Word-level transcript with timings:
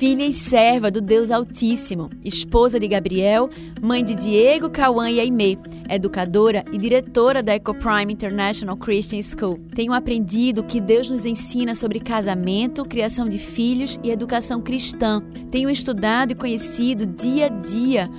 filha 0.00 0.24
e 0.24 0.32
serva 0.32 0.90
do 0.90 0.98
Deus 1.02 1.30
Altíssimo, 1.30 2.08
esposa 2.24 2.80
de 2.80 2.88
Gabriel, 2.88 3.50
mãe 3.82 4.02
de 4.02 4.14
Diego, 4.14 4.70
Cauã 4.70 5.10
e 5.10 5.20
Aimee, 5.20 5.58
educadora 5.90 6.64
e 6.72 6.78
diretora 6.78 7.42
da 7.42 7.54
EcoPrime 7.54 8.10
International 8.10 8.78
Christian 8.78 9.20
School. 9.20 9.60
Tenho 9.74 9.92
aprendido 9.92 10.64
que 10.64 10.80
Deus 10.80 11.10
nos 11.10 11.26
ensina 11.26 11.74
sobre 11.74 12.00
casamento, 12.00 12.82
criação 12.82 13.28
de 13.28 13.36
filhos 13.36 14.00
e 14.02 14.10
educação 14.10 14.62
cristã. 14.62 15.22
Tenho 15.50 15.68
estudado 15.68 16.32
e 16.32 16.34
conhecido 16.34 17.04
dia 17.04 17.44
a 17.44 17.48
dia 17.50 18.10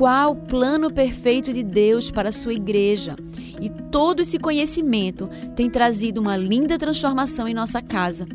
qual 0.00 0.32
o 0.32 0.36
plano 0.36 0.90
perfeito 0.90 1.52
de 1.52 1.62
Deus 1.62 2.10
para 2.10 2.30
a 2.30 2.32
sua 2.32 2.54
igreja. 2.54 3.16
E 3.60 3.68
todo 3.68 4.20
esse 4.20 4.38
conhecimento 4.38 5.28
tem 5.54 5.68
trazido 5.68 6.22
uma 6.22 6.38
linda 6.38 6.78
transformação 6.78 7.46
em 7.46 7.52
nossa 7.52 7.82
casa, 7.82 8.26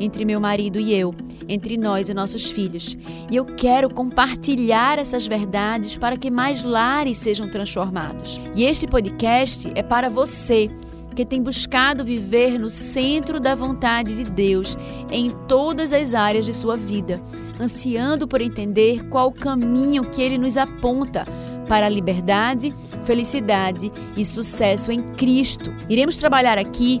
entre 0.00 0.24
meu 0.24 0.40
marido 0.40 0.80
e 0.80 0.92
eu, 0.92 1.14
entre 1.48 1.76
nós 1.76 2.08
e 2.08 2.14
nossos 2.14 2.50
filhos. 2.50 2.98
E 3.30 3.36
eu 3.36 3.44
quero 3.44 3.88
compartilhar 3.88 4.98
essas 4.98 5.24
verdades 5.24 5.96
para 5.96 6.16
que 6.16 6.28
mais 6.28 6.64
lares 6.64 7.18
sejam 7.18 7.48
transformados. 7.48 8.40
E 8.56 8.64
este 8.64 8.88
podcast 8.88 9.70
é 9.76 9.82
para 9.84 10.10
você 10.10 10.66
que 11.14 11.24
tem 11.24 11.42
buscado 11.42 12.04
viver 12.04 12.58
no 12.58 12.70
centro 12.70 13.38
da 13.38 13.54
vontade 13.54 14.16
de 14.16 14.24
Deus 14.24 14.76
em 15.10 15.30
todas 15.46 15.92
as 15.92 16.14
áreas 16.14 16.46
de 16.46 16.52
sua 16.52 16.76
vida, 16.76 17.20
ansiando 17.60 18.26
por 18.26 18.40
entender 18.40 19.08
qual 19.08 19.28
o 19.28 19.32
caminho 19.32 20.04
que 20.04 20.22
ele 20.22 20.38
nos 20.38 20.56
aponta 20.56 21.24
para 21.68 21.86
a 21.86 21.88
liberdade, 21.88 22.74
felicidade 23.04 23.90
e 24.16 24.24
sucesso 24.24 24.90
em 24.90 25.00
Cristo. 25.12 25.72
Iremos 25.88 26.16
trabalhar 26.16 26.58
aqui 26.58 27.00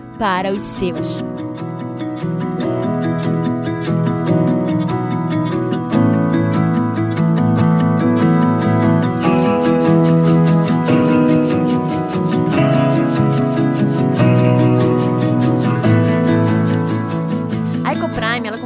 para 0.21 0.51
os 0.51 0.61
seus. 0.61 1.23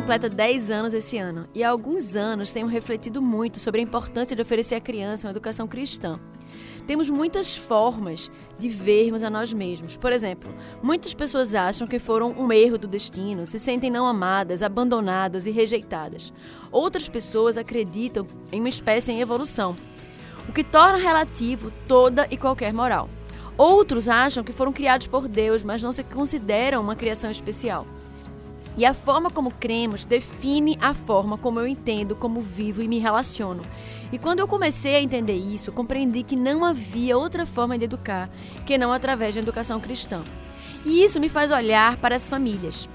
Completa 0.05 0.29
10 0.29 0.69
anos 0.69 0.93
esse 0.93 1.17
ano 1.17 1.45
e 1.53 1.63
há 1.63 1.69
alguns 1.69 2.15
anos 2.15 2.53
tenho 2.53 2.67
refletido 2.67 3.21
muito 3.21 3.59
sobre 3.59 3.81
a 3.81 3.83
importância 3.83 4.35
de 4.35 4.41
oferecer 4.41 4.75
à 4.75 4.79
criança 4.79 5.27
uma 5.27 5.31
educação 5.31 5.67
cristã. 5.67 6.19
Temos 6.87 7.09
muitas 7.09 7.55
formas 7.55 8.31
de 8.59 8.69
vermos 8.69 9.23
a 9.23 9.29
nós 9.29 9.51
mesmos. 9.51 9.97
Por 9.97 10.11
exemplo, 10.11 10.53
muitas 10.83 11.13
pessoas 11.13 11.55
acham 11.55 11.87
que 11.87 11.97
foram 11.97 12.31
um 12.31 12.51
erro 12.51 12.77
do 12.77 12.87
destino, 12.87 13.45
se 13.45 13.57
sentem 13.57 13.89
não 13.89 14.05
amadas, 14.05 14.61
abandonadas 14.61 15.47
e 15.47 15.51
rejeitadas. 15.51 16.31
Outras 16.71 17.09
pessoas 17.09 17.57
acreditam 17.57 18.27
em 18.51 18.59
uma 18.59 18.69
espécie 18.69 19.11
em 19.11 19.21
evolução, 19.21 19.75
o 20.47 20.53
que 20.53 20.63
torna 20.63 20.97
relativo 20.97 21.71
toda 21.87 22.27
e 22.29 22.37
qualquer 22.37 22.73
moral. 22.73 23.09
Outros 23.57 24.09
acham 24.09 24.43
que 24.43 24.51
foram 24.51 24.73
criados 24.73 25.07
por 25.07 25.27
Deus, 25.27 25.63
mas 25.63 25.81
não 25.81 25.93
se 25.93 26.03
consideram 26.03 26.81
uma 26.81 26.95
criação 26.95 27.31
especial. 27.31 27.87
E 28.77 28.85
a 28.85 28.93
forma 28.93 29.29
como 29.29 29.51
cremos 29.51 30.03
define 30.03 30.77
a 30.81 30.93
forma 30.93 31.37
como 31.37 31.59
eu 31.59 31.67
entendo, 31.67 32.15
como 32.15 32.41
vivo 32.41 32.81
e 32.81 32.87
me 32.87 32.99
relaciono. 32.99 33.63
E 34.11 34.17
quando 34.17 34.39
eu 34.39 34.47
comecei 34.47 34.95
a 34.95 35.01
entender 35.01 35.37
isso, 35.37 35.71
compreendi 35.71 36.23
que 36.23 36.35
não 36.35 36.65
havia 36.65 37.17
outra 37.17 37.45
forma 37.45 37.77
de 37.77 37.85
educar 37.85 38.29
que 38.65 38.77
não 38.77 38.91
através 38.91 39.33
da 39.33 39.41
educação 39.41 39.79
cristã. 39.79 40.23
E 40.85 41.03
isso 41.03 41.19
me 41.19 41.29
faz 41.29 41.51
olhar 41.51 41.97
para 41.97 42.15
as 42.15 42.27
famílias. 42.27 42.87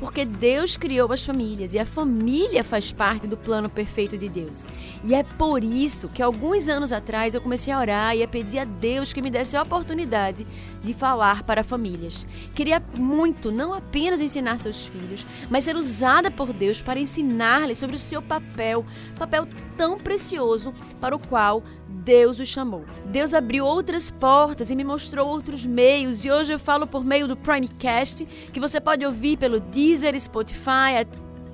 Porque 0.00 0.24
Deus 0.24 0.78
criou 0.78 1.12
as 1.12 1.22
famílias 1.22 1.74
e 1.74 1.78
a 1.78 1.84
família 1.84 2.64
faz 2.64 2.90
parte 2.90 3.26
do 3.26 3.36
plano 3.36 3.68
perfeito 3.68 4.16
de 4.16 4.30
Deus. 4.30 4.64
E 5.04 5.14
é 5.14 5.22
por 5.22 5.62
isso 5.62 6.08
que 6.08 6.22
alguns 6.22 6.70
anos 6.70 6.90
atrás 6.90 7.34
eu 7.34 7.40
comecei 7.42 7.70
a 7.70 7.78
orar 7.78 8.16
e 8.16 8.22
a 8.22 8.28
pedir 8.28 8.60
a 8.60 8.64
Deus 8.64 9.12
que 9.12 9.20
me 9.20 9.30
desse 9.30 9.58
a 9.58 9.62
oportunidade 9.62 10.46
de 10.82 10.94
falar 10.94 11.42
para 11.42 11.62
famílias. 11.62 12.26
Queria 12.54 12.82
muito 12.96 13.52
não 13.52 13.74
apenas 13.74 14.22
ensinar 14.22 14.58
seus 14.58 14.86
filhos, 14.86 15.26
mas 15.50 15.64
ser 15.64 15.76
usada 15.76 16.30
por 16.30 16.50
Deus 16.50 16.80
para 16.80 16.98
ensinar-lhes 16.98 17.76
sobre 17.76 17.96
o 17.96 17.98
seu 17.98 18.22
papel, 18.22 18.86
papel 19.18 19.46
tão 19.76 19.98
precioso 19.98 20.72
para 20.98 21.14
o 21.14 21.18
qual 21.18 21.62
Deus 21.90 22.38
os 22.38 22.48
chamou. 22.48 22.84
Deus 23.06 23.34
abriu 23.34 23.66
outras 23.66 24.10
portas 24.10 24.70
e 24.70 24.76
me 24.76 24.84
mostrou 24.84 25.28
outros 25.28 25.66
meios, 25.66 26.24
e 26.24 26.30
hoje 26.30 26.52
eu 26.52 26.58
falo 26.58 26.86
por 26.86 27.04
meio 27.04 27.26
do 27.26 27.36
Primecast, 27.36 28.24
que 28.52 28.60
você 28.60 28.80
pode 28.80 29.04
ouvir 29.04 29.36
pelo 29.36 29.60
Deezer, 29.60 30.18
Spotify, 30.18 31.06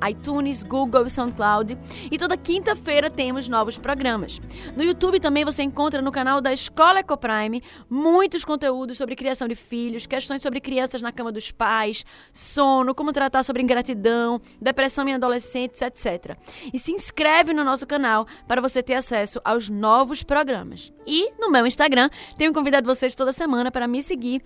iTunes, 0.08 0.62
Google 0.62 1.06
e 1.06 1.10
SoundCloud. 1.10 1.78
E 2.10 2.18
toda 2.18 2.36
quinta-feira 2.36 3.10
temos 3.10 3.48
novos 3.48 3.78
programas. 3.78 4.40
No 4.76 4.82
YouTube 4.82 5.20
também 5.20 5.44
você 5.44 5.62
encontra 5.62 6.02
no 6.02 6.12
canal 6.12 6.40
da 6.40 6.52
Escola 6.52 7.00
Ecoprime 7.00 7.62
muitos 7.88 8.44
conteúdos 8.44 8.96
sobre 8.96 9.16
criação 9.16 9.48
de 9.48 9.54
filhos, 9.54 10.06
questões 10.06 10.42
sobre 10.42 10.60
crianças 10.60 11.00
na 11.00 11.12
cama 11.12 11.32
dos 11.32 11.50
pais, 11.50 12.04
sono, 12.32 12.94
como 12.94 13.12
tratar 13.12 13.42
sobre 13.42 13.62
ingratidão, 13.62 14.40
depressão 14.60 15.08
em 15.08 15.14
adolescentes, 15.14 15.80
etc. 15.82 16.36
E 16.72 16.78
se 16.78 16.92
inscreve 16.92 17.52
no 17.52 17.64
nosso 17.64 17.86
canal 17.86 18.26
para 18.46 18.60
você 18.60 18.82
ter 18.82 18.94
acesso 18.94 19.40
aos 19.44 19.68
novos 19.68 20.22
programas. 20.22 20.92
E 21.06 21.32
no 21.38 21.50
meu 21.50 21.66
Instagram, 21.66 22.10
tenho 22.36 22.52
convidado 22.52 22.86
vocês 22.86 23.14
toda 23.14 23.32
semana 23.32 23.70
para 23.70 23.86
me 23.86 24.02
seguir 24.02 24.42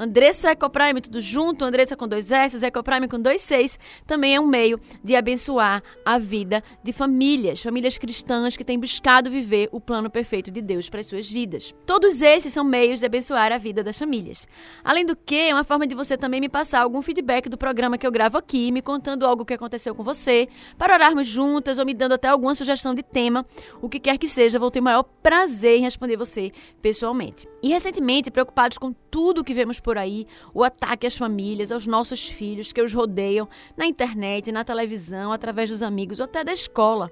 Andressa 0.00 0.52
Ecoprime, 0.52 1.00
tudo 1.00 1.20
junto, 1.20 1.62
Andressa 1.62 1.94
com 1.96 2.08
dois 2.08 2.32
S, 2.32 2.64
Ecoprime 2.64 3.06
com 3.06 3.20
dois 3.20 3.42
seis, 3.42 3.78
também 4.06 4.34
é 4.34 4.40
um 4.40 4.46
meio 4.46 4.80
de 5.04 5.14
abençoar 5.14 5.82
a 6.06 6.18
vida 6.18 6.64
de 6.82 6.90
famílias, 6.90 7.62
famílias 7.62 7.98
cristãs 7.98 8.56
que 8.56 8.64
têm 8.64 8.78
buscado 8.78 9.30
viver 9.30 9.68
o 9.72 9.78
plano 9.78 10.08
perfeito 10.08 10.50
de 10.50 10.62
Deus 10.62 10.88
para 10.88 11.00
as 11.00 11.06
suas 11.06 11.30
vidas. 11.30 11.74
Todos 11.84 12.22
esses 12.22 12.50
são 12.50 12.64
meios 12.64 13.00
de 13.00 13.06
abençoar 13.06 13.52
a 13.52 13.58
vida 13.58 13.84
das 13.84 13.98
famílias. 13.98 14.48
Além 14.82 15.04
do 15.04 15.14
que, 15.14 15.50
é 15.50 15.54
uma 15.54 15.64
forma 15.64 15.86
de 15.86 15.94
você 15.94 16.16
também 16.16 16.40
me 16.40 16.48
passar 16.48 16.80
algum 16.80 17.02
feedback 17.02 17.48
do 17.50 17.58
programa 17.58 17.98
que 17.98 18.06
eu 18.06 18.10
gravo 18.10 18.38
aqui, 18.38 18.72
me 18.72 18.80
contando 18.80 19.26
algo 19.26 19.44
que 19.44 19.52
aconteceu 19.52 19.94
com 19.94 20.02
você, 20.02 20.48
para 20.78 20.94
orarmos 20.94 21.26
juntas 21.26 21.78
ou 21.78 21.84
me 21.84 21.92
dando 21.92 22.12
até 22.12 22.28
alguma 22.28 22.54
sugestão 22.54 22.94
de 22.94 23.02
tema, 23.02 23.44
o 23.82 23.88
que 23.88 24.00
quer 24.00 24.16
que 24.16 24.28
seja, 24.28 24.58
vou 24.58 24.70
ter 24.70 24.80
o 24.80 24.82
maior 24.82 25.02
prazer 25.02 25.78
em 25.78 25.82
responder 25.82 25.99
você 26.16 26.52
pessoalmente. 26.80 27.48
E 27.62 27.68
recentemente, 27.68 28.30
preocupados 28.30 28.78
com 28.78 28.92
tudo 29.10 29.44
que 29.44 29.54
vemos 29.54 29.80
por 29.80 29.98
aí, 29.98 30.26
o 30.54 30.62
ataque 30.62 31.06
às 31.06 31.16
famílias, 31.16 31.72
aos 31.72 31.86
nossos 31.86 32.28
filhos 32.28 32.72
que 32.72 32.82
os 32.82 32.92
rodeiam 32.92 33.48
na 33.76 33.86
internet, 33.86 34.52
na 34.52 34.64
televisão, 34.64 35.32
através 35.32 35.70
dos 35.70 35.82
amigos 35.82 36.20
ou 36.20 36.24
até 36.24 36.44
da 36.44 36.52
escola. 36.52 37.10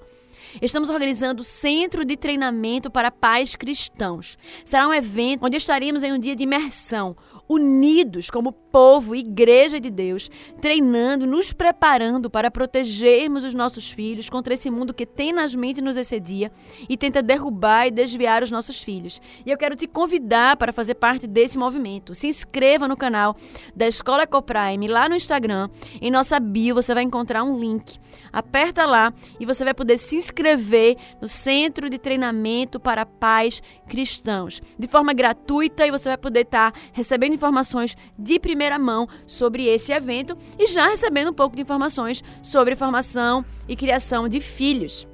Estamos 0.62 0.88
organizando 0.88 1.42
o 1.42 1.44
Centro 1.44 2.04
de 2.04 2.16
Treinamento 2.16 2.90
para 2.90 3.10
Pais 3.10 3.54
Cristãos. 3.54 4.38
Será 4.64 4.88
um 4.88 4.94
evento 4.94 5.44
onde 5.44 5.56
estaremos 5.56 6.02
em 6.02 6.12
um 6.12 6.18
dia 6.18 6.34
de 6.34 6.44
imersão, 6.44 7.16
unidos 7.48 8.30
como 8.30 8.52
povo, 8.78 9.16
igreja 9.16 9.80
de 9.80 9.90
Deus, 9.90 10.30
treinando, 10.60 11.26
nos 11.26 11.52
preparando 11.52 12.30
para 12.30 12.48
protegermos 12.48 13.42
os 13.42 13.52
nossos 13.52 13.90
filhos 13.90 14.30
contra 14.30 14.54
esse 14.54 14.70
mundo 14.70 14.94
que 14.94 15.04
tenazmente 15.04 15.82
nos 15.82 15.96
excedia 15.96 16.52
e 16.88 16.96
tenta 16.96 17.20
derrubar 17.20 17.88
e 17.88 17.90
desviar 17.90 18.40
os 18.40 18.52
nossos 18.52 18.80
filhos. 18.80 19.20
E 19.44 19.50
eu 19.50 19.58
quero 19.58 19.74
te 19.74 19.88
convidar 19.88 20.56
para 20.56 20.72
fazer 20.72 20.94
parte 20.94 21.26
desse 21.26 21.58
movimento. 21.58 22.14
Se 22.14 22.28
inscreva 22.28 22.86
no 22.86 22.96
canal 22.96 23.34
da 23.74 23.88
Escola 23.88 24.22
Ecoprime 24.22 24.86
lá 24.86 25.08
no 25.08 25.16
Instagram. 25.16 25.68
Em 26.00 26.08
nossa 26.08 26.38
bio 26.38 26.76
você 26.76 26.94
vai 26.94 27.02
encontrar 27.02 27.42
um 27.42 27.58
link. 27.58 27.98
Aperta 28.32 28.86
lá 28.86 29.12
e 29.40 29.44
você 29.44 29.64
vai 29.64 29.74
poder 29.74 29.98
se 29.98 30.14
inscrever 30.14 30.96
no 31.20 31.26
Centro 31.26 31.90
de 31.90 31.98
Treinamento 31.98 32.78
para 32.78 33.04
Pais 33.04 33.60
Cristãos 33.88 34.62
de 34.78 34.86
forma 34.86 35.12
gratuita 35.12 35.84
e 35.84 35.90
você 35.90 36.10
vai 36.10 36.18
poder 36.18 36.42
estar 36.42 36.72
recebendo 36.92 37.34
informações 37.34 37.96
de 38.16 38.38
primeira 38.38 38.67
primeira 38.68 38.78
mão 38.78 39.08
sobre 39.26 39.66
esse 39.66 39.92
evento 39.92 40.36
e 40.58 40.66
já 40.66 40.88
recebendo 40.88 41.30
um 41.30 41.34
pouco 41.34 41.56
de 41.56 41.62
informações 41.62 42.22
sobre 42.42 42.76
formação 42.76 43.44
e 43.66 43.74
criação 43.74 44.28
de 44.28 44.40
filhos. 44.40 45.08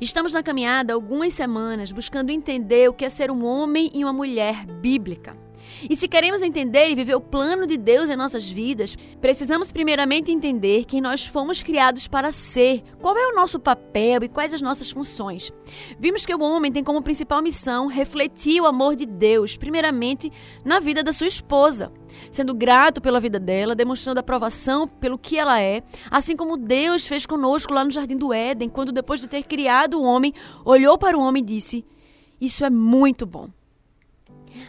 Estamos 0.00 0.32
na 0.32 0.42
caminhada 0.42 0.92
algumas 0.92 1.32
semanas 1.32 1.90
buscando 1.90 2.30
entender 2.30 2.88
o 2.88 2.92
que 2.92 3.04
é 3.04 3.08
ser 3.08 3.30
um 3.30 3.44
homem 3.44 3.90
e 3.94 4.04
uma 4.04 4.12
mulher 4.12 4.66
bíblica. 4.66 5.47
E 5.88 5.94
se 5.94 6.08
queremos 6.08 6.42
entender 6.42 6.88
e 6.88 6.94
viver 6.94 7.14
o 7.14 7.20
plano 7.20 7.66
de 7.66 7.76
Deus 7.76 8.10
em 8.10 8.16
nossas 8.16 8.50
vidas, 8.50 8.96
precisamos 9.20 9.70
primeiramente 9.70 10.32
entender 10.32 10.84
que 10.84 11.00
nós 11.00 11.26
fomos 11.26 11.62
criados 11.62 12.08
para 12.08 12.32
ser, 12.32 12.82
qual 13.00 13.16
é 13.16 13.28
o 13.28 13.34
nosso 13.34 13.58
papel 13.58 14.24
e 14.24 14.28
quais 14.28 14.54
as 14.54 14.62
nossas 14.62 14.90
funções. 14.90 15.52
Vimos 15.98 16.24
que 16.24 16.34
o 16.34 16.42
homem 16.42 16.72
tem 16.72 16.82
como 16.82 17.02
principal 17.02 17.42
missão 17.42 17.86
refletir 17.86 18.60
o 18.60 18.66
amor 18.66 18.96
de 18.96 19.06
Deus, 19.06 19.56
primeiramente 19.56 20.32
na 20.64 20.80
vida 20.80 21.02
da 21.02 21.12
sua 21.12 21.26
esposa 21.26 21.92
sendo 22.30 22.54
grato 22.54 23.00
pela 23.00 23.20
vida 23.20 23.38
dela, 23.38 23.74
demonstrando 23.74 24.20
aprovação 24.20 24.88
pelo 24.88 25.18
que 25.18 25.38
ela 25.38 25.60
é, 25.60 25.82
assim 26.10 26.36
como 26.36 26.56
Deus 26.56 27.06
fez 27.06 27.26
conosco 27.26 27.72
lá 27.72 27.84
no 27.84 27.90
Jardim 27.90 28.16
do 28.16 28.32
Éden, 28.32 28.68
quando 28.68 28.92
depois 28.92 29.20
de 29.20 29.28
ter 29.28 29.44
criado 29.44 29.98
o 29.98 30.02
homem, 30.02 30.32
olhou 30.64 30.98
para 30.98 31.16
o 31.16 31.20
homem 31.22 31.42
e 31.42 31.46
disse: 31.46 31.84
Isso 32.40 32.64
é 32.64 32.70
muito 32.70 33.26
bom. 33.26 33.48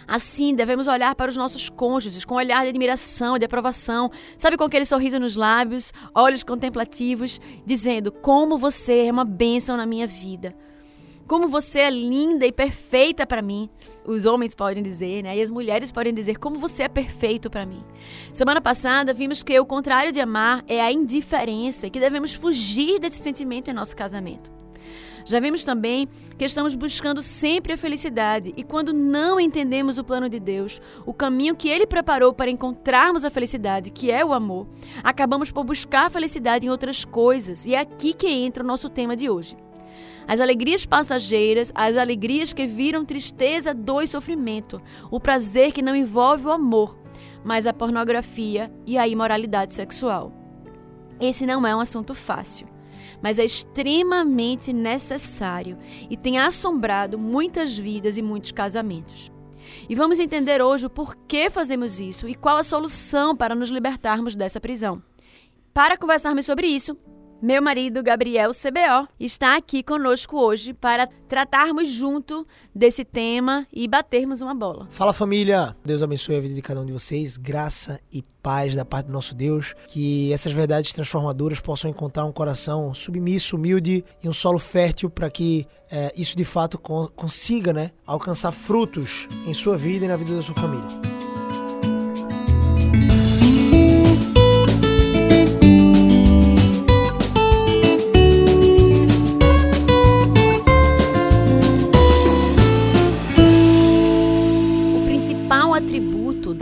Assim, 0.07 0.55
devemos 0.55 0.87
olhar 0.87 1.15
para 1.15 1.29
os 1.29 1.37
nossos 1.37 1.69
cônjuges 1.69 2.25
com 2.25 2.35
um 2.35 2.37
olhar 2.37 2.63
de 2.63 2.69
admiração, 2.69 3.37
de 3.37 3.45
aprovação, 3.45 4.11
sabe, 4.37 4.57
com 4.57 4.63
aquele 4.63 4.85
sorriso 4.85 5.19
nos 5.19 5.35
lábios, 5.35 5.93
olhos 6.13 6.43
contemplativos, 6.43 7.39
dizendo: 7.65 8.11
Como 8.11 8.57
você 8.57 9.07
é 9.07 9.11
uma 9.11 9.25
bênção 9.25 9.77
na 9.77 9.85
minha 9.85 10.07
vida. 10.07 10.55
Como 11.27 11.47
você 11.47 11.81
é 11.81 11.89
linda 11.91 12.43
e 12.47 12.51
perfeita 12.51 13.23
para 13.23 13.39
mim. 13.39 13.69
Os 14.03 14.25
homens 14.25 14.55
podem 14.55 14.81
dizer, 14.81 15.21
né? 15.21 15.37
E 15.37 15.41
as 15.43 15.51
mulheres 15.51 15.91
podem 15.91 16.11
dizer 16.11 16.39
como 16.39 16.57
você 16.57 16.83
é 16.83 16.87
perfeito 16.87 17.51
para 17.51 17.67
mim. 17.67 17.83
Semana 18.33 18.59
passada 18.59 19.13
vimos 19.13 19.43
que 19.43 19.59
o 19.59 19.65
contrário 19.65 20.11
de 20.11 20.19
amar 20.19 20.63
é 20.67 20.81
a 20.81 20.91
indiferença 20.91 21.85
e 21.85 21.91
que 21.91 21.99
devemos 21.99 22.33
fugir 22.33 22.99
desse 22.99 23.21
sentimento 23.21 23.69
em 23.69 23.73
nosso 23.73 23.95
casamento. 23.95 24.58
Já 25.29 25.39
vimos 25.39 25.63
também 25.63 26.09
que 26.39 26.45
estamos 26.45 26.73
buscando 26.73 27.21
sempre 27.21 27.71
a 27.71 27.77
felicidade 27.77 28.51
e 28.57 28.63
quando 28.63 28.91
não 28.91 29.39
entendemos 29.39 29.99
o 29.99 30.03
plano 30.03 30.27
de 30.27 30.39
Deus, 30.39 30.81
o 31.05 31.13
caminho 31.13 31.55
que 31.55 31.69
ele 31.69 31.85
preparou 31.85 32.33
para 32.33 32.49
encontrarmos 32.49 33.23
a 33.23 33.29
felicidade, 33.29 33.91
que 33.91 34.09
é 34.09 34.25
o 34.25 34.33
amor, 34.33 34.67
acabamos 35.03 35.51
por 35.51 35.63
buscar 35.63 36.07
a 36.07 36.09
felicidade 36.09 36.65
em 36.65 36.71
outras 36.71 37.05
coisas 37.05 37.67
e 37.67 37.75
é 37.75 37.79
aqui 37.79 38.11
que 38.11 38.27
entra 38.27 38.63
o 38.63 38.65
nosso 38.65 38.89
tema 38.89 39.15
de 39.15 39.29
hoje. 39.29 39.55
As 40.27 40.39
alegrias 40.39 40.83
passageiras, 40.83 41.71
as 41.75 41.95
alegrias 41.95 42.51
que 42.51 42.65
viram 42.65 43.05
tristeza, 43.05 43.71
dor 43.71 44.01
e 44.01 44.07
sofrimento, 44.07 44.81
o 45.11 45.19
prazer 45.19 45.71
que 45.71 45.83
não 45.83 45.95
envolve 45.95 46.47
o 46.47 46.51
amor, 46.51 46.97
mas 47.43 47.67
a 47.67 47.73
pornografia 47.73 48.73
e 48.83 48.97
a 48.97 49.07
imoralidade 49.07 49.75
sexual. 49.75 50.33
Esse 51.21 51.45
não 51.45 51.67
é 51.67 51.75
um 51.75 51.81
assunto 51.81 52.15
fácil 52.15 52.78
mas 53.21 53.39
é 53.39 53.45
extremamente 53.45 54.71
necessário 54.73 55.77
e 56.09 56.17
tem 56.17 56.39
assombrado 56.39 57.17
muitas 57.17 57.77
vidas 57.77 58.17
e 58.17 58.21
muitos 58.21 58.51
casamentos. 58.51 59.31
E 59.87 59.95
vamos 59.95 60.19
entender 60.19 60.61
hoje 60.61 60.85
o 60.85 60.89
porquê 60.89 61.49
fazemos 61.49 61.99
isso 61.99 62.27
e 62.27 62.35
qual 62.35 62.57
a 62.57 62.63
solução 62.63 63.35
para 63.35 63.55
nos 63.55 63.69
libertarmos 63.69 64.35
dessa 64.35 64.59
prisão. 64.59 65.01
Para 65.73 65.97
conversarmos 65.97 66.45
sobre 66.45 66.67
isso, 66.67 66.97
meu 67.41 67.61
marido, 67.61 68.03
Gabriel 68.03 68.51
CBO, 68.51 69.07
está 69.19 69.55
aqui 69.55 69.81
conosco 69.81 70.37
hoje 70.37 70.73
para 70.73 71.07
tratarmos 71.27 71.89
junto 71.89 72.45
desse 72.75 73.05
tema 73.05 73.65
e 73.71 73.87
batermos 73.87 74.41
uma 74.41 74.53
bola. 74.53 74.87
Fala 74.89 75.13
família, 75.13 75.75
Deus 75.83 76.01
abençoe 76.01 76.35
a 76.35 76.41
vida 76.41 76.53
de 76.53 76.61
cada 76.61 76.81
um 76.81 76.85
de 76.85 76.91
vocês, 76.91 77.37
graça 77.37 77.99
e 78.11 78.21
paz 78.43 78.75
da 78.75 78.83
parte 78.83 79.07
do 79.07 79.13
nosso 79.13 79.33
Deus, 79.33 79.73
que 79.87 80.33
essas 80.33 80.51
verdades 80.51 80.91
transformadoras 80.91 81.59
possam 81.59 81.89
encontrar 81.89 82.25
um 82.25 82.31
coração 82.31 82.93
submisso, 82.93 83.55
humilde 83.55 84.03
e 84.23 84.27
um 84.27 84.33
solo 84.33 84.59
fértil 84.59 85.09
para 85.09 85.29
que 85.29 85.65
é, 85.89 86.13
isso 86.15 86.35
de 86.35 86.45
fato 86.45 86.77
consiga 86.77 87.71
né, 87.71 87.91
alcançar 88.05 88.51
frutos 88.51 89.27
em 89.47 89.53
sua 89.53 89.77
vida 89.77 90.05
e 90.05 90.07
na 90.07 90.17
vida 90.17 90.35
da 90.35 90.41
sua 90.41 90.55
família. 90.55 91.18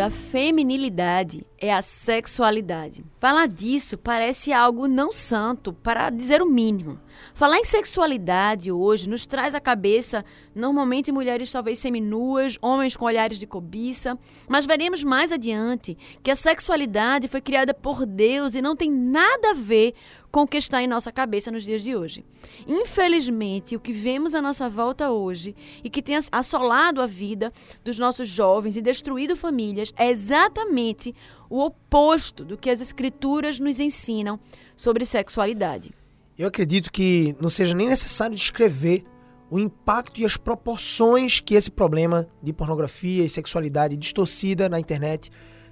Da 0.08 0.10
feminilidade 0.10 1.46
é 1.60 1.74
a 1.74 1.82
sexualidade. 1.82 3.04
Falar 3.20 3.48
disso 3.48 3.98
parece 3.98 4.54
algo 4.54 4.88
não 4.88 5.12
santo, 5.12 5.74
para 5.74 6.10
dizer 6.10 6.42
o 6.42 6.50
mínimo. 6.50 7.00
Falar 7.34 7.58
em 7.58 7.66
sexualidade 7.66 8.72
hoje 8.72 9.10
nos 9.10 9.26
traz 9.26 9.56
à 9.56 9.60
cabeça 9.60 10.24
normalmente 10.54 11.12
mulheres 11.12 11.52
talvez 11.52 11.80
seminuas, 11.80 12.58
homens 12.62 12.96
com 12.96 13.06
olhares 13.06 13.40
de 13.40 13.48
cobiça, 13.48 14.18
mas 14.48 14.66
veremos 14.66 15.04
mais 15.04 15.32
adiante 15.32 15.98
que 16.22 16.32
a 16.32 16.36
sexualidade 16.36 17.28
foi 17.28 17.42
criada 17.42 17.74
por 17.74 18.06
Deus 18.06 18.56
e 18.56 18.62
não 18.62 18.76
tem 18.76 18.92
nada 18.92 19.52
a 19.52 19.54
ver 19.54 19.94
com 20.32 20.42
o 20.42 20.48
que 20.48 20.58
está 20.58 20.84
em 20.84 20.88
nossa 20.88 21.12
cabeça 21.12 21.50
nos 21.50 21.64
dias 21.64 21.82
de 21.82 21.96
hoje. 21.96 22.24
Infelizmente, 22.68 23.76
o 23.76 23.80
que 23.80 23.92
vemos 23.92 24.36
à 24.36 24.42
nossa 24.42 24.70
volta 24.70 25.10
hoje 25.10 25.56
e 25.84 25.90
que 25.90 26.02
tem 26.02 26.16
assolado 26.32 27.02
a 27.02 27.08
vida 27.08 27.52
dos 27.84 27.98
nossos 27.98 28.28
jovens 28.28 28.78
e 28.78 28.82
destruído 28.82 29.36
famílias 29.36 29.92
é 29.96 30.10
exatamente 30.10 31.16
o 31.50 31.64
oposto 31.64 32.44
do 32.44 32.58
que 32.58 32.70
as 32.70 32.82
escrituras 32.82 33.60
nos 33.60 33.80
ensinam 33.80 34.40
sobre 34.76 35.06
sexualidade. 35.06 35.94
Eu 36.38 36.48
acredito 36.48 36.92
que 36.92 37.36
não 37.42 37.50
seja 37.50 37.74
nem 37.74 37.88
necessário 37.88 38.36
descrever 38.36 39.04
o 39.50 39.60
impacto 39.60 40.20
e 40.20 40.26
as 40.26 40.38
proporções 40.38 41.40
que 41.40 41.56
esse 41.56 41.72
problema 41.72 42.28
de 42.44 42.54
pornografia 42.54 43.24
e 43.24 43.30
sexualidade 43.30 43.96
distorcida 43.96 44.68
na 44.68 44.80
internet 44.80 45.32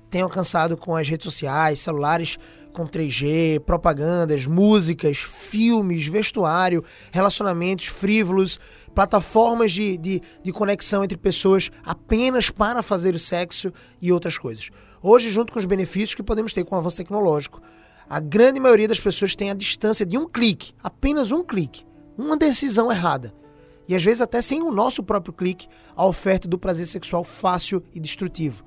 tem 0.10 0.22
alcançado 0.22 0.78
com 0.78 0.96
as 0.96 1.08
redes 1.08 1.26
sociais, 1.26 1.80
celulares 1.80 2.38
com 2.72 2.88
3G, 2.88 3.60
propagandas, 3.62 4.46
músicas, 4.46 5.18
filmes, 5.18 6.08
vestuário, 6.08 6.84
relacionamentos 7.12 7.88
frívolos, 7.88 8.60
plataformas 8.94 9.72
de, 9.72 9.98
de, 9.98 10.22
de 10.44 10.52
conexão 10.52 11.04
entre 11.04 11.18
pessoas 11.18 11.70
apenas 11.84 12.50
para 12.50 12.84
fazer 12.84 13.16
o 13.16 13.20
sexo 13.20 13.72
e 14.02 14.12
outras 14.12 14.38
coisas. 14.38 14.70
Hoje, 15.08 15.30
junto 15.30 15.54
com 15.54 15.60
os 15.60 15.66
benefícios 15.66 16.16
que 16.16 16.24
podemos 16.24 16.52
ter 16.52 16.64
com 16.64 16.74
o 16.74 16.80
avanço 16.80 16.98
tecnológico, 16.98 17.62
a 18.10 18.20
grande 18.20 18.60
maioria 18.60 18.88
das 18.88 19.00
pessoas 19.00 19.36
tem 19.36 19.52
a 19.52 19.54
distância 19.54 20.04
de 20.04 20.18
um 20.18 20.28
clique, 20.28 20.74
apenas 20.82 21.32
um 21.32 21.44
clique, 21.44 21.86
uma 22.18 22.36
decisão 22.36 22.92
errada. 22.92 23.32
E 23.88 23.96
às 23.96 24.04
vezes 24.04 24.20
até 24.20 24.42
sem 24.42 24.64
o 24.64 24.72
nosso 24.72 25.04
próprio 25.04 25.32
clique, 25.32 25.68
a 25.96 26.04
oferta 26.08 26.48
do 26.48 26.58
prazer 26.58 26.88
sexual 26.88 27.24
fácil 27.24 27.84
e 27.94 28.00
destrutivo. 28.00 28.64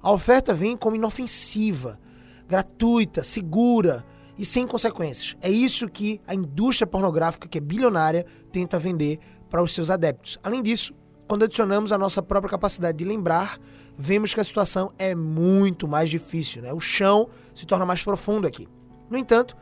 A 0.00 0.10
oferta 0.10 0.54
vem 0.54 0.78
como 0.78 0.96
inofensiva, 0.96 2.00
gratuita, 2.48 3.22
segura 3.22 4.02
e 4.38 4.46
sem 4.46 4.66
consequências. 4.66 5.36
É 5.42 5.50
isso 5.50 5.90
que 5.90 6.22
a 6.26 6.34
indústria 6.34 6.86
pornográfica, 6.86 7.46
que 7.46 7.58
é 7.58 7.60
bilionária, 7.60 8.24
tenta 8.50 8.78
vender 8.78 9.18
para 9.50 9.62
os 9.62 9.74
seus 9.74 9.90
adeptos. 9.90 10.38
Além 10.42 10.62
disso, 10.62 10.94
quando 11.28 11.44
adicionamos 11.44 11.92
a 11.92 11.98
nossa 11.98 12.22
própria 12.22 12.50
capacidade 12.50 12.96
de 12.96 13.04
lembrar, 13.04 13.58
vemos 14.02 14.34
que 14.34 14.40
a 14.40 14.44
situação 14.44 14.92
é 14.98 15.14
muito 15.14 15.86
mais 15.86 16.10
difícil. 16.10 16.60
Né? 16.60 16.72
O 16.72 16.80
chão 16.80 17.28
se 17.54 17.64
torna 17.64 17.86
mais 17.86 18.02
profundo 18.02 18.48
aqui. 18.48 18.66
No 19.08 19.16
entanto, 19.16 19.56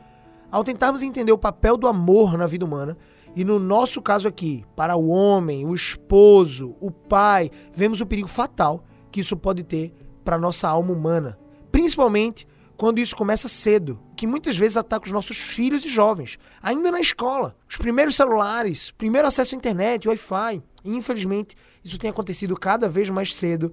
ao 0.51 0.63
tentarmos 0.63 1.03
entender 1.03 1.31
o 1.31 1.37
papel 1.37 1.77
do 1.77 1.87
amor 1.87 2.35
na 2.39 2.47
vida 2.47 2.65
humana, 2.65 2.97
e 3.35 3.45
no 3.45 3.59
nosso 3.59 4.01
caso 4.01 4.27
aqui, 4.27 4.65
para 4.75 4.95
o 4.95 5.09
homem, 5.09 5.63
o 5.65 5.75
esposo, 5.75 6.75
o 6.81 6.89
pai, 6.89 7.51
vemos 7.71 8.01
o 8.01 8.05
perigo 8.05 8.27
fatal 8.27 8.83
que 9.11 9.19
isso 9.19 9.37
pode 9.37 9.61
ter 9.61 9.93
para 10.25 10.39
nossa 10.39 10.67
alma 10.67 10.91
humana. 10.91 11.37
Principalmente 11.71 12.47
quando 12.75 12.97
isso 12.97 13.15
começa 13.15 13.47
cedo, 13.47 13.99
que 14.17 14.25
muitas 14.25 14.57
vezes 14.57 14.75
ataca 14.75 15.05
os 15.05 15.11
nossos 15.11 15.37
filhos 15.37 15.85
e 15.85 15.87
jovens, 15.87 16.39
ainda 16.63 16.91
na 16.91 16.99
escola. 16.99 17.55
Os 17.69 17.77
primeiros 17.77 18.15
celulares, 18.15 18.89
primeiro 18.89 19.27
acesso 19.27 19.53
à 19.53 19.57
internet, 19.57 20.07
Wi-Fi. 20.07 20.63
Infelizmente, 20.83 21.55
isso 21.83 21.99
tem 21.99 22.09
acontecido 22.09 22.55
cada 22.55 22.89
vez 22.89 23.07
mais 23.11 23.35
cedo, 23.35 23.71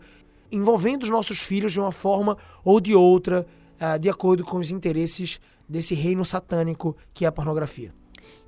envolvendo 0.51 1.03
os 1.03 1.09
nossos 1.09 1.41
filhos 1.41 1.73
de 1.73 1.81
uma 1.81 1.93
forma 1.93 2.37
ou 2.65 2.81
de 2.81 2.95
outra, 2.95 3.47
uh, 3.81 3.99
de 3.99 4.09
acordo 4.09 4.45
com 4.45 4.59
os 4.59 4.71
interesses 4.71 5.41
desse 5.69 5.95
reino 5.95 6.25
satânico 6.25 6.97
que 7.13 7.25
é 7.25 7.29
a 7.29 7.33
pornografia. 7.33 7.93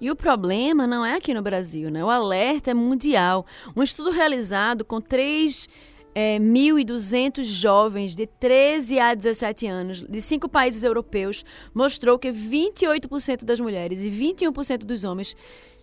E 0.01 0.11
o 0.11 0.17
problema 0.17 0.87
não 0.87 1.05
é 1.05 1.17
aqui 1.17 1.35
no 1.35 1.43
Brasil, 1.43 1.91
né? 1.91 2.03
O 2.03 2.09
alerta 2.09 2.71
é 2.71 2.75
mundial. 2.75 3.45
Um 3.77 3.83
estudo 3.83 4.11
realizado 4.11 4.83
com 4.83 5.01
três 5.01 5.69
é, 6.15 6.39
1.200 6.39 7.43
jovens 7.45 8.15
de 8.15 8.27
13 8.27 8.99
a 8.99 9.15
17 9.15 9.67
anos 9.67 10.01
de 10.01 10.21
cinco 10.21 10.49
países 10.49 10.83
europeus 10.83 11.45
mostrou 11.75 12.19
que 12.19 12.33
28% 12.33 13.45
das 13.45 13.61
mulheres 13.61 14.03
e 14.03 14.11
21% 14.11 14.79
dos 14.79 15.05
homens 15.05 15.37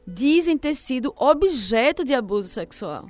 dizem 0.08 0.58
ter 0.58 0.76
sido 0.76 1.14
objeto 1.18 2.04
de 2.04 2.14
abuso 2.14 2.48
sexual. 2.48 3.08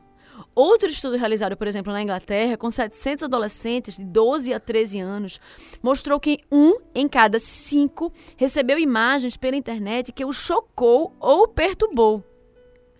Outro 0.53 0.89
estudo 0.89 1.17
realizado, 1.17 1.55
por 1.55 1.67
exemplo, 1.67 1.93
na 1.93 2.01
Inglaterra, 2.01 2.57
com 2.57 2.69
700 2.69 3.23
adolescentes 3.23 3.97
de 3.97 4.03
12 4.03 4.53
a 4.53 4.59
13 4.59 4.99
anos, 4.99 5.39
mostrou 5.81 6.19
que 6.19 6.39
um 6.51 6.77
em 6.93 7.07
cada 7.07 7.39
cinco 7.39 8.11
recebeu 8.35 8.77
imagens 8.77 9.37
pela 9.37 9.55
internet 9.55 10.11
que 10.11 10.25
o 10.25 10.33
chocou 10.33 11.15
ou 11.19 11.47
perturbou. 11.47 12.23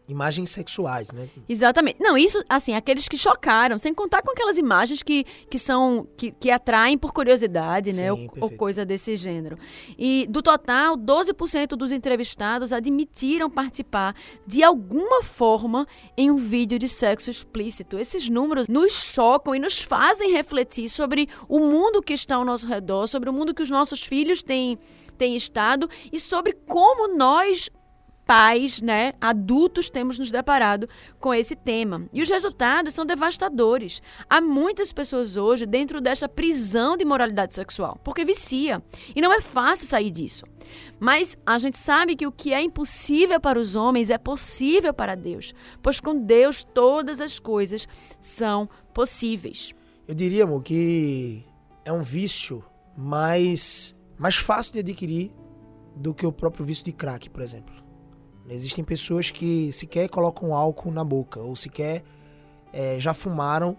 Imagens 0.08 0.50
sexuais, 0.52 1.12
né? 1.12 1.28
Exatamente. 1.50 1.98
Não, 2.00 2.18
isso, 2.18 2.42
assim, 2.48 2.74
aqueles 2.74 3.08
que 3.08 3.18
chocaram, 3.18 3.78
sem 3.78 3.94
contar 3.94 4.22
com 4.22 4.32
aquelas 4.32 4.58
imagens 4.58 5.04
que, 5.04 5.26
que 5.50 5.60
são, 5.60 6.08
que, 6.16 6.32
que 6.32 6.50
atraem 6.50 6.98
por 6.98 7.12
curiosidade, 7.12 7.92
né? 7.92 8.14
Sim, 8.14 8.30
Ou, 8.38 8.44
ou 8.44 8.52
coisa 8.52 8.86
desse 8.86 9.18
gênero. 9.18 9.58
E 9.98 10.26
do 10.30 10.42
total, 10.42 10.98
12% 10.98 11.70
dos 11.76 11.92
entrevistados 11.92 12.72
admitiram 12.72 13.50
participar 13.50 14.16
de 14.46 14.64
alguma 14.64 15.22
forma 15.22 15.86
em 16.16 16.32
um 16.32 16.38
vídeo 16.38 16.80
de 16.80 16.88
sexo 16.88 17.30
explícito. 17.30 18.00
Esses 18.00 18.30
números 18.30 18.68
nos 18.68 18.94
chocam 18.94 19.54
e 19.54 19.60
nos 19.60 19.82
fazem 19.82 20.32
refletir 20.32 20.90
sobre 20.90 21.28
o 21.50 21.60
mundo 21.60 22.02
que 22.02 22.14
está 22.14 22.36
ao 22.36 22.46
nosso 22.46 22.66
redor, 22.66 23.08
sobre 23.08 23.30
o 23.30 23.34
mundo 23.34 23.54
que 23.54 23.62
os 23.62 23.70
nossos 23.70 24.02
filhos 24.02 24.42
têm, 24.42 24.80
têm 25.18 25.36
estado 25.36 25.90
e 26.12 26.20
sobre 26.20 26.54
como 26.66 27.16
nós 27.16 27.70
pais, 28.27 28.81
né, 28.81 29.13
adultos, 29.22 29.89
temos 29.89 30.19
nos 30.19 30.29
deparado 30.29 30.88
com 31.17 31.34
esse 31.34 31.55
tema. 31.55 32.07
E 32.12 32.22
os 32.22 32.29
resultados 32.29 32.93
são 32.93 33.05
devastadores. 33.05 34.01
Há 34.29 34.41
muitas 34.41 34.91
pessoas 34.91 35.38
hoje 35.38 35.65
dentro 35.65 36.01
desta 36.01 36.27
prisão 36.27 36.98
de 36.98 37.05
moralidade 37.05 37.55
sexual, 37.55 37.98
porque 38.03 38.25
vicia. 38.25 38.84
E 39.15 39.22
não 39.22 39.34
é 39.34 39.39
fácil 39.39 39.88
sair 39.88 40.12
disso. 40.12 40.46
Mas 41.00 41.38
a 41.46 41.57
gente 41.57 41.77
sabe 41.77 42.17
que 42.17 42.27
o 42.27 42.31
que 42.31 42.53
é 42.53 42.62
impossível 42.62 43.39
para 43.39 43.57
os 43.57 43.75
homens 43.75 44.10
é 44.10 44.17
possível 44.17 44.93
para 44.93 45.15
Deus, 45.15 45.53
pois 45.81 46.01
com 46.01 46.13
Deus 46.13 46.65
todas 46.65 47.22
as 47.22 47.39
coisas 47.39 47.88
são 48.19 48.67
possíveis. 48.93 49.72
Eu 50.05 50.13
diria, 50.13 50.43
amor, 50.43 50.63
que 50.63 51.46
é 51.86 51.93
um 51.93 52.01
vício 52.01 52.62
mais, 52.98 53.96
mais 54.17 54.36
fácil 54.36 54.74
de 54.74 54.79
adquirir 54.79 55.31
do 55.96 56.13
que 56.13 56.25
o 56.25 56.31
próprio 56.31 56.65
vício 56.65 56.84
de 56.84 56.91
crack, 56.91 57.29
por 57.29 57.41
exemplo. 57.41 57.87
Existem 58.50 58.84
pessoas 58.84 59.30
que 59.30 59.72
sequer 59.74 60.08
colocam 60.10 60.54
álcool 60.56 60.92
na 60.92 61.04
boca, 61.04 61.39
ou 61.39 61.56
sequer 61.56 62.04
é, 62.72 63.00
já 63.00 63.13
fumaram 63.13 63.77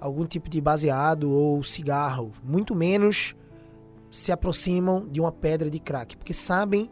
algum 0.00 0.24
tipo 0.24 0.48
de 0.48 0.60
baseado 0.60 1.30
ou 1.30 1.62
cigarro, 1.62 2.32
muito 2.42 2.74
menos 2.74 3.34
se 4.10 4.32
aproximam 4.32 5.06
de 5.06 5.20
uma 5.20 5.30
pedra 5.30 5.68
de 5.68 5.78
crack, 5.78 6.16
porque 6.16 6.32
sabem 6.32 6.90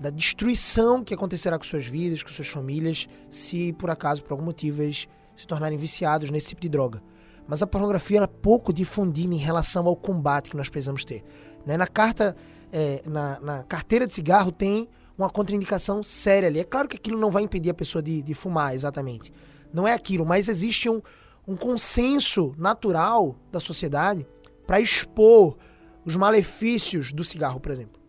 da 0.00 0.10
destruição 0.10 1.02
que 1.02 1.12
acontecerá 1.12 1.58
com 1.58 1.64
suas 1.64 1.86
vidas, 1.86 2.22
com 2.22 2.30
suas 2.30 2.48
famílias, 2.48 3.08
se 3.28 3.72
por 3.74 3.90
acaso, 3.90 4.22
por 4.22 4.32
algum 4.32 4.44
motivo, 4.44 4.82
eles 4.82 5.08
se 5.34 5.46
tornarem 5.46 5.76
viciados 5.76 6.30
nesse 6.30 6.48
tipo 6.48 6.60
de 6.60 6.68
droga. 6.68 7.02
Mas 7.46 7.62
a 7.62 7.66
pornografia 7.66 8.20
é 8.20 8.26
pouco 8.26 8.72
difundida 8.72 9.34
em 9.34 9.38
relação 9.38 9.86
ao 9.86 9.96
combate 9.96 10.50
que 10.50 10.56
nós 10.56 10.68
precisamos 10.68 11.04
ter. 11.04 11.24
Né? 11.66 11.76
Na 11.76 11.86
carta, 11.86 12.36
é, 12.70 13.02
na, 13.06 13.40
na 13.40 13.62
carteira 13.64 14.06
de 14.06 14.14
cigarro 14.14 14.52
tem 14.52 14.88
uma 15.18 15.28
contraindicação 15.28 16.00
séria 16.02 16.48
ali. 16.48 16.60
É 16.60 16.64
claro 16.64 16.86
que 16.86 16.96
aquilo 16.96 17.18
não 17.18 17.30
vai 17.30 17.42
impedir 17.42 17.70
a 17.70 17.74
pessoa 17.74 18.00
de, 18.00 18.22
de 18.22 18.34
fumar, 18.34 18.74
exatamente. 18.74 19.32
Não 19.74 19.86
é 19.86 19.92
aquilo, 19.92 20.24
mas 20.24 20.48
existe 20.48 20.88
um, 20.88 21.02
um 21.46 21.56
consenso 21.56 22.54
natural 22.56 23.36
da 23.50 23.58
sociedade 23.58 24.24
para 24.64 24.80
expor 24.80 25.56
os 26.04 26.14
malefícios 26.14 27.12
do 27.12 27.24
cigarro, 27.24 27.58
por 27.58 27.72
exemplo. 27.72 28.00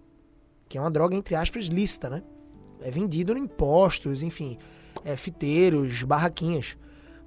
Que 0.70 0.78
é 0.78 0.82
uma 0.82 0.92
droga, 0.92 1.16
entre 1.16 1.34
aspas, 1.34 1.66
lícita, 1.66 2.10
né? 2.10 2.22
É 2.82 2.92
vendido 2.92 3.36
em 3.36 3.42
impostos, 3.42 4.22
enfim, 4.22 4.58
é, 5.04 5.18
fiteiros, 5.18 6.04
barraquinhas. 6.04 6.78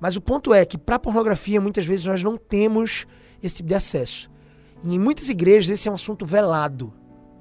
Mas 0.01 0.17
o 0.17 0.21
ponto 0.21 0.55
é 0.55 0.65
que 0.65 0.79
para 0.79 0.99
pornografia, 0.99 1.61
muitas 1.61 1.85
vezes 1.85 2.07
nós 2.07 2.23
não 2.23 2.37
temos 2.37 3.05
esse 3.43 3.57
tipo 3.57 3.69
de 3.69 3.75
acesso. 3.75 4.31
E 4.85 4.95
em 4.95 4.99
muitas 4.99 5.29
igrejas 5.29 5.71
esse 5.71 5.89
é 5.89 5.91
um 5.91 5.97
assunto 5.97 6.25
velado, 6.25 6.93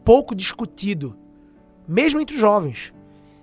pouco 0.03 0.35
discutido 0.35 1.17
mesmo 1.91 2.21
entre 2.21 2.35
os 2.35 2.41
jovens. 2.41 2.93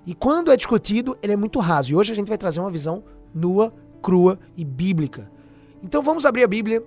E 0.07 0.15
quando 0.15 0.51
é 0.51 0.57
discutido, 0.57 1.19
ele 1.23 1.35
é 1.35 1.37
muito 1.37 1.59
raso. 1.59 1.93
E 1.93 1.95
hoje 1.95 2.13
a 2.13 2.17
gente 2.17 2.29
vai 2.29 2.39
trazer 2.39 2.61
uma 2.61 2.71
visão 2.71 3.05
nua, 3.35 3.75
crua 4.01 4.39
e 4.57 4.65
bíblica. 4.65 5.31
Então 5.83 6.03
vamos 6.03 6.25
abrir 6.25 6.45
a 6.45 6.49
Bíblia, 6.49 6.83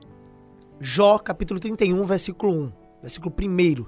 Jó, 0.79 1.19
capítulo 1.19 1.59
31, 1.59 2.03
versículo 2.03 2.51
1, 2.51 2.71
versículo 3.03 3.31
1. 3.39 3.85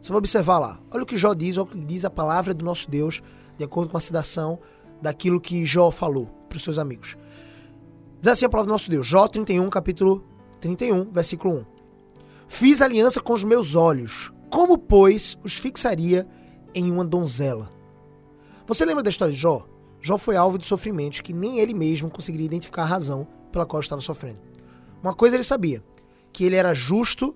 Você 0.00 0.10
vai 0.10 0.18
observar 0.18 0.60
lá. 0.60 0.80
Olha 0.92 1.02
o 1.02 1.06
que 1.06 1.16
Jó 1.16 1.34
diz, 1.34 1.56
olha 1.56 1.66
o 1.66 1.70
que 1.70 1.80
diz 1.80 2.04
a 2.04 2.10
palavra 2.10 2.54
do 2.54 2.64
nosso 2.64 2.88
Deus, 2.88 3.20
de 3.58 3.64
acordo 3.64 3.90
com 3.90 3.96
a 3.96 4.00
citação 4.00 4.60
daquilo 5.02 5.40
que 5.40 5.66
Jó 5.66 5.90
falou 5.90 6.26
para 6.48 6.56
os 6.56 6.62
seus 6.62 6.78
amigos. 6.78 7.16
Diz 8.20 8.28
assim 8.28 8.46
a 8.46 8.48
palavra 8.48 8.68
do 8.68 8.72
nosso 8.72 8.88
Deus, 8.88 9.04
Jó 9.04 9.26
31, 9.26 9.68
capítulo 9.68 10.24
31, 10.60 11.10
versículo 11.10 11.54
1. 11.56 11.64
Fiz 12.46 12.80
aliança 12.80 13.20
com 13.20 13.32
os 13.32 13.42
meus 13.42 13.74
olhos, 13.74 14.32
como, 14.48 14.78
pois, 14.78 15.36
os 15.42 15.56
fixaria 15.56 16.24
em 16.76 16.92
uma 16.92 17.04
donzela. 17.04 17.72
Você 18.66 18.84
lembra 18.84 19.02
da 19.02 19.08
história 19.08 19.32
de 19.32 19.40
Jó? 19.40 19.66
Jó 19.98 20.18
foi 20.18 20.36
alvo 20.36 20.58
de 20.58 20.66
sofrimentos 20.66 21.22
que 21.22 21.32
nem 21.32 21.58
ele 21.58 21.72
mesmo 21.72 22.10
conseguiria 22.10 22.44
identificar 22.44 22.82
a 22.82 22.86
razão 22.86 23.26
pela 23.50 23.64
qual 23.64 23.80
estava 23.80 24.02
sofrendo. 24.02 24.38
Uma 25.02 25.14
coisa 25.14 25.36
ele 25.36 25.42
sabia, 25.42 25.82
que 26.32 26.44
ele 26.44 26.54
era 26.54 26.74
justo 26.74 27.34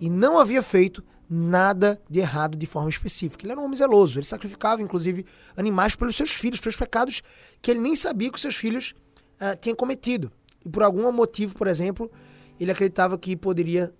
e 0.00 0.08
não 0.08 0.38
havia 0.38 0.62
feito 0.62 1.04
nada 1.28 2.00
de 2.08 2.20
errado 2.20 2.56
de 2.56 2.64
forma 2.64 2.88
específica. 2.88 3.44
Ele 3.44 3.52
era 3.52 3.60
um 3.60 3.64
homem 3.64 3.76
zeloso, 3.76 4.18
ele 4.18 4.26
sacrificava 4.26 4.80
inclusive 4.80 5.26
animais 5.54 5.94
pelos 5.94 6.16
seus 6.16 6.30
filhos, 6.30 6.58
pelos 6.58 6.76
pecados 6.76 7.22
que 7.60 7.70
ele 7.70 7.80
nem 7.80 7.94
sabia 7.94 8.30
que 8.30 8.36
os 8.36 8.42
seus 8.42 8.56
filhos 8.56 8.94
uh, 9.34 9.54
tinham 9.60 9.76
cometido. 9.76 10.32
E 10.64 10.70
por 10.70 10.82
algum 10.82 11.12
motivo, 11.12 11.54
por 11.54 11.68
exemplo, 11.68 12.10
ele 12.58 12.70
acreditava 12.70 13.18
que 13.18 13.36
poderia 13.36 13.94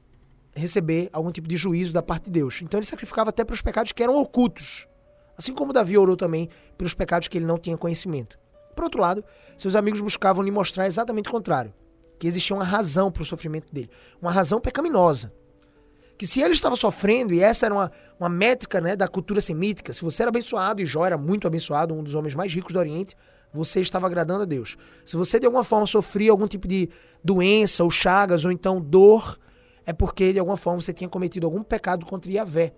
receber 0.55 1.09
algum 1.13 1.31
tipo 1.31 1.49
de 1.49 1.57
juízo 1.57 1.93
da 1.93 2.03
parte 2.03 2.25
de 2.25 2.33
Deus. 2.33 2.61
Então 2.63 2.79
ele 2.79 2.87
sacrificava 2.87 3.31
até 3.31 3.45
pelos 3.45 3.63
pecados 3.63 3.93
que 3.93 4.03
eram 4.03 4.17
ocultos. 4.17 4.87
Assim 5.37 5.55
como 5.55 5.73
Davi 5.73 5.97
orou 5.97 6.17
também 6.17 6.49
pelos 6.77 6.95
pecados 6.95 7.29
que 7.29 7.39
ele 7.39 7.47
não 7.47 7.59
tinha 7.59 7.77
conhecimento. 7.77 8.39
Por 8.75 8.85
outro 8.85 9.01
lado, 9.01 9.25
seus 9.57 9.75
amigos 9.75 10.01
buscavam 10.01 10.43
lhe 10.43 10.51
mostrar 10.51 10.87
exatamente 10.87 11.29
o 11.29 11.33
contrário, 11.33 11.73
que 12.19 12.27
existia 12.27 12.55
uma 12.55 12.65
razão 12.65 13.11
para 13.11 13.23
o 13.23 13.27
sofrimento 13.27 13.73
dele, 13.73 13.91
uma 14.21 14.31
razão 14.31 14.61
pecaminosa. 14.61 15.33
Que 16.19 16.27
se 16.27 16.43
ele 16.43 16.53
estava 16.53 16.77
sofrendo, 16.77 17.33
e 17.33 17.41
essa 17.41 17.67
era 17.67 17.75
uma, 17.75 17.91
uma 18.19 18.29
métrica 18.29 18.81
né, 18.81 18.95
da 18.95 19.09
cultura 19.09 19.41
semítica, 19.41 19.93
se 19.93 20.03
você 20.03 20.23
era 20.23 20.29
abençoado, 20.29 20.83
e 20.83 20.87
Jó 20.87 21.07
era 21.07 21.17
muito 21.17 21.47
abençoado, 21.47 21.95
um 21.95 22.03
dos 22.03 22.15
homens 22.15 22.35
mais 22.35 22.53
ricos 22.53 22.75
do 22.75 22.79
Oriente, 22.79 23.17
você 23.53 23.81
estava 23.81 24.07
agradando 24.07 24.43
a 24.43 24.47
Deus. 24.47 24.77
Se 25.05 25.17
você 25.17 25.41
de 25.41 25.47
alguma 25.47 25.65
forma 25.65 25.87
sofria 25.87 26.31
algum 26.31 26.47
tipo 26.47 26.69
de 26.69 26.91
doença, 27.25 27.83
ou 27.83 27.91
chagas, 27.91 28.45
ou 28.45 28.53
então 28.53 28.81
dor, 28.81 29.39
é 29.87 29.93
porque 29.93 30.33
de 30.33 30.39
alguma 30.39 30.57
forma 30.57 30.81
você 30.81 30.93
tinha 30.93 31.09
cometido 31.09 31.47
algum 31.47 31.63
pecado 31.63 32.07
contra 32.07 32.31
Yahvé. 32.31 32.73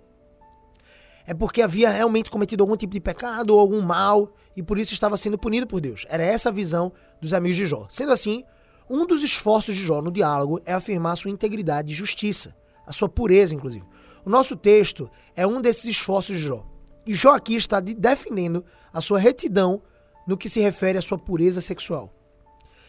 É 1.26 1.32
porque 1.34 1.62
havia 1.62 1.88
realmente 1.88 2.30
cometido 2.30 2.62
algum 2.62 2.76
tipo 2.76 2.92
de 2.92 3.00
pecado 3.00 3.50
ou 3.50 3.60
algum 3.60 3.80
mal 3.80 4.32
e 4.56 4.62
por 4.62 4.78
isso 4.78 4.92
estava 4.92 5.16
sendo 5.16 5.38
punido 5.38 5.66
por 5.66 5.80
Deus. 5.80 6.04
Era 6.08 6.22
essa 6.22 6.48
a 6.48 6.52
visão 6.52 6.92
dos 7.20 7.32
amigos 7.32 7.56
de 7.56 7.66
Jó. 7.66 7.86
Sendo 7.88 8.12
assim, 8.12 8.44
um 8.90 9.06
dos 9.06 9.22
esforços 9.22 9.76
de 9.76 9.82
Jó 9.82 10.02
no 10.02 10.10
diálogo 10.10 10.60
é 10.64 10.72
afirmar 10.72 11.16
sua 11.16 11.30
integridade 11.30 11.92
e 11.92 11.94
justiça, 11.94 12.54
a 12.86 12.92
sua 12.92 13.08
pureza, 13.08 13.54
inclusive. 13.54 13.84
O 14.24 14.30
nosso 14.30 14.56
texto 14.56 15.10
é 15.36 15.46
um 15.46 15.60
desses 15.60 15.84
esforços 15.84 16.38
de 16.38 16.44
Jó. 16.44 16.66
E 17.06 17.14
Jó 17.14 17.34
aqui 17.34 17.54
está 17.54 17.80
defendendo 17.80 18.64
a 18.92 19.00
sua 19.00 19.18
retidão 19.18 19.82
no 20.26 20.36
que 20.36 20.48
se 20.48 20.60
refere 20.60 20.98
à 20.98 21.02
sua 21.02 21.18
pureza 21.18 21.60
sexual. 21.60 22.12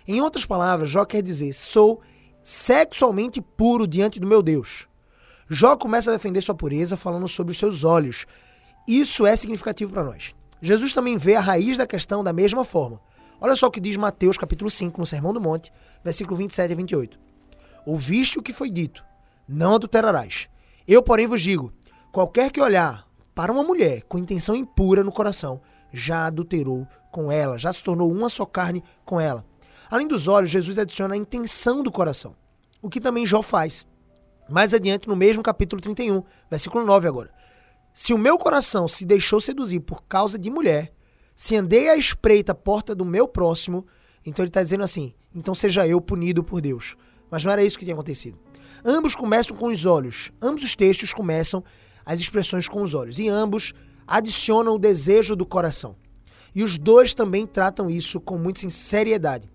Em 0.08 0.22
outras 0.22 0.46
palavras, 0.46 0.90
Jó 0.90 1.06
quer 1.06 1.22
dizer: 1.22 1.54
sou 1.54 2.02
sexualmente 2.44 3.42
puro 3.42 3.88
diante 3.88 4.20
do 4.20 4.28
meu 4.28 4.44
Deus. 4.44 4.88
Jó 5.50 5.76
começa 5.76 6.10
a 6.10 6.14
defender 6.14 6.42
sua 6.42 6.56
pureza 6.56 6.98
falando 6.98 7.28
sobre 7.28 7.52
os 7.52 7.58
seus 7.58 7.84
olhos. 7.84 8.26
Isso 8.88 9.26
é 9.26 9.36
significativo 9.36 9.94
para 9.94 10.04
nós. 10.04 10.36
Jesus 10.62 10.94
também 10.94 11.18
vê 11.18 11.36
a 11.36 11.42
raiz 11.42 11.78
da 11.78 11.88
questão 11.88 12.24
da 12.24 12.34
mesma 12.34 12.64
forma. 12.64 13.00
Olha 13.40 13.56
só 13.56 13.68
o 13.68 13.72
que 13.72 13.80
diz 13.80 13.98
Mateus 13.98 14.38
capítulo 14.38 14.70
5, 14.70 15.00
no 15.00 15.06
Sermão 15.06 15.34
do 15.34 15.42
Monte, 15.42 15.72
versículo 16.04 16.38
27 16.38 16.72
a 16.72 16.76
28. 16.76 17.20
Ouviste 17.86 18.40
o 18.40 18.42
que 18.42 18.54
foi 18.54 18.70
dito, 18.70 19.04
não 19.48 19.76
adulterarás. 19.76 20.48
Eu, 20.88 21.04
porém, 21.04 21.28
vos 21.28 21.42
digo, 21.42 21.74
qualquer 22.12 22.52
que 22.52 22.62
olhar 22.62 23.06
para 23.36 23.52
uma 23.52 23.64
mulher 23.64 24.04
com 24.04 24.18
intenção 24.18 24.56
impura 24.56 25.04
no 25.04 25.12
coração, 25.12 25.62
já 25.92 26.26
adulterou 26.26 26.88
com 27.12 27.32
ela, 27.32 27.60
já 27.60 27.72
se 27.74 27.84
tornou 27.84 28.12
uma 28.12 28.30
só 28.30 28.46
carne 28.46 28.84
com 29.04 29.20
ela. 29.20 29.46
Além 29.94 30.08
dos 30.08 30.28
olhos, 30.28 30.50
Jesus 30.50 30.80
adiciona 30.80 31.14
a 31.14 31.18
intenção 31.18 31.84
do 31.84 31.92
coração, 31.92 32.36
o 32.82 32.90
que 32.90 33.00
também 33.00 33.28
Jó 33.28 33.44
faz. 33.44 33.86
Mais 34.50 34.74
adiante, 34.74 35.08
no 35.08 35.16
mesmo 35.16 35.44
capítulo 35.44 35.80
31, 35.80 36.24
versículo 36.50 36.84
9 36.84 37.08
agora. 37.08 37.30
Se 37.94 38.12
o 38.12 38.18
meu 38.18 38.40
coração 38.40 38.88
se 38.88 39.06
deixou 39.06 39.40
seduzir 39.40 39.82
por 39.82 40.02
causa 40.06 40.40
de 40.40 40.50
mulher, 40.50 40.92
se 41.36 41.56
andei 41.56 41.90
à 41.90 41.96
espreita 41.96 42.56
porta 42.56 42.96
do 42.96 43.06
meu 43.06 43.28
próximo, 43.28 43.86
então 44.26 44.44
ele 44.44 44.50
está 44.50 44.64
dizendo 44.64 44.84
assim: 44.84 45.14
então 45.36 45.54
seja 45.54 45.88
eu 45.88 46.02
punido 46.02 46.44
por 46.44 46.60
Deus. 46.60 46.96
Mas 47.30 47.46
não 47.46 47.52
era 47.52 47.64
isso 47.64 47.78
que 47.78 47.86
tinha 47.86 47.94
acontecido. 47.94 48.40
Ambos 48.84 49.14
começam 49.14 49.56
com 49.56 49.68
os 49.68 49.86
olhos. 49.86 50.32
Ambos 50.42 50.64
os 50.64 50.76
textos 50.76 51.14
começam 51.14 51.64
as 52.04 52.20
expressões 52.20 52.68
com 52.68 52.82
os 52.82 52.96
olhos. 52.96 53.20
E 53.20 53.30
ambos 53.30 53.74
adicionam 54.08 54.74
o 54.74 54.80
desejo 54.80 55.36
do 55.36 55.46
coração. 55.46 55.96
E 56.56 56.64
os 56.64 56.80
dois 56.80 57.14
também 57.14 57.46
tratam 57.46 57.92
isso 57.92 58.20
com 58.20 58.40
muita 58.40 58.68
seriedade. 58.72 59.53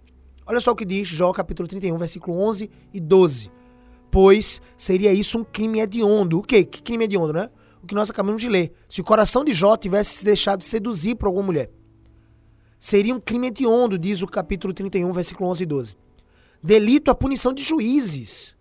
Olha 0.48 0.60
só 0.60 0.70
o 0.70 0.74
que 0.74 0.86
diz 0.86 1.06
Jó 1.06 1.30
capítulo 1.30 1.68
31, 1.68 1.98
versículo 1.98 2.40
11 2.40 2.70
e 2.94 2.98
12. 2.98 3.50
Pois 4.10 4.62
seria 4.78 5.12
isso 5.12 5.38
um 5.38 5.44
crime 5.44 5.80
hediondo. 5.80 6.38
O 6.38 6.42
quê? 6.42 6.64
Que 6.64 6.82
crime 6.82 7.04
hediondo, 7.04 7.34
né? 7.34 7.50
O 7.82 7.86
que 7.86 7.94
nós 7.94 8.08
acabamos 8.08 8.40
de 8.40 8.48
ler. 8.48 8.72
Se 8.88 9.02
o 9.02 9.04
coração 9.04 9.44
de 9.44 9.52
Jó 9.52 9.76
tivesse 9.76 10.20
se 10.20 10.24
deixado 10.24 10.64
seduzir 10.64 11.16
por 11.16 11.26
alguma 11.26 11.44
mulher. 11.44 11.70
Seria 12.78 13.14
um 13.14 13.20
crime 13.20 13.48
hediondo, 13.48 13.98
diz 13.98 14.22
o 14.22 14.26
capítulo 14.26 14.72
31, 14.72 15.12
versículo 15.12 15.50
11 15.50 15.62
e 15.62 15.66
12. 15.66 15.96
Delito 16.62 17.10
a 17.10 17.14
punição 17.14 17.52
de 17.52 17.62
juízes, 17.62 18.56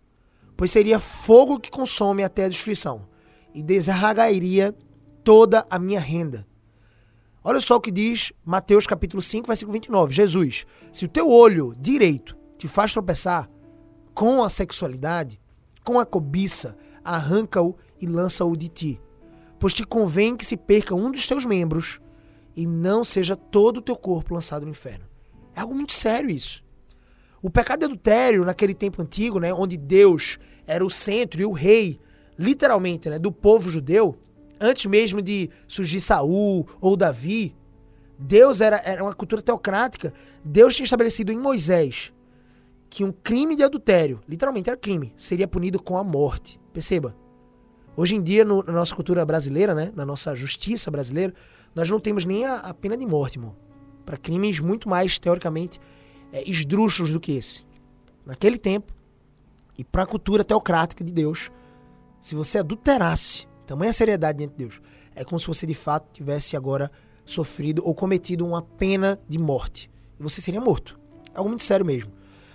pois 0.58 0.72
seria 0.72 1.00
fogo 1.00 1.58
que 1.58 1.72
consome 1.72 2.22
até 2.22 2.46
a 2.46 2.50
destruição, 2.50 3.08
e 3.54 3.64
desarragaria 3.64 4.76
toda 5.24 5.66
a 5.70 5.80
minha 5.80 6.02
renda. 6.02 6.46
Olha 7.50 7.62
só 7.62 7.78
o 7.78 7.80
que 7.80 7.92
diz 7.92 8.34
Mateus 8.44 8.86
capítulo 8.86 9.22
5, 9.22 9.48
versículo 9.48 9.72
29. 9.72 10.14
Jesus, 10.14 10.66
se 10.92 11.06
o 11.06 11.08
teu 11.08 11.32
olho 11.32 11.74
direito 11.80 12.36
te 12.58 12.68
faz 12.68 12.92
tropeçar 12.92 13.50
com 14.14 14.44
a 14.44 14.50
sexualidade, 14.50 15.40
com 15.82 15.98
a 15.98 16.06
cobiça, 16.06 16.76
arranca-o 17.02 17.78
e 18.02 18.06
lança-o 18.06 18.54
de 18.58 18.68
ti. 18.68 19.02
Pois 19.58 19.74
te 19.74 19.86
convém 19.86 20.36
que 20.36 20.46
se 20.46 20.58
perca 20.58 20.94
um 20.94 21.10
dos 21.10 21.26
teus 21.26 21.46
membros 21.46 22.02
e 22.54 22.68
não 22.68 23.06
seja 23.06 23.38
todo 23.38 23.78
o 23.78 23.82
teu 23.82 23.96
corpo 23.96 24.34
lançado 24.34 24.66
no 24.66 24.72
inferno. 24.72 25.06
É 25.56 25.62
algo 25.62 25.74
muito 25.74 25.94
sério 25.94 26.30
isso. 26.30 26.62
O 27.42 27.50
pecado 27.50 27.80
de 27.80 27.86
adultério, 27.86 28.44
naquele 28.44 28.76
tempo 28.76 29.02
antigo, 29.02 29.40
né, 29.40 29.54
onde 29.54 29.78
Deus 29.78 30.38
era 30.66 30.86
o 30.86 30.90
centro 30.90 31.42
e 31.42 31.46
o 31.46 31.54
rei, 31.54 31.98
literalmente, 32.38 33.10
né, 33.10 33.18
do 33.18 33.32
povo 33.32 33.72
judeu, 33.72 34.20
antes 34.60 34.86
mesmo 34.86 35.22
de 35.22 35.50
surgir 35.68 36.02
Saul 36.02 36.68
ou 36.80 36.96
Davi, 36.96 37.56
Deus 38.18 38.62
era, 38.62 38.82
era 38.84 39.04
uma 39.04 39.14
cultura 39.14 39.42
teocrática. 39.42 40.14
Deus 40.44 40.76
tinha 40.76 40.86
estabelecido 40.86 41.32
em 41.32 41.38
Moisés 41.38 42.12
que 42.90 43.04
um 43.04 43.12
crime 43.12 43.56
de 43.56 43.64
adultério, 43.64 44.22
literalmente 44.28 44.70
era 44.70 44.78
crime, 44.78 45.14
seria 45.18 45.48
punido 45.48 45.82
com 45.82 45.98
a 45.98 46.04
morte. 46.04 46.60
Perceba. 46.72 47.16
Hoje 47.96 48.16
em 48.16 48.22
dia, 48.22 48.46
no, 48.46 48.64
na 48.64 48.72
nossa 48.72 48.96
cultura 48.96 49.26
brasileira, 49.26 49.74
né, 49.74 49.92
na 49.96 50.06
nossa 50.06 50.36
justiça 50.36 50.90
brasileira, 50.90 51.34
nós 51.76 51.90
não 51.90 52.00
temos 52.00 52.26
nem 52.26 52.46
a, 52.46 52.58
a 52.58 52.74
pena 52.74 52.96
de 52.96 53.06
morte, 53.06 53.38
irmão. 53.38 53.56
Para 54.06 54.18
crimes 54.18 54.60
muito 54.60 54.88
mais, 54.88 55.20
teoricamente, 55.20 55.80
é, 56.32 56.48
esdrúxulos 56.50 57.12
do 57.12 57.20
que 57.20 57.34
esse. 57.34 57.66
Naquele 58.26 58.58
tempo, 58.58 58.94
e 59.78 59.84
para 59.84 60.04
a 60.04 60.08
cultura 60.08 60.44
teocrática 60.44 61.04
de 61.04 61.12
Deus, 61.12 61.52
se 62.20 62.36
você 62.36 62.60
adulterasse, 62.60 63.48
tamanha 63.68 63.94
seriedade 63.94 64.40
diante 64.40 64.52
de 64.52 64.58
Deus, 64.58 64.82
é 65.14 65.24
como 65.24 65.40
se 65.40 65.46
você 65.46 65.68
de 65.68 65.76
fato 65.76 66.08
tivesse 66.12 66.56
agora 66.56 66.90
sofrido 67.26 67.86
ou 67.86 67.94
cometido 67.94 68.48
uma 68.48 68.62
pena 68.62 69.20
de 69.28 69.38
morte. 69.38 69.92
Você 70.20 70.42
seria 70.42 70.62
morto. 70.62 71.00
É 71.34 71.38
algo 71.38 71.50
muito 71.50 71.64
sério 71.64 71.86
mesmo. 71.86 72.12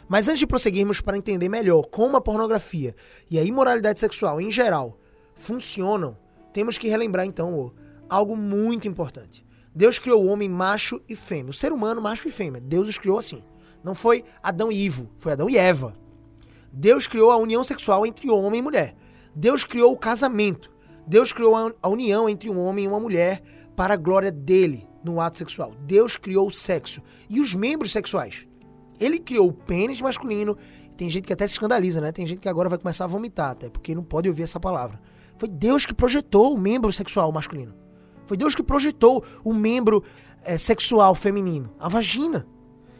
Mas 0.09 0.26
antes 0.26 0.40
de 0.40 0.47
prosseguirmos 0.47 1.00
para 1.00 1.16
entender 1.16 1.49
melhor 1.49 1.87
como 1.87 2.16
a 2.16 2.21
pornografia 2.21 2.95
e 3.31 3.38
a 3.38 3.45
imoralidade 3.45 4.00
sexual 4.00 4.40
em 4.40 4.50
geral 4.50 4.99
funcionam, 5.35 6.16
temos 6.52 6.76
que 6.76 6.88
relembrar 6.88 7.26
então 7.26 7.73
algo 8.09 8.37
muito 8.37 8.88
importante. 8.88 9.45
Deus 9.75 9.99
criou 9.99 10.25
o 10.25 10.28
homem 10.28 10.49
macho 10.49 11.00
e 11.09 11.14
fêmea, 11.14 11.50
o 11.50 11.54
ser 11.54 11.73
humano 11.73 12.00
macho 12.00 12.26
e 12.26 12.31
fêmea. 12.31 12.61
Deus 12.61 12.88
os 12.88 12.99
criou 12.99 13.19
assim. 13.19 13.42
Não 13.85 13.95
foi 13.95 14.25
Adão 14.42 14.71
e 14.71 14.85
Ivo, 14.85 15.11
foi 15.16 15.33
Adão 15.33 15.49
e 15.49 15.57
Eva. 15.57 15.95
Deus 16.73 17.07
criou 17.07 17.31
a 17.31 17.37
união 17.37 17.62
sexual 17.62 18.07
entre 18.07 18.31
homem 18.31 18.61
e 18.61 18.62
mulher. 18.62 18.95
Deus 19.35 19.64
criou 19.64 19.92
o 19.92 19.97
casamento. 19.97 20.72
Deus 21.07 21.33
criou 21.33 21.55
a 21.57 21.89
união 21.89 22.29
entre 22.29 22.49
um 22.49 22.59
homem 22.59 22.85
e 22.85 22.89
uma 22.89 23.01
mulher 23.01 23.43
para 23.77 23.95
a 23.95 23.97
glória 23.97 24.31
dele 24.31 24.87
no 25.03 25.21
ato 25.21 25.39
sexual. 25.39 25.73
Deus 25.85 26.17
criou 26.17 26.47
o 26.47 26.51
sexo 26.51 27.03
e 27.29 27.41
os 27.41 27.55
membros 27.55 27.93
sexuais. 27.93 28.47
Ele 29.01 29.19
criou 29.19 29.49
o 29.49 29.53
pênis 29.53 30.01
masculino. 30.01 30.57
Tem 30.97 31.11
gente 31.11 31.27
que 31.27 31.33
até 31.33 31.47
se 31.47 31.55
escandaliza, 31.55 32.01
né? 32.01 32.13
Tem 32.13 32.27
gente 32.27 32.39
que 32.39 32.49
agora 32.49 32.69
vai 32.69 32.79
começar 32.79 33.05
a 33.05 33.09
vomitar, 33.09 33.51
até 33.51 33.69
porque 33.69 33.95
não 33.95 34.05
pode 34.05 34.29
ouvir 34.29 34.43
essa 34.43 34.61
palavra. 34.61 35.01
Foi 35.37 35.49
Deus 35.49 35.85
que 35.85 35.95
projetou 35.95 36.55
o 36.55 36.59
membro 36.59 36.93
sexual 36.93 37.33
masculino. 37.33 37.75
Foi 38.27 38.37
Deus 38.37 38.55
que 38.55 38.63
projetou 38.63 39.25
o 39.43 39.53
membro 39.53 40.05
é, 40.45 40.57
sexual 40.57 41.15
feminino, 41.15 41.75
a 41.79 41.88
vagina. 41.88 42.47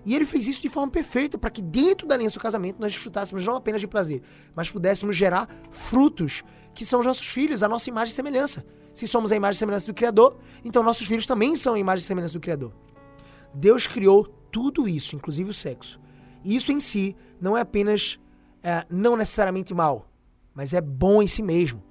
E 0.05 0.15
ele 0.15 0.27
fez 0.27 0.49
isso 0.49 0.61
de 0.61 0.69
forma 0.69 0.91
perfeita, 0.91 1.38
para 1.38 1.51
que 1.51 1.62
dentro 1.62 2.07
da 2.07 2.15
aliança 2.15 2.35
do 2.35 2.43
casamento 2.43 2.81
nós 2.81 2.93
desfrutássemos 2.93 3.45
não 3.47 3.57
apenas 3.57 3.81
de 3.81 3.87
prazer, 3.87 4.23
mas 4.55 4.69
pudéssemos 4.69 5.17
gerar 5.17 5.49
frutos, 5.71 6.43
que 6.75 6.85
são 6.85 7.01
os 7.01 7.07
nossos 7.07 7.27
filhos, 7.29 7.62
a 7.62 7.69
nossa 7.69 7.88
imagem 7.88 8.12
e 8.12 8.17
semelhança. 8.17 8.65
Se 8.93 9.07
somos 9.07 9.33
a 9.33 9.37
imagem 9.37 9.57
e 9.57 9.59
semelhança 9.59 9.87
do 9.87 9.95
Criador, 9.95 10.37
então 10.65 10.83
nossos 10.83 11.07
filhos 11.07 11.25
também 11.25 11.57
são 11.57 11.75
a 11.75 11.79
imagem 11.79 12.03
e 12.03 12.07
semelhança 12.07 12.35
do 12.35 12.41
Criador. 12.41 12.73
Deus 13.55 13.87
criou 13.87 14.25
tudo 14.51 14.88
isso, 14.88 15.17
inclusive 15.17 15.51
o 15.51 15.55
sexo. 15.55 16.01
E 16.45 16.57
isso 16.57 16.73
em 16.73 16.81
si 16.81 17.17
não 17.41 17.57
é 17.57 17.61
apenas, 17.61 18.19
é, 18.62 18.85
não 18.91 19.17
necessariamente 19.17 19.73
mal, 19.73 20.11
mas 20.55 20.75
é 20.75 20.81
bom 20.81 21.23
em 21.23 21.29
si 21.29 21.43
mesmo. 21.43 21.83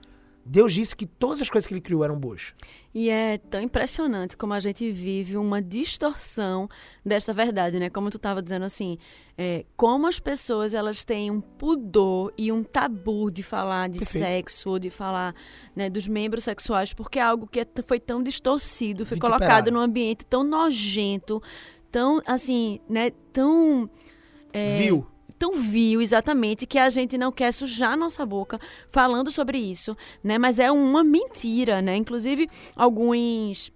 Deus 0.45 0.73
disse 0.73 0.95
que 0.95 1.06
todas 1.06 1.41
as 1.41 1.49
coisas 1.49 1.67
que 1.67 1.73
ele 1.73 1.82
criou 1.82 2.04
eram 2.04 2.19
boas. 2.19 2.54
E 2.93 3.10
é 3.10 3.38
tão 3.38 3.62
impressionante 3.62 4.36
como 4.36 4.54
a 4.54 4.60
gente 4.60 4.91
vive 4.91 5.38
uma 5.38 5.62
distorção 5.62 6.67
desta 7.06 7.34
verdade, 7.34 7.80
né? 7.80 7.89
Como 7.89 8.10
tu 8.10 8.17
estava 8.17 8.41
dizendo 8.41 8.65
assim, 8.65 8.97
é, 9.38 9.65
como 9.77 10.08
as 10.08 10.19
pessoas 10.19 10.73
elas 10.73 11.04
têm 11.04 11.32
um 11.32 11.39
pudor 11.39 12.34
e 12.38 12.51
um 12.51 12.63
tabu 12.63 13.32
de 13.32 13.43
falar 13.43 13.88
de 13.88 13.99
Perfeito. 13.99 14.25
sexo, 14.25 14.80
de 14.80 14.89
falar 14.89 15.34
né, 15.75 15.89
dos 15.89 16.08
membros 16.08 16.43
sexuais, 16.43 16.91
porque 16.93 17.19
é 17.19 17.21
algo 17.21 17.47
que 17.47 17.60
é 17.60 17.67
foi 17.86 17.99
tão 17.99 18.21
distorcido, 18.21 19.06
foi 19.06 19.15
Vituperado. 19.15 19.43
colocado 19.43 19.71
num 19.71 19.80
ambiente 19.80 20.25
tão 20.25 20.43
nojento, 20.43 21.41
tão 21.91 22.21
assim, 22.25 22.80
né? 22.89 23.12
Tão 23.32 23.89
é, 24.51 24.80
Viu 24.80 25.08
tão 25.41 25.54
vil, 25.54 26.04
exatamente, 26.04 26.67
que 26.67 26.77
a 26.77 26.88
gente 26.88 27.17
não 27.17 27.32
quer 27.32 27.51
sujar 27.51 27.97
nossa 27.97 28.23
boca 28.23 28.60
falando 28.89 29.32
sobre 29.32 29.58
isso, 29.58 29.97
né? 30.23 30.38
Mas 30.38 30.60
é 30.60 30.71
uma 30.71 31.04
mentira, 31.04 31.82
né? 31.82 31.95
Inclusive, 31.95 32.47
alguns 32.75 33.71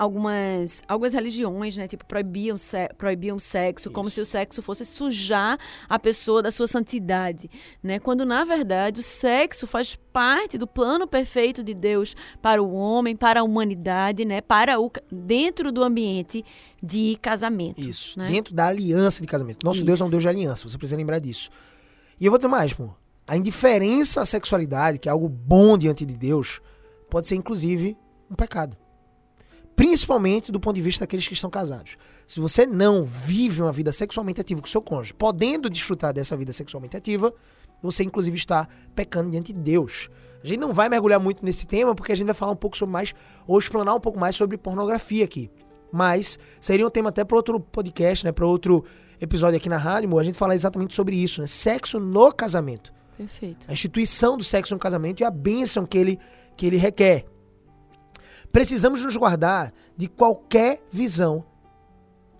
algumas, 0.00 0.82
algumas 0.88 1.12
religiões, 1.12 1.76
né, 1.76 1.86
tipo, 1.86 2.06
proibiam, 2.06 2.56
se, 2.56 2.88
proibiam 2.96 3.38
sexo, 3.38 3.88
Isso. 3.88 3.92
como 3.92 4.08
se 4.08 4.18
o 4.18 4.24
sexo 4.24 4.62
fosse 4.62 4.82
sujar 4.82 5.58
a 5.86 5.98
pessoa 5.98 6.42
da 6.42 6.50
sua 6.50 6.66
santidade, 6.66 7.50
né? 7.82 7.98
Quando 7.98 8.24
na 8.24 8.42
verdade 8.42 8.98
o 8.98 9.02
sexo 9.02 9.66
faz 9.66 9.96
parte 10.10 10.56
do 10.56 10.66
plano 10.66 11.06
perfeito 11.06 11.62
de 11.62 11.74
Deus 11.74 12.16
para 12.40 12.62
o 12.62 12.72
homem, 12.72 13.14
para 13.14 13.40
a 13.40 13.42
humanidade, 13.42 14.24
né, 14.24 14.40
para 14.40 14.80
o 14.80 14.90
dentro 15.12 15.70
do 15.70 15.84
ambiente 15.84 16.42
de 16.82 17.18
casamento. 17.20 17.78
Isso, 17.78 18.18
né? 18.18 18.26
dentro 18.26 18.54
da 18.54 18.68
aliança 18.68 19.20
de 19.20 19.26
casamento. 19.26 19.62
Nosso 19.62 19.80
Isso. 19.80 19.86
Deus 19.86 20.00
é 20.00 20.04
um 20.04 20.10
Deus 20.10 20.22
de 20.22 20.28
aliança, 20.30 20.66
você 20.66 20.78
precisa 20.78 20.96
lembrar 20.96 21.18
disso. 21.18 21.50
E 22.18 22.24
eu 22.24 22.32
vou 22.32 22.38
dizer 22.38 22.48
mais, 22.48 22.72
pô. 22.72 22.88
A 23.26 23.36
indiferença 23.36 24.22
à 24.22 24.26
sexualidade, 24.26 24.98
que 24.98 25.10
é 25.10 25.12
algo 25.12 25.28
bom 25.28 25.76
diante 25.76 26.06
de 26.06 26.16
Deus, 26.16 26.62
pode 27.10 27.28
ser 27.28 27.36
inclusive 27.36 27.96
um 28.30 28.34
pecado 28.34 28.76
principalmente 29.80 30.52
do 30.52 30.60
ponto 30.60 30.76
de 30.76 30.82
vista 30.82 31.06
daqueles 31.06 31.26
que 31.26 31.32
estão 31.32 31.48
casados. 31.48 31.96
Se 32.26 32.38
você 32.38 32.66
não 32.66 33.02
vive 33.02 33.62
uma 33.62 33.72
vida 33.72 33.90
sexualmente 33.90 34.38
ativa 34.38 34.60
com 34.60 34.66
seu 34.66 34.82
cônjuge, 34.82 35.14
podendo 35.14 35.70
desfrutar 35.70 36.12
dessa 36.12 36.36
vida 36.36 36.52
sexualmente 36.52 36.98
ativa, 36.98 37.32
você 37.82 38.04
inclusive 38.04 38.36
está 38.36 38.68
pecando 38.94 39.30
diante 39.30 39.54
de 39.54 39.58
Deus. 39.58 40.10
A 40.44 40.46
gente 40.46 40.60
não 40.60 40.74
vai 40.74 40.90
mergulhar 40.90 41.18
muito 41.18 41.42
nesse 41.42 41.66
tema 41.66 41.94
porque 41.94 42.12
a 42.12 42.14
gente 42.14 42.26
vai 42.26 42.34
falar 42.34 42.52
um 42.52 42.56
pouco 42.56 42.76
sobre 42.76 42.92
mais 42.92 43.14
ou 43.46 43.58
explanar 43.58 43.94
um 43.94 44.00
pouco 44.00 44.20
mais 44.20 44.36
sobre 44.36 44.58
pornografia 44.58 45.24
aqui. 45.24 45.50
Mas 45.90 46.38
seria 46.60 46.86
um 46.86 46.90
tema 46.90 47.08
até 47.08 47.24
para 47.24 47.38
outro 47.38 47.58
podcast, 47.58 48.22
né, 48.26 48.32
para 48.32 48.46
outro 48.46 48.84
episódio 49.18 49.56
aqui 49.56 49.70
na 49.70 49.78
rádio, 49.78 50.18
a 50.18 50.22
gente 50.22 50.36
falar 50.36 50.54
exatamente 50.54 50.94
sobre 50.94 51.16
isso, 51.16 51.40
né? 51.40 51.46
Sexo 51.46 51.98
no 51.98 52.30
casamento. 52.34 52.92
Perfeito. 53.16 53.66
A 53.66 53.72
instituição 53.72 54.36
do 54.36 54.44
sexo 54.44 54.74
no 54.74 54.78
casamento 54.78 55.20
e 55.20 55.24
a 55.24 55.30
bênção 55.30 55.86
que 55.86 55.96
ele 55.96 56.18
que 56.54 56.66
ele 56.66 56.76
requer. 56.76 57.24
Precisamos 58.52 59.02
nos 59.02 59.16
guardar 59.16 59.72
de 59.96 60.08
qualquer 60.08 60.82
visão, 60.90 61.44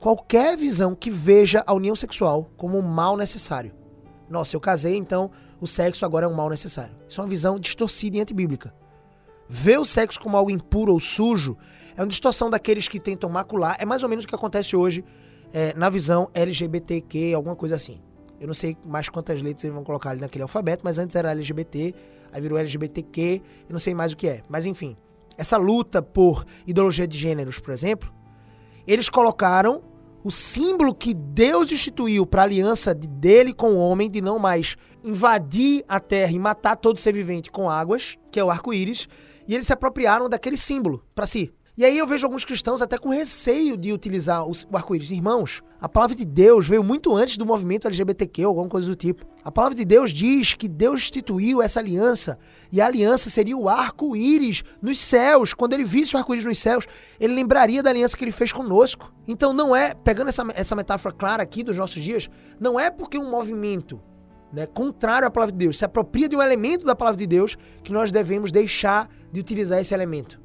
qualquer 0.01 0.57
visão 0.57 0.95
que 0.95 1.11
veja 1.11 1.63
a 1.67 1.73
união 1.73 1.95
sexual 1.95 2.51
como 2.57 2.77
um 2.79 2.83
mal 2.83 3.17
necessário. 3.17 3.73
Nossa, 4.29 4.57
eu 4.57 4.61
casei, 4.61 4.97
então 4.97 5.31
o 5.61 5.67
sexo 5.67 6.05
agora 6.05 6.27
é 6.27 6.29
um 6.29 6.35
mal 6.35 6.49
necessário. 6.49 6.95
Isso 7.09 7.21
é 7.21 7.25
uma 7.25 7.31
visão 7.31 7.61
distorcida 7.61 8.17
e 8.17 8.21
antibíblica. 8.21 8.75
Ver 9.49 9.79
o 9.79 9.85
sexo 9.85 10.21
como 10.21 10.37
algo 10.37 10.51
impuro 10.51 10.93
ou 10.93 11.01
sujo 11.01 11.57
é 11.97 12.01
uma 12.01 12.09
distorção 12.09 12.51
daqueles 12.51 12.89
que 12.89 12.99
tentam 12.99 13.29
macular. 13.31 13.77
É 13.79 13.85
mais 13.85 14.03
ou 14.03 14.09
menos 14.09 14.25
o 14.25 14.29
que 14.29 14.35
acontece 14.35 14.75
hoje 14.75 15.05
é, 15.53 15.75
na 15.75 15.91
visão 15.91 16.29
LGBTQ, 16.35 17.35
alguma 17.35 17.55
coisa 17.55 17.77
assim. 17.77 18.01
Eu 18.41 18.47
não 18.47 18.55
sei 18.55 18.77
mais 18.85 19.09
quantas 19.09 19.41
letras 19.43 19.65
eles 19.65 19.75
vão 19.75 19.85
colocar 19.85 20.11
ali 20.11 20.21
naquele 20.21 20.43
alfabeto, 20.43 20.83
mas 20.83 20.99
antes 20.99 21.15
era 21.15 21.31
LGBT, 21.33 21.95
aí 22.33 22.41
virou 22.41 22.59
LGBTQ, 22.59 23.43
eu 23.69 23.73
não 23.73 23.79
sei 23.79 23.95
mais 23.95 24.13
o 24.13 24.17
que 24.17 24.29
é. 24.29 24.43
Mas 24.49 24.65
enfim, 24.67 24.97
essa 25.37 25.57
luta 25.57 26.03
por 26.03 26.45
ideologia 26.67 27.07
de 27.07 27.19
gêneros, 27.19 27.59
por 27.59 27.73
exemplo, 27.73 28.13
eles 28.87 29.09
colocaram 29.09 29.83
o 30.23 30.31
símbolo 30.31 30.95
que 30.95 31.15
Deus 31.15 31.73
instituiu 31.73 32.27
para 32.27 32.43
a 32.43 32.45
aliança 32.45 32.95
dele 32.95 33.55
com 33.55 33.73
o 33.73 33.79
homem 33.79 34.11
de 34.11 34.21
não 34.21 34.39
mais 34.39 34.77
invadir 35.03 35.83
a 35.89 35.99
terra 35.99 36.33
e 36.33 36.39
matar 36.39 36.77
todo 36.77 36.99
ser 36.99 37.13
vivente 37.13 37.51
com 37.51 37.71
águas, 37.71 38.19
que 38.31 38.39
é 38.39 38.45
o 38.45 38.51
arco-íris, 38.51 39.09
e 39.49 39.55
eles 39.55 39.67
se 39.67 39.73
apropriaram 39.73 40.29
daquele 40.29 40.57
símbolo 40.57 41.03
para 41.15 41.27
si. 41.27 41.53
E 41.77 41.85
aí 41.85 41.97
eu 41.97 42.07
vejo 42.07 42.27
alguns 42.27 42.45
cristãos 42.45 42.83
até 42.83 42.99
com 42.99 43.09
receio 43.09 43.77
de 43.77 43.93
utilizar 43.93 44.47
o 44.47 44.53
arco-íris. 44.75 45.11
Irmãos, 45.11 45.63
a 45.81 45.89
palavra 45.89 46.15
de 46.15 46.27
Deus 46.27 46.69
veio 46.69 46.85
muito 46.85 47.17
antes 47.17 47.39
do 47.39 47.47
movimento 47.47 47.87
LGBTQ 47.87 48.45
ou 48.45 48.51
alguma 48.51 48.69
coisa 48.69 48.87
do 48.87 48.95
tipo. 48.95 49.25
A 49.43 49.51
palavra 49.51 49.75
de 49.75 49.85
Deus 49.85 50.13
diz 50.13 50.55
que 50.55 50.69
Deus 50.69 51.01
instituiu 51.01 51.63
essa 51.63 51.81
aliança 51.81 52.39
e 52.71 52.81
a 52.81 52.87
aliança 52.87 53.31
seria 53.31 53.57
o 53.57 53.69
arco-íris 53.69 54.63
nos 54.83 54.99
céus. 54.99 55.55
Quando 55.55 55.73
ele 55.73 55.85
visse 55.85 56.15
o 56.15 56.19
arco-íris 56.19 56.45
nos 56.45 56.59
céus, 56.59 56.87
ele 57.19 57.35
lembraria 57.35 57.83
da 57.83 57.89
aliança 57.89 58.17
que 58.17 58.25
ele 58.25 58.33
fez 58.33 58.53
conosco. 58.53 59.13
Então 59.27 59.53
não 59.53 59.75
é, 59.75 59.95
pegando 59.95 60.29
essa, 60.29 60.47
essa 60.55 60.77
metáfora 60.77 61.15
clara 61.15 61.43
aqui 61.43 61.63
dos 61.63 61.77
nossos 61.77 62.03
dias, 62.03 62.29
não 62.59 62.79
é 62.79 62.91
porque 62.91 63.17
um 63.17 63.31
movimento 63.31 64.01
né, 64.53 64.67
contrário 64.67 65.27
à 65.27 65.31
palavra 65.31 65.53
de 65.53 65.59
Deus 65.59 65.79
se 65.79 65.85
apropria 65.85 66.29
de 66.29 66.37
um 66.37 66.43
elemento 66.43 66.85
da 66.85 66.95
palavra 66.95 67.19
de 67.19 67.27
Deus 67.27 67.57
que 67.83 67.93
nós 67.93 68.13
devemos 68.13 68.53
deixar 68.53 69.09
de 69.33 69.41
utilizar 69.41 69.81
esse 69.81 69.95
elemento. 69.95 70.41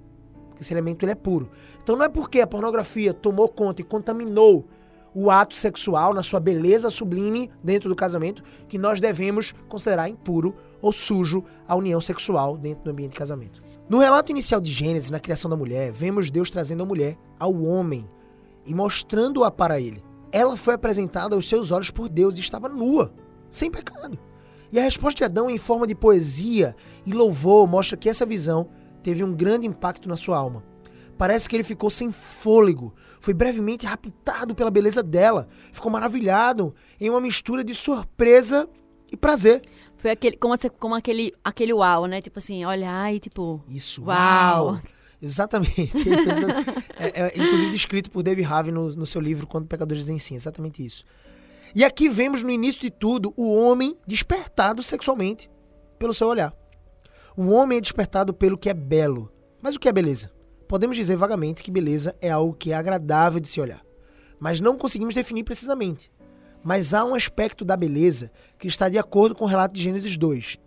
Porque 0.50 0.64
esse 0.64 0.74
elemento 0.74 1.04
ele 1.04 1.12
é 1.12 1.16
puro. 1.16 1.52
Então 1.84 1.98
não 1.98 2.06
é 2.06 2.10
porque 2.10 2.40
a 2.40 2.48
pornografia 2.48 3.14
tomou 3.14 3.50
conta 3.50 3.82
e 3.82 3.86
contaminou 3.86 4.66
o 5.16 5.32
ato 5.32 5.56
sexual 5.56 6.14
na 6.14 6.22
sua 6.22 6.42
beleza 6.42 6.92
sublime 6.92 7.50
dentro 7.64 7.88
do 7.88 7.96
casamento 7.96 8.44
que 8.68 8.78
nós 8.78 9.00
devemos 9.00 9.54
considerar 9.70 10.10
impuro 10.10 10.54
ou 10.82 10.92
sujo 10.92 11.42
a 11.66 11.74
união 11.74 12.02
sexual 12.02 12.58
dentro 12.58 12.84
do 12.84 12.92
ambiente 12.92 13.12
de 13.12 13.18
casamento. 13.18 13.62
No 13.88 14.00
relato 14.00 14.32
inicial 14.32 14.60
de 14.60 14.74
Gênesis, 14.74 15.10
na 15.10 15.20
criação 15.20 15.50
da 15.50 15.56
mulher, 15.56 15.92
vemos 15.92 16.30
Deus 16.30 16.50
trazendo 16.50 16.84
a 16.84 16.86
mulher 16.86 17.18
ao 17.40 17.56
homem 17.62 18.06
e 18.66 18.74
mostrando-a 18.74 19.50
para 19.50 19.80
ele. 19.80 20.04
Ela 20.32 20.58
foi 20.58 20.74
apresentada 20.74 21.34
aos 21.34 21.48
seus 21.48 21.72
olhos 21.72 21.92
por 21.92 22.10
Deus 22.10 22.38
e 22.38 22.42
estava 22.42 22.68
nua, 22.68 23.14
sem 23.50 23.72
pecado. 23.72 24.20
E 24.70 24.80
a 24.80 24.84
resposta 24.84 25.20
de 25.20 25.24
Adão, 25.24 25.50
em 25.50 25.58
forma 25.58 25.88
de 25.88 25.96
poesia 25.96 26.76
e 27.06 27.14
louvor, 27.14 27.66
mostra 27.68 27.96
que 27.96 28.10
essa 28.10 28.26
visão 28.26 28.68
teve 29.02 29.24
um 29.24 29.34
grande 29.34 29.66
impacto 29.66 30.10
na 30.10 30.18
sua 30.18 30.38
alma. 30.38 30.64
Parece 31.18 31.48
que 31.48 31.56
ele 31.56 31.64
ficou 31.64 31.90
sem 31.90 32.12
fôlego, 32.12 32.94
foi 33.26 33.34
brevemente 33.34 33.88
raptado 33.88 34.54
pela 34.54 34.70
beleza 34.70 35.02
dela, 35.02 35.48
ficou 35.74 35.92
maravilhado 35.92 36.76
em 37.02 37.10
uma 37.10 37.20
mistura 37.20 37.64
de 37.64 37.74
surpresa 37.74 38.70
e 39.12 39.18
prazer. 39.18 39.64
Foi 39.98 40.12
aquele, 40.12 40.38
como, 40.38 40.54
como 40.78 40.94
aquele, 40.94 41.34
aquele 41.44 41.74
uau, 41.74 42.06
né? 42.06 42.22
Tipo 42.22 42.38
assim, 42.38 42.64
olhar 42.64 43.12
e 43.12 43.20
tipo. 43.20 43.64
Isso, 43.68 44.04
uau! 44.04 44.66
uau. 44.66 44.82
Exatamente. 45.20 46.08
é, 47.00 47.24
é, 47.24 47.34
inclusive 47.36 47.72
descrito 47.72 48.12
por 48.12 48.22
David 48.22 48.46
Harvey 48.46 48.72
no, 48.72 48.90
no 48.90 49.08
seu 49.08 49.20
livro 49.20 49.48
Quando 49.48 49.66
Pecadores 49.66 50.04
Dizem 50.04 50.20
Sim, 50.20 50.36
exatamente 50.36 50.86
isso. 50.86 51.04
E 51.74 51.84
aqui 51.84 52.08
vemos 52.08 52.44
no 52.44 52.52
início 52.52 52.80
de 52.80 52.92
tudo 52.92 53.34
o 53.36 53.52
homem 53.56 53.98
despertado 54.06 54.84
sexualmente 54.84 55.50
pelo 55.98 56.14
seu 56.14 56.28
olhar. 56.28 56.54
O 57.36 57.50
homem 57.50 57.80
é 57.80 57.82
despertado 57.82 58.36
pelo 58.36 58.56
que 58.56 58.70
é 58.70 58.74
belo. 58.74 59.32
Mas 59.64 59.76
o 59.76 59.80
que 59.80 59.90
é 59.90 59.92
beleza? 59.92 60.35
Podemos 60.68 60.96
dizer 60.96 61.16
vagamente 61.16 61.64
que 61.64 61.72
beleza 61.72 62.16
é 62.22 62.30
algo 62.30 62.54
que 62.54 62.72
é 62.72 62.76
agradável 62.76 63.40
de 63.40 63.48
se 63.48 63.62
olhar, 63.62 63.84
mas 64.40 64.60
não 64.60 64.78
conseguimos 64.78 65.14
definir 65.14 65.44
precisamente. 65.44 66.12
Mas 66.64 66.94
há 66.94 67.06
um 67.06 67.14
aspecto 67.14 67.64
da 67.64 67.78
beleza 67.78 68.32
que 68.58 68.68
está 68.68 68.90
de 68.90 68.98
acordo 68.98 69.36
com 69.36 69.46
o 69.46 69.48
relato 69.48 69.76
de 69.76 69.82
Gênesis 69.82 70.18
2 70.18 70.58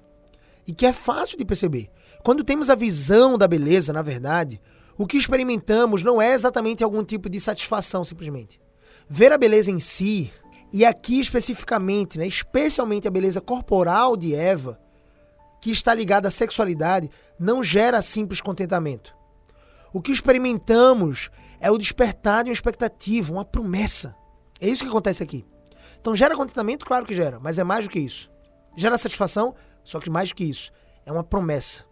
e 0.66 0.72
que 0.72 0.86
é 0.86 0.92
fácil 0.92 1.36
de 1.36 1.44
perceber. 1.44 1.90
Quando 2.22 2.44
temos 2.44 2.70
a 2.70 2.74
visão 2.74 3.36
da 3.36 3.48
beleza, 3.48 3.92
na 3.92 4.02
verdade, 4.02 4.60
o 4.96 5.06
que 5.06 5.16
experimentamos 5.16 6.02
não 6.02 6.20
é 6.20 6.32
exatamente 6.32 6.84
algum 6.84 7.02
tipo 7.02 7.28
de 7.28 7.40
satisfação, 7.40 8.04
simplesmente. 8.04 8.60
Ver 9.08 9.32
a 9.32 9.38
beleza 9.38 9.70
em 9.70 9.80
si, 9.80 10.30
e 10.72 10.84
aqui 10.84 11.18
especificamente, 11.18 12.18
né, 12.18 12.26
especialmente 12.26 13.08
a 13.08 13.10
beleza 13.10 13.40
corporal 13.40 14.16
de 14.16 14.34
Eva, 14.34 14.78
que 15.60 15.70
está 15.70 15.94
ligada 15.94 16.28
à 16.28 16.30
sexualidade 16.30 17.10
não 17.38 17.62
gera 17.62 18.02
simples 18.02 18.40
contentamento. 18.40 19.17
O 19.92 20.00
que 20.00 20.12
experimentamos 20.12 21.30
é 21.60 21.70
o 21.70 21.78
despertar 21.78 22.44
de 22.44 22.50
uma 22.50 22.54
expectativa, 22.54 23.32
uma 23.32 23.44
promessa. 23.44 24.14
É 24.60 24.68
isso 24.68 24.82
que 24.82 24.88
acontece 24.88 25.22
aqui. 25.22 25.44
Então 26.00 26.14
gera 26.14 26.36
contentamento? 26.36 26.86
Claro 26.86 27.06
que 27.06 27.14
gera, 27.14 27.38
mas 27.40 27.58
é 27.58 27.64
mais 27.64 27.84
do 27.86 27.90
que 27.90 27.98
isso. 27.98 28.30
Gera 28.76 28.98
satisfação? 28.98 29.54
Só 29.82 29.98
que 29.98 30.10
mais 30.10 30.28
do 30.28 30.34
que 30.34 30.44
isso. 30.44 30.70
É 31.04 31.12
uma 31.12 31.24
promessa. 31.24 31.84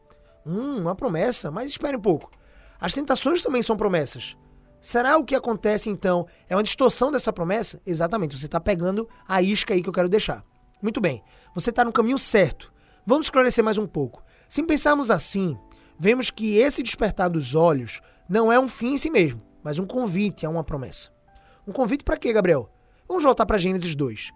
Hum, 0.44 0.80
uma 0.80 0.94
promessa? 0.94 1.50
Mas 1.50 1.70
espere 1.70 1.96
um 1.96 2.00
pouco. 2.00 2.30
As 2.80 2.94
tentações 2.94 3.42
também 3.42 3.62
são 3.62 3.76
promessas. 3.76 4.36
Será 4.80 5.16
o 5.16 5.24
que 5.24 5.34
acontece 5.34 5.90
então 5.90 6.28
é 6.48 6.54
uma 6.54 6.62
distorção 6.62 7.10
dessa 7.10 7.32
promessa? 7.32 7.80
Exatamente, 7.84 8.38
você 8.38 8.46
está 8.46 8.60
pegando 8.60 9.08
a 9.26 9.42
isca 9.42 9.74
aí 9.74 9.82
que 9.82 9.88
eu 9.88 9.92
quero 9.92 10.08
deixar. 10.08 10.44
Muito 10.80 11.00
bem, 11.00 11.24
você 11.54 11.70
está 11.70 11.84
no 11.84 11.92
caminho 11.92 12.18
certo. 12.18 12.72
Vamos 13.04 13.26
esclarecer 13.26 13.64
mais 13.64 13.78
um 13.78 13.86
pouco. 13.86 14.22
Se 14.48 14.62
pensarmos 14.62 15.10
assim, 15.10 15.58
vemos 15.98 16.30
que 16.30 16.56
esse 16.58 16.82
despertar 16.82 17.28
dos 17.28 17.54
olhos 17.54 18.00
não 18.28 18.52
é 18.52 18.58
um 18.58 18.68
fim 18.68 18.94
em 18.94 18.98
si 18.98 19.10
mesmo, 19.10 19.42
mas 19.62 19.78
um 19.78 19.86
convite 19.86 20.44
a 20.44 20.50
uma 20.50 20.64
promessa. 20.64 21.10
Um 21.66 21.72
convite 21.72 22.04
para 22.04 22.16
quê, 22.16 22.32
Gabriel? 22.32 22.70
Vamos 23.08 23.24
voltar 23.24 23.46
para 23.46 23.58
Gênesis 23.58 23.94
2. 23.94 24.30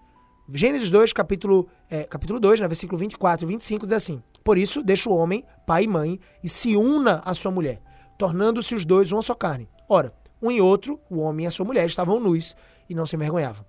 Gênesis 0.53 0.90
2, 0.90 1.12
capítulo, 1.12 1.68
é, 1.88 2.05
capítulo 2.05 2.40
2, 2.40 2.61
né, 2.61 2.66
versículo 2.66 2.99
24 2.99 3.46
e 3.46 3.49
25, 3.49 3.87
diz 3.87 3.92
assim: 3.92 4.23
Por 4.42 4.59
isso, 4.59 4.83
deixa 4.83 5.09
o 5.09 5.16
homem, 5.16 5.44
pai 5.66 5.85
e 5.85 5.88
mãe, 5.88 6.20
e 6.42 6.49
se 6.49 6.77
una 6.77 7.23
à 7.25 7.35
sua 7.35 7.51
mulher, 7.53 7.81
tornando-se 8.18 8.75
os 8.75 8.85
dois 8.85 9.12
uma 9.12 9.23
só 9.23 9.35
carne. 9.35 9.68
Ora, 9.88 10.12
um 10.42 10.51
e 10.51 10.61
outro, 10.61 10.99
o 11.09 11.18
homem 11.18 11.44
e 11.44 11.46
a 11.46 11.51
sua 11.51 11.64
mulher, 11.64 11.87
estavam 11.87 12.18
nus 12.18 12.57
e 12.88 12.94
não 12.94 13.07
se 13.07 13.14
envergonhavam. 13.14 13.64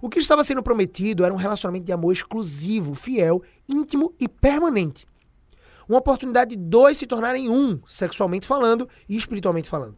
O 0.00 0.08
que 0.08 0.18
estava 0.18 0.44
sendo 0.44 0.62
prometido 0.62 1.24
era 1.24 1.32
um 1.32 1.36
relacionamento 1.36 1.86
de 1.86 1.92
amor 1.92 2.12
exclusivo, 2.12 2.94
fiel, 2.94 3.42
íntimo 3.68 4.12
e 4.20 4.28
permanente. 4.28 5.06
Uma 5.88 5.98
oportunidade 5.98 6.56
de 6.56 6.62
dois 6.62 6.96
se 6.96 7.06
tornarem 7.06 7.48
um, 7.48 7.80
sexualmente 7.86 8.46
falando 8.46 8.88
e 9.08 9.16
espiritualmente 9.16 9.68
falando. 9.68 9.96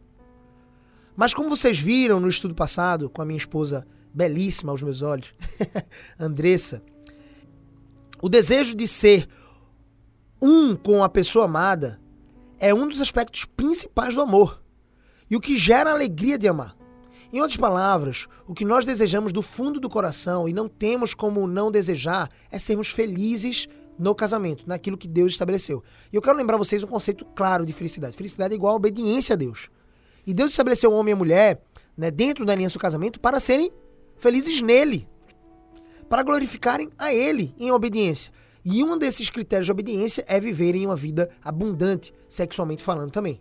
Mas 1.15 1.33
como 1.33 1.49
vocês 1.49 1.79
viram 1.79 2.19
no 2.19 2.27
estudo 2.27 2.53
passado, 2.53 3.09
com 3.09 3.21
a 3.21 3.25
minha 3.25 3.37
esposa 3.37 3.87
belíssima 4.13 4.71
aos 4.71 4.81
meus 4.81 5.01
olhos, 5.01 5.33
Andressa, 6.19 6.83
o 8.21 8.29
desejo 8.29 8.75
de 8.75 8.87
ser 8.87 9.27
um 10.41 10.75
com 10.75 11.03
a 11.03 11.09
pessoa 11.09 11.45
amada 11.45 11.99
é 12.59 12.73
um 12.73 12.87
dos 12.87 13.01
aspectos 13.01 13.45
principais 13.45 14.15
do 14.15 14.21
amor 14.21 14.61
e 15.29 15.35
o 15.35 15.41
que 15.41 15.57
gera 15.57 15.89
a 15.89 15.93
alegria 15.93 16.37
de 16.37 16.47
amar. 16.47 16.75
Em 17.31 17.41
outras 17.41 17.57
palavras, 17.57 18.27
o 18.47 18.53
que 18.53 18.63
nós 18.63 18.85
desejamos 18.85 19.33
do 19.33 19.41
fundo 19.41 19.79
do 19.79 19.89
coração 19.89 20.47
e 20.47 20.53
não 20.53 20.69
temos 20.69 21.13
como 21.13 21.47
não 21.47 21.71
desejar 21.71 22.29
é 22.49 22.57
sermos 22.57 22.89
felizes 22.89 23.67
no 23.97 24.13
casamento, 24.13 24.63
naquilo 24.67 24.97
que 24.97 25.07
Deus 25.07 25.33
estabeleceu. 25.33 25.83
E 26.11 26.15
eu 26.15 26.21
quero 26.21 26.37
lembrar 26.37 26.57
vocês 26.57 26.83
um 26.83 26.87
conceito 26.87 27.25
claro 27.35 27.65
de 27.65 27.73
felicidade. 27.73 28.15
Felicidade 28.15 28.53
é 28.53 28.55
igual 28.55 28.73
a 28.73 28.77
obediência 28.77 29.33
a 29.33 29.35
Deus. 29.35 29.69
E 30.25 30.33
Deus 30.33 30.51
estabeleceu 30.51 30.91
o 30.91 30.93
homem 30.93 31.11
e 31.11 31.13
a 31.13 31.17
mulher 31.17 31.61
né, 31.97 32.11
dentro 32.11 32.45
da 32.45 32.53
aliança 32.53 32.73
do 32.73 32.81
casamento 32.81 33.19
para 33.19 33.39
serem 33.39 33.71
felizes 34.17 34.61
nele, 34.61 35.07
para 36.09 36.23
glorificarem 36.23 36.89
a 36.97 37.13
Ele 37.13 37.53
em 37.57 37.71
obediência. 37.71 38.31
E 38.63 38.83
um 38.83 38.97
desses 38.97 39.29
critérios 39.29 39.67
de 39.67 39.71
obediência 39.71 40.25
é 40.27 40.39
viverem 40.39 40.85
uma 40.85 40.95
vida 40.95 41.29
abundante, 41.43 42.11
sexualmente 42.27 42.83
falando 42.83 43.11
também. 43.11 43.39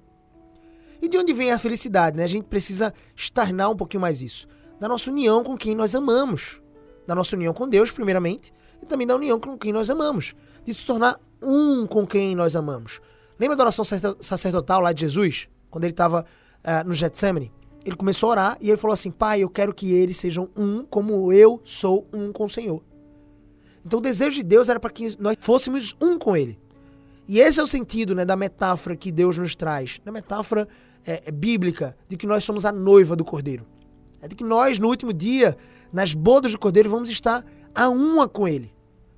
E 1.01 1.09
de 1.09 1.17
onde 1.17 1.33
vem 1.33 1.51
a 1.51 1.59
felicidade? 1.59 2.17
Né? 2.17 2.25
A 2.25 2.29
gente 2.29 2.45
precisa 2.45 2.93
externar 3.17 3.71
um 3.71 3.77
pouquinho 3.77 4.03
mais 4.03 4.21
isso. 4.21 4.47
Da 4.79 4.89
nossa 4.89 5.11
união 5.11 5.43
com 5.43 5.57
quem 5.57 5.75
nós 5.75 5.95
amamos. 5.95 6.61
Da 7.07 7.15
nossa 7.15 7.37
união 7.37 7.55
com 7.55 7.69
Deus, 7.69 7.91
primeiramente, 7.91 8.53
e 8.85 8.87
também 8.87 9.07
da 9.07 9.17
união 9.17 9.41
com 9.41 9.59
quem 9.59 9.73
nós 9.73 9.91
amamos. 9.91 10.35
De 10.65 10.73
se 10.73 10.85
tornar 10.85 11.19
um 11.43 11.87
com 11.87 12.07
quem 12.07 12.35
nós 12.35 12.55
amamos. 12.55 13.01
Lembra 13.39 13.57
da 13.57 13.65
oração 13.65 13.85
sacerdotal 14.21 14.81
lá 14.81 14.93
de 14.93 15.01
Jesus? 15.01 15.49
Quando 15.71 15.85
ele 15.85 15.93
estava 15.93 16.21
uh, 16.21 16.25
eh, 16.63 16.85
no 16.85 16.95
Getsemane? 16.95 17.53
Ele 17.85 17.97
começou 17.97 18.29
a 18.29 18.33
orar 18.33 18.59
e 18.61 18.71
ele 18.71 18.77
falou 18.77 18.95
assim: 18.95 19.11
Pai, 19.11 19.41
eu 19.41 19.51
quero 19.51 19.75
que 19.75 19.93
eles 19.93 20.17
sejam 20.17 20.49
um 20.57 20.85
como 20.85 21.33
eu 21.33 21.61
sou 21.65 22.07
um 22.13 22.33
com 22.33 22.45
o 22.45 22.49
Senhor. 22.49 22.83
Então 23.85 23.99
o 23.99 24.03
desejo 24.03 24.37
de 24.37 24.43
Deus 24.43 24.69
era 24.69 24.81
para 24.81 24.91
que 24.91 25.17
nós 25.21 25.37
fôssemos 25.41 25.95
um 26.01 26.19
com 26.19 26.37
Ele. 26.37 26.59
E 27.27 27.41
esse 27.41 27.59
é 27.59 27.63
o 27.63 27.67
sentido 27.67 28.15
né, 28.15 28.25
da 28.25 28.37
metáfora 28.37 28.97
que 28.97 29.11
Deus 29.11 29.37
nos 29.37 29.55
traz. 29.55 30.01
Da 30.05 30.13
metáfora 30.13 30.69
é, 31.05 31.23
é, 31.27 31.31
bíblica 31.31 31.97
de 32.09 32.17
que 32.17 32.27
nós 32.27 32.45
somos 32.45 32.65
a 32.65 32.73
noiva 32.73 33.17
do 33.17 33.25
Cordeiro. 33.25 33.67
É 34.23 34.29
de 34.29 34.35
que 34.35 34.45
nós, 34.45 34.79
no 34.79 34.89
último 34.89 35.13
dia, 35.13 35.57
nas 35.93 36.15
bodas 36.15 36.53
do 36.53 36.59
Cordeiro, 36.59 36.89
vamos 36.89 37.11
estar 37.11 37.45
a 37.75 37.89
uma 37.89 38.29
com 38.29 38.47
Ele. 38.49 38.74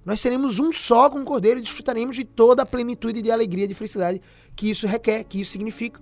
Nós 0.07 0.21
seremos 0.21 0.59
um 0.59 0.73
só 0.73 1.11
com 1.11 1.21
o 1.21 1.25
Cordeiro 1.25 1.59
e 1.59 1.62
desfrutaremos 1.62 2.16
de 2.16 2.25
toda 2.25 2.62
a 2.62 2.66
plenitude 2.66 3.21
de 3.21 3.31
alegria, 3.31 3.69
de 3.69 3.75
felicidade 3.75 4.23
que 4.55 4.71
isso 4.71 4.87
requer, 4.87 5.25
que 5.25 5.40
isso 5.40 5.51
significa. 5.51 6.01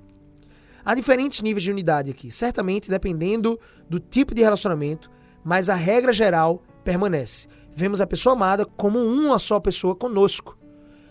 Há 0.84 0.94
diferentes 0.94 1.40
níveis 1.40 1.64
de 1.64 1.72
unidade 1.72 2.12
aqui, 2.12 2.30
certamente 2.30 2.90
dependendo 2.90 3.58
do 3.88 3.98
tipo 3.98 4.34
de 4.34 4.42
relacionamento, 4.42 5.10
mas 5.42 5.68
a 5.68 5.74
regra 5.74 6.12
geral 6.12 6.62
permanece. 6.84 7.48
Vemos 7.74 8.00
a 8.00 8.06
pessoa 8.06 8.34
amada 8.34 8.64
como 8.64 9.00
uma 9.00 9.40
só 9.40 9.58
pessoa 9.58 9.96
conosco. 9.96 10.56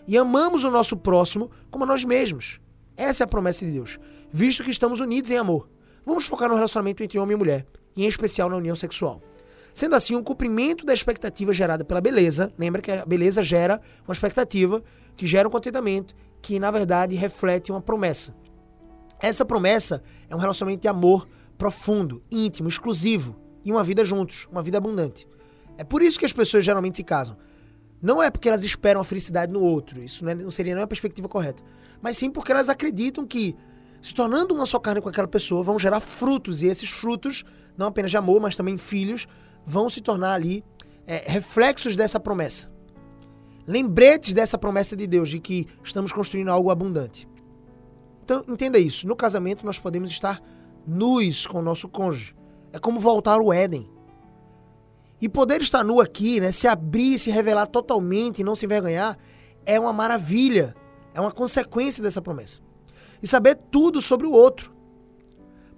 E 0.06 0.16
amamos 0.16 0.64
o 0.64 0.70
nosso 0.70 0.96
próximo 0.96 1.50
como 1.70 1.84
a 1.84 1.86
nós 1.86 2.04
mesmos. 2.04 2.60
Essa 2.96 3.22
é 3.22 3.26
a 3.26 3.28
promessa 3.28 3.66
de 3.66 3.72
Deus 3.72 3.98
visto 4.34 4.64
que 4.64 4.70
estamos 4.72 4.98
unidos 4.98 5.30
em 5.30 5.36
amor. 5.36 5.68
Vamos 6.04 6.26
focar 6.26 6.48
no 6.48 6.56
relacionamento 6.56 7.04
entre 7.04 7.20
homem 7.20 7.36
e 7.36 7.38
mulher, 7.38 7.64
e 7.96 8.04
em 8.04 8.08
especial 8.08 8.50
na 8.50 8.56
união 8.56 8.74
sexual. 8.74 9.22
Sendo 9.74 9.96
assim, 9.96 10.14
um 10.14 10.22
cumprimento 10.22 10.86
da 10.86 10.94
expectativa 10.94 11.52
gerada 11.52 11.84
pela 11.84 12.00
beleza, 12.00 12.52
lembra 12.56 12.80
que 12.80 12.92
a 12.92 13.04
beleza 13.04 13.42
gera 13.42 13.80
uma 14.06 14.12
expectativa, 14.12 14.80
que 15.16 15.26
gera 15.26 15.48
um 15.48 15.50
contentamento, 15.50 16.14
que 16.40 16.60
na 16.60 16.70
verdade 16.70 17.16
reflete 17.16 17.72
uma 17.72 17.80
promessa. 17.80 18.32
Essa 19.20 19.44
promessa 19.44 20.00
é 20.30 20.36
um 20.36 20.38
relacionamento 20.38 20.82
de 20.82 20.88
amor 20.88 21.26
profundo, 21.58 22.22
íntimo, 22.30 22.68
exclusivo 22.68 23.36
e 23.64 23.72
uma 23.72 23.82
vida 23.82 24.04
juntos, 24.04 24.46
uma 24.52 24.62
vida 24.62 24.78
abundante. 24.78 25.26
É 25.76 25.82
por 25.82 26.02
isso 26.02 26.20
que 26.20 26.26
as 26.26 26.32
pessoas 26.32 26.64
geralmente 26.64 26.98
se 26.98 27.02
casam. 27.02 27.36
Não 28.00 28.22
é 28.22 28.30
porque 28.30 28.48
elas 28.48 28.62
esperam 28.62 29.00
a 29.00 29.04
felicidade 29.04 29.50
no 29.50 29.60
outro, 29.60 30.00
isso 30.00 30.24
não, 30.24 30.30
é, 30.30 30.34
não 30.36 30.50
seria 30.52 30.74
nem 30.74 30.84
a 30.84 30.86
perspectiva 30.86 31.28
correta, 31.28 31.64
mas 32.00 32.16
sim 32.16 32.30
porque 32.30 32.52
elas 32.52 32.68
acreditam 32.68 33.26
que, 33.26 33.56
se 34.00 34.14
tornando 34.14 34.54
uma 34.54 34.66
só 34.66 34.78
carne 34.78 35.00
com 35.00 35.08
aquela 35.08 35.26
pessoa, 35.26 35.64
vão 35.64 35.78
gerar 35.78 36.00
frutos, 36.00 36.62
e 36.62 36.66
esses 36.66 36.90
frutos, 36.90 37.44
não 37.76 37.86
apenas 37.86 38.10
de 38.10 38.18
amor, 38.18 38.40
mas 38.40 38.56
também 38.56 38.76
filhos, 38.76 39.26
vão 39.66 39.88
se 39.88 40.00
tornar 40.00 40.34
ali 40.34 40.64
é, 41.06 41.24
reflexos 41.30 41.96
dessa 41.96 42.18
promessa. 42.18 42.72
Lembretes 43.66 44.34
dessa 44.34 44.58
promessa 44.58 44.94
de 44.94 45.06
Deus, 45.06 45.30
de 45.30 45.40
que 45.40 45.66
estamos 45.82 46.12
construindo 46.12 46.50
algo 46.50 46.70
abundante. 46.70 47.28
Então, 48.22 48.44
entenda 48.48 48.78
isso. 48.78 49.06
No 49.06 49.16
casamento, 49.16 49.64
nós 49.64 49.78
podemos 49.78 50.10
estar 50.10 50.42
nus 50.86 51.46
com 51.46 51.58
o 51.58 51.62
nosso 51.62 51.88
cônjuge. 51.88 52.34
É 52.72 52.78
como 52.78 53.00
voltar 53.00 53.34
ao 53.34 53.52
Éden. 53.52 53.88
E 55.20 55.28
poder 55.28 55.62
estar 55.62 55.84
nu 55.84 56.00
aqui, 56.00 56.40
né, 56.40 56.52
se 56.52 56.66
abrir, 56.66 57.18
se 57.18 57.30
revelar 57.30 57.66
totalmente 57.66 58.40
e 58.40 58.44
não 58.44 58.54
se 58.54 58.66
envergonhar, 58.66 59.16
é 59.64 59.78
uma 59.80 59.92
maravilha. 59.92 60.74
É 61.14 61.20
uma 61.20 61.32
consequência 61.32 62.02
dessa 62.02 62.20
promessa. 62.20 62.58
E 63.22 63.26
saber 63.26 63.54
tudo 63.70 64.02
sobre 64.02 64.26
o 64.26 64.32
outro. 64.32 64.74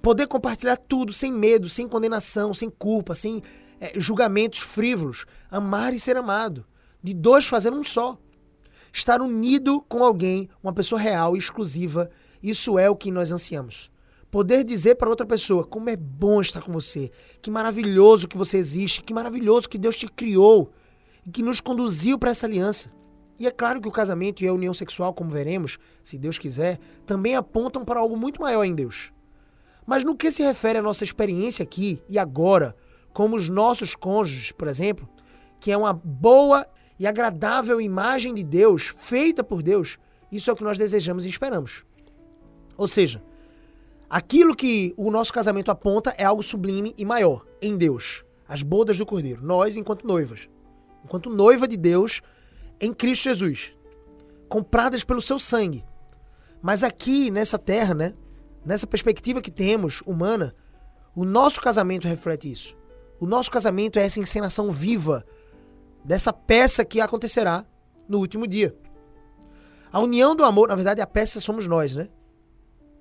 Poder 0.03 0.27
compartilhar 0.27 0.77
tudo 0.77 1.13
sem 1.13 1.33
medo, 1.33 1.69
sem 1.69 1.87
condenação, 1.87 2.55
sem 2.55 2.71
culpa, 2.71 3.15
sem 3.15 3.43
é, 3.81 3.93
julgamentos 4.01 4.61
frívolos. 4.61 5.27
Amar 5.51 5.93
e 5.95 6.01
ser 6.01 6.17
amado. 6.17 6.65
De 7.03 7.15
dois 7.15 7.47
fazer 7.47 7.73
um 7.73 7.83
só. 7.83 8.19
Estar 8.93 9.21
unido 9.21 9.81
com 9.89 10.03
alguém, 10.03 10.49
uma 10.63 10.73
pessoa 10.73 11.01
real 11.01 11.37
e 11.37 11.39
exclusiva, 11.39 12.11
isso 12.43 12.79
é 12.79 12.89
o 12.89 12.97
que 12.97 13.11
nós 13.11 13.31
ansiamos. 13.31 13.91
Poder 14.31 14.65
dizer 14.65 14.97
para 14.97 15.09
outra 15.09 15.27
pessoa 15.27 15.65
como 15.65 15.91
é 15.91 15.97
bom 15.97 16.41
estar 16.41 16.63
com 16.63 16.73
você, 16.73 17.11
que 17.41 17.51
maravilhoso 17.51 18.27
que 18.27 18.37
você 18.37 18.57
existe, 18.57 19.03
que 19.03 19.15
maravilhoso 19.15 19.69
que 19.69 19.79
Deus 19.79 19.97
te 19.97 20.09
criou 20.09 20.73
e 21.27 21.31
que 21.31 21.43
nos 21.43 21.61
conduziu 21.61 22.19
para 22.19 22.31
essa 22.31 22.47
aliança. 22.47 22.91
E 23.39 23.47
é 23.47 23.51
claro 23.51 23.81
que 23.81 23.89
o 23.89 23.93
casamento 23.93 24.43
e 24.43 24.49
a 24.49 24.53
união 24.53 24.73
sexual, 24.73 25.13
como 25.13 25.31
veremos, 25.31 25.79
se 26.03 26.17
Deus 26.17 26.39
quiser, 26.39 26.79
também 27.07 27.35
apontam 27.35 27.85
para 27.85 28.01
algo 28.01 28.17
muito 28.17 28.41
maior 28.41 28.65
em 28.65 28.75
Deus. 28.75 29.13
Mas 29.87 30.03
no 30.03 30.17
que 30.17 30.33
se 30.33 30.43
refere 30.43 30.79
à 30.79 30.83
nossa 30.83 31.05
experiência 31.05 31.63
aqui 31.63 32.03
e 32.09 32.19
agora, 32.19 32.75
como 33.17 33.35
os 33.35 33.49
nossos 33.49 33.95
cônjuges, 33.95 34.53
por 34.53 34.69
exemplo, 34.69 35.09
que 35.59 35.73
é 35.73 35.77
uma 35.77 35.93
boa 35.93 36.67
e 36.99 37.07
agradável 37.07 37.81
imagem 37.81 38.35
de 38.35 38.45
Deus, 38.45 38.95
feita 38.97 39.43
por 39.43 39.63
Deus, 39.63 39.99
isso 40.31 40.51
é 40.51 40.53
o 40.53 40.57
que 40.57 40.65
nós 40.65 40.77
desejamos 40.77 41.25
e 41.25 41.29
esperamos. 41.29 41.85
Ou 42.77 42.87
seja, 42.87 43.23
Aquilo 44.09 44.55
que 44.55 44.95
o 44.97 45.11
nosso 45.11 45.33
casamento 45.33 45.69
aponta 45.69 46.15
é 46.17 46.25
algo 46.25 46.43
sublime 46.43 46.95
e 46.97 47.05
maior 47.05 47.45
em 47.61 47.77
Deus. 47.77 48.25
As 48.49 48.63
bodas 48.63 48.99
do 48.99 49.05
Cordeiro. 49.05 49.45
Nós, 49.45 49.77
enquanto 49.77 50.07
noivas. 50.07 50.49
Enquanto 51.05 51.29
noiva 51.29 51.67
de 51.67 51.77
Deus 51.77 52.23
em 52.81 52.93
Cristo 52.93 53.25
Jesus. 53.25 53.73
Compradas 54.49 55.03
pelo 55.03 55.21
seu 55.21 55.41
sangue. 55.41 55.85
Mas 56.63 56.85
aqui, 56.85 57.33
nessa 57.33 57.59
terra, 57.59 57.95
né? 57.95 58.15
Nessa 58.65 58.87
perspectiva 58.87 59.43
que 59.43 59.51
temos, 59.51 60.03
humana, 60.07 60.55
o 61.15 61.25
nosso 61.25 61.61
casamento 61.61 62.07
reflete 62.07 62.51
isso. 62.51 62.77
O 63.19 63.27
nosso 63.27 63.51
casamento 63.51 63.99
é 63.99 64.03
essa 64.05 64.21
encenação 64.21 64.71
viva 64.71 65.25
dessa 66.05 66.33
peça 66.33 66.85
que 66.85 67.01
acontecerá 67.01 67.65
no 68.09 68.19
último 68.19 68.47
dia. 68.47 68.77
A 69.91 70.01
união 70.01 70.37
do 70.37 70.45
amor, 70.45 70.69
na 70.69 70.75
verdade, 70.75 71.01
a 71.01 71.07
peça 71.07 71.41
somos 71.41 71.67
nós, 71.67 71.95
né? 71.95 72.09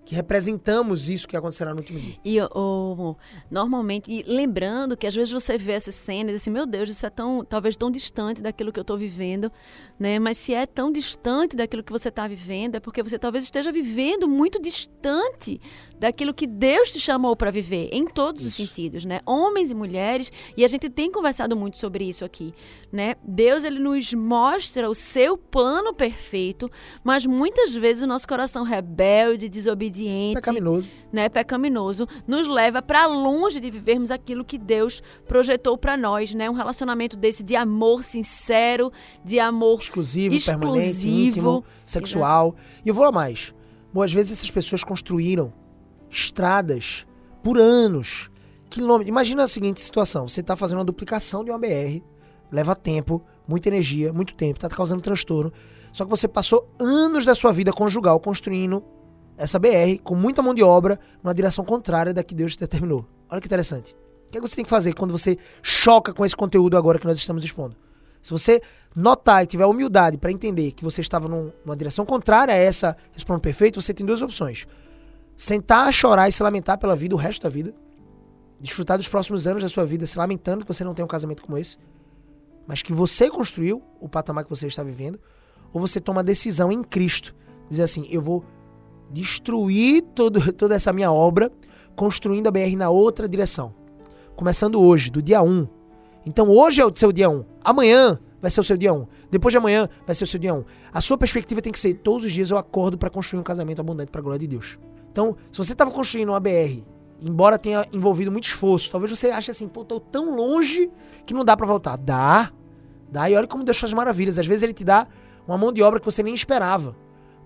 Que 0.05 0.13
representamos 0.13 1.09
isso 1.09 1.27
que 1.27 1.35
acontecerá 1.35 1.71
no 1.73 1.79
último 1.79 1.99
dia. 1.99 2.15
E 2.23 2.37
oh, 2.53 3.15
normalmente, 3.49 4.11
e 4.11 4.23
lembrando 4.23 4.95
que 4.95 5.07
às 5.07 5.15
vezes 5.15 5.33
você 5.33 5.57
vê 5.57 5.71
essa 5.73 5.91
cena 5.91 6.29
e 6.29 6.33
diz 6.33 6.43
assim, 6.43 6.51
meu 6.51 6.67
Deus, 6.67 6.89
isso 6.91 7.05
é 7.05 7.09
tão, 7.09 7.43
talvez 7.43 7.75
tão 7.75 7.89
distante 7.89 8.39
daquilo 8.41 8.71
que 8.71 8.79
eu 8.79 8.83
estou 8.83 8.97
vivendo, 8.97 9.51
né? 9.99 10.19
Mas 10.19 10.37
se 10.37 10.53
é 10.53 10.67
tão 10.67 10.91
distante 10.91 11.55
daquilo 11.55 11.83
que 11.83 11.91
você 11.91 12.09
está 12.09 12.27
vivendo, 12.27 12.75
é 12.75 12.79
porque 12.79 13.01
você 13.01 13.17
talvez 13.17 13.43
esteja 13.43 13.71
vivendo 13.71 14.27
muito 14.27 14.61
distante 14.61 15.59
daquilo 15.99 16.33
que 16.33 16.45
Deus 16.45 16.91
te 16.91 16.99
chamou 16.99 17.35
para 17.35 17.49
viver, 17.49 17.89
em 17.91 18.05
todos 18.05 18.41
isso. 18.41 18.49
os 18.49 18.55
sentidos, 18.55 19.05
né? 19.05 19.21
Homens 19.25 19.71
e 19.71 19.75
mulheres, 19.75 20.31
e 20.55 20.63
a 20.63 20.67
gente 20.67 20.87
tem 20.87 21.11
conversado 21.11 21.55
muito 21.55 21.79
sobre 21.79 22.07
isso 22.07 22.23
aqui, 22.23 22.53
né? 22.91 23.15
Deus 23.23 23.63
ele 23.63 23.79
nos 23.79 24.13
mostra 24.13 24.87
o 24.87 24.93
seu 24.93 25.35
plano 25.35 25.95
perfeito, 25.95 26.69
mas 27.03 27.25
muitas 27.25 27.73
vezes 27.73 28.03
o 28.03 28.07
nosso 28.07 28.27
coração 28.27 28.63
rebelde, 28.63 29.49
desobediente, 29.49 29.94
pecaminoso, 30.33 30.87
né, 31.11 31.29
pecaminoso, 31.29 32.07
nos 32.27 32.47
leva 32.47 32.81
para 32.81 33.05
longe 33.05 33.59
de 33.59 33.69
vivermos 33.69 34.11
aquilo 34.11 34.43
que 34.43 34.57
Deus 34.57 35.01
projetou 35.27 35.77
para 35.77 35.95
nós, 35.95 36.33
né? 36.33 36.49
Um 36.49 36.53
relacionamento 36.53 37.15
desse 37.15 37.43
de 37.43 37.55
amor 37.55 38.03
sincero, 38.03 38.91
de 39.23 39.39
amor 39.39 39.79
exclusivo, 39.79 40.35
exclusivo 40.35 40.59
permanente, 40.59 41.07
íntimo, 41.07 41.63
sexual. 41.85 42.55
Exato. 42.57 42.81
E 42.85 42.89
eu 42.89 42.93
vou 42.93 43.05
lá 43.05 43.11
mais. 43.11 43.53
Boas 43.93 44.11
vezes 44.11 44.33
essas 44.33 44.51
pessoas 44.51 44.83
construíram 44.83 45.53
estradas 46.09 47.05
por 47.43 47.59
anos, 47.59 48.29
quilômetros. 48.69 49.07
Imagina 49.07 49.43
a 49.43 49.47
seguinte 49.47 49.81
situação: 49.81 50.27
você 50.27 50.41
está 50.41 50.55
fazendo 50.55 50.79
uma 50.79 50.85
duplicação 50.85 51.43
de 51.43 51.51
uma 51.51 51.59
BR, 51.59 52.01
leva 52.51 52.75
tempo, 52.75 53.23
muita 53.47 53.69
energia, 53.69 54.11
muito 54.11 54.35
tempo, 54.35 54.57
está 54.57 54.69
causando 54.69 55.01
transtorno. 55.01 55.51
Só 55.91 56.03
que 56.03 56.09
você 56.09 56.27
passou 56.27 56.69
anos 56.77 57.25
da 57.25 57.33
sua 57.33 57.53
vida 57.53 57.71
conjugal 57.71 58.19
construindo 58.19 58.83
essa 59.37 59.59
BR 59.59 59.99
com 60.03 60.15
muita 60.15 60.41
mão 60.41 60.53
de 60.53 60.63
obra 60.63 60.99
numa 61.23 61.33
direção 61.33 61.65
contrária 61.65 62.13
da 62.13 62.23
que 62.23 62.35
Deus 62.35 62.53
te 62.53 62.59
determinou. 62.59 63.05
Olha 63.29 63.41
que 63.41 63.47
interessante. 63.47 63.95
O 64.27 64.31
que, 64.31 64.37
é 64.37 64.41
que 64.41 64.47
você 64.47 64.55
tem 64.55 64.65
que 64.65 64.69
fazer 64.69 64.93
quando 64.93 65.11
você 65.11 65.37
choca 65.61 66.13
com 66.13 66.25
esse 66.25 66.35
conteúdo 66.35 66.77
agora 66.77 66.99
que 66.99 67.05
nós 67.05 67.17
estamos 67.17 67.43
expondo? 67.43 67.75
Se 68.21 68.31
você 68.31 68.61
notar 68.95 69.43
e 69.43 69.47
tiver 69.47 69.65
humildade 69.65 70.17
para 70.17 70.31
entender 70.31 70.71
que 70.71 70.83
você 70.83 71.01
estava 71.01 71.27
num, 71.27 71.51
numa 71.63 71.75
direção 71.75 72.05
contrária 72.05 72.53
a 72.53 72.57
essa, 72.57 72.97
esse 73.15 73.25
plano 73.25 73.41
perfeito, 73.41 73.81
você 73.81 73.93
tem 73.93 74.05
duas 74.05 74.21
opções 74.21 74.65
sentar, 75.35 75.91
chorar 75.93 76.29
e 76.29 76.31
se 76.31 76.41
lamentar 76.41 76.77
pela 76.77 76.95
vida 76.95 77.15
o 77.15 77.17
resto 77.17 77.43
da 77.43 77.49
vida. 77.49 77.73
Desfrutar 78.59 78.97
dos 78.97 79.07
próximos 79.07 79.45
anos 79.45 79.61
da 79.61 79.69
sua 79.69 79.85
vida 79.85 80.05
se 80.07 80.17
lamentando 80.17 80.65
que 80.65 80.73
você 80.73 80.83
não 80.83 80.93
tem 80.93 81.03
um 81.03 81.07
casamento 81.07 81.43
como 81.43 81.57
esse. 81.57 81.77
Mas 82.65 82.81
que 82.81 82.93
você 82.93 83.29
construiu 83.29 83.83
o 83.99 84.07
patamar 84.09 84.43
que 84.43 84.49
você 84.49 84.67
está 84.67 84.81
vivendo. 84.81 85.19
Ou 85.73 85.81
você 85.81 85.99
toma 85.99 86.21
a 86.21 86.23
decisão 86.23 86.71
em 86.71 86.83
Cristo. 86.83 87.35
Dizer 87.69 87.83
assim, 87.83 88.07
eu 88.09 88.21
vou 88.21 88.45
destruir 89.11 90.01
todo, 90.13 90.51
toda 90.53 90.75
essa 90.75 90.93
minha 90.93 91.11
obra, 91.11 91.51
construindo 91.95 92.47
a 92.47 92.51
BR 92.51 92.75
na 92.77 92.89
outra 92.89 93.27
direção. 93.27 93.73
Começando 94.35 94.81
hoje, 94.81 95.09
do 95.09 95.21
dia 95.21 95.41
1. 95.41 95.67
Então 96.25 96.49
hoje 96.49 96.81
é 96.81 96.85
o 96.85 96.91
seu 96.93 97.11
dia 97.11 97.29
1. 97.29 97.45
Amanhã 97.63 98.19
vai 98.41 98.51
ser 98.51 98.59
o 98.59 98.63
seu 98.63 98.77
dia 98.77 98.93
1. 98.93 99.07
Depois 99.31 99.51
de 99.51 99.57
amanhã 99.57 99.87
vai 100.05 100.13
ser 100.13 100.23
o 100.23 100.27
seu 100.27 100.39
dia 100.39 100.53
1. 100.53 100.63
A 100.93 101.01
sua 101.01 101.17
perspectiva 101.17 101.61
tem 101.61 101.71
que 101.71 101.79
ser, 101.79 101.93
todos 101.95 102.25
os 102.25 102.33
dias 102.33 102.49
eu 102.49 102.57
acordo 102.57 102.97
para 102.97 103.09
construir 103.09 103.39
um 103.39 103.43
casamento 103.43 103.79
abundante 103.79 104.11
para 104.11 104.21
a 104.21 104.23
glória 104.23 104.39
de 104.39 104.47
Deus. 104.47 104.77
Então, 105.11 105.35
se 105.51 105.57
você 105.57 105.71
estava 105.71 105.91
construindo 105.91 106.29
uma 106.29 106.39
BR, 106.39 106.83
embora 107.21 107.57
tenha 107.57 107.85
envolvido 107.93 108.31
muito 108.31 108.45
esforço, 108.45 108.91
talvez 108.91 109.09
você 109.09 109.29
ache 109.29 109.51
assim, 109.51 109.67
pô, 109.67 109.85
tô 109.85 109.99
tão 109.99 110.35
longe 110.35 110.89
que 111.25 111.33
não 111.33 111.45
dá 111.45 111.55
para 111.55 111.65
voltar. 111.65 111.97
Dá. 111.97 112.51
Dá. 113.09 113.29
E 113.29 113.35
olha 113.35 113.47
como 113.47 113.63
Deus 113.63 113.77
faz 113.77 113.93
maravilhas. 113.93 114.37
Às 114.37 114.45
vezes 114.45 114.63
ele 114.63 114.73
te 114.73 114.83
dá 114.83 115.07
uma 115.47 115.57
mão 115.57 115.71
de 115.71 115.81
obra 115.81 115.99
que 115.99 116.05
você 116.05 116.21
nem 116.21 116.33
esperava. 116.33 116.95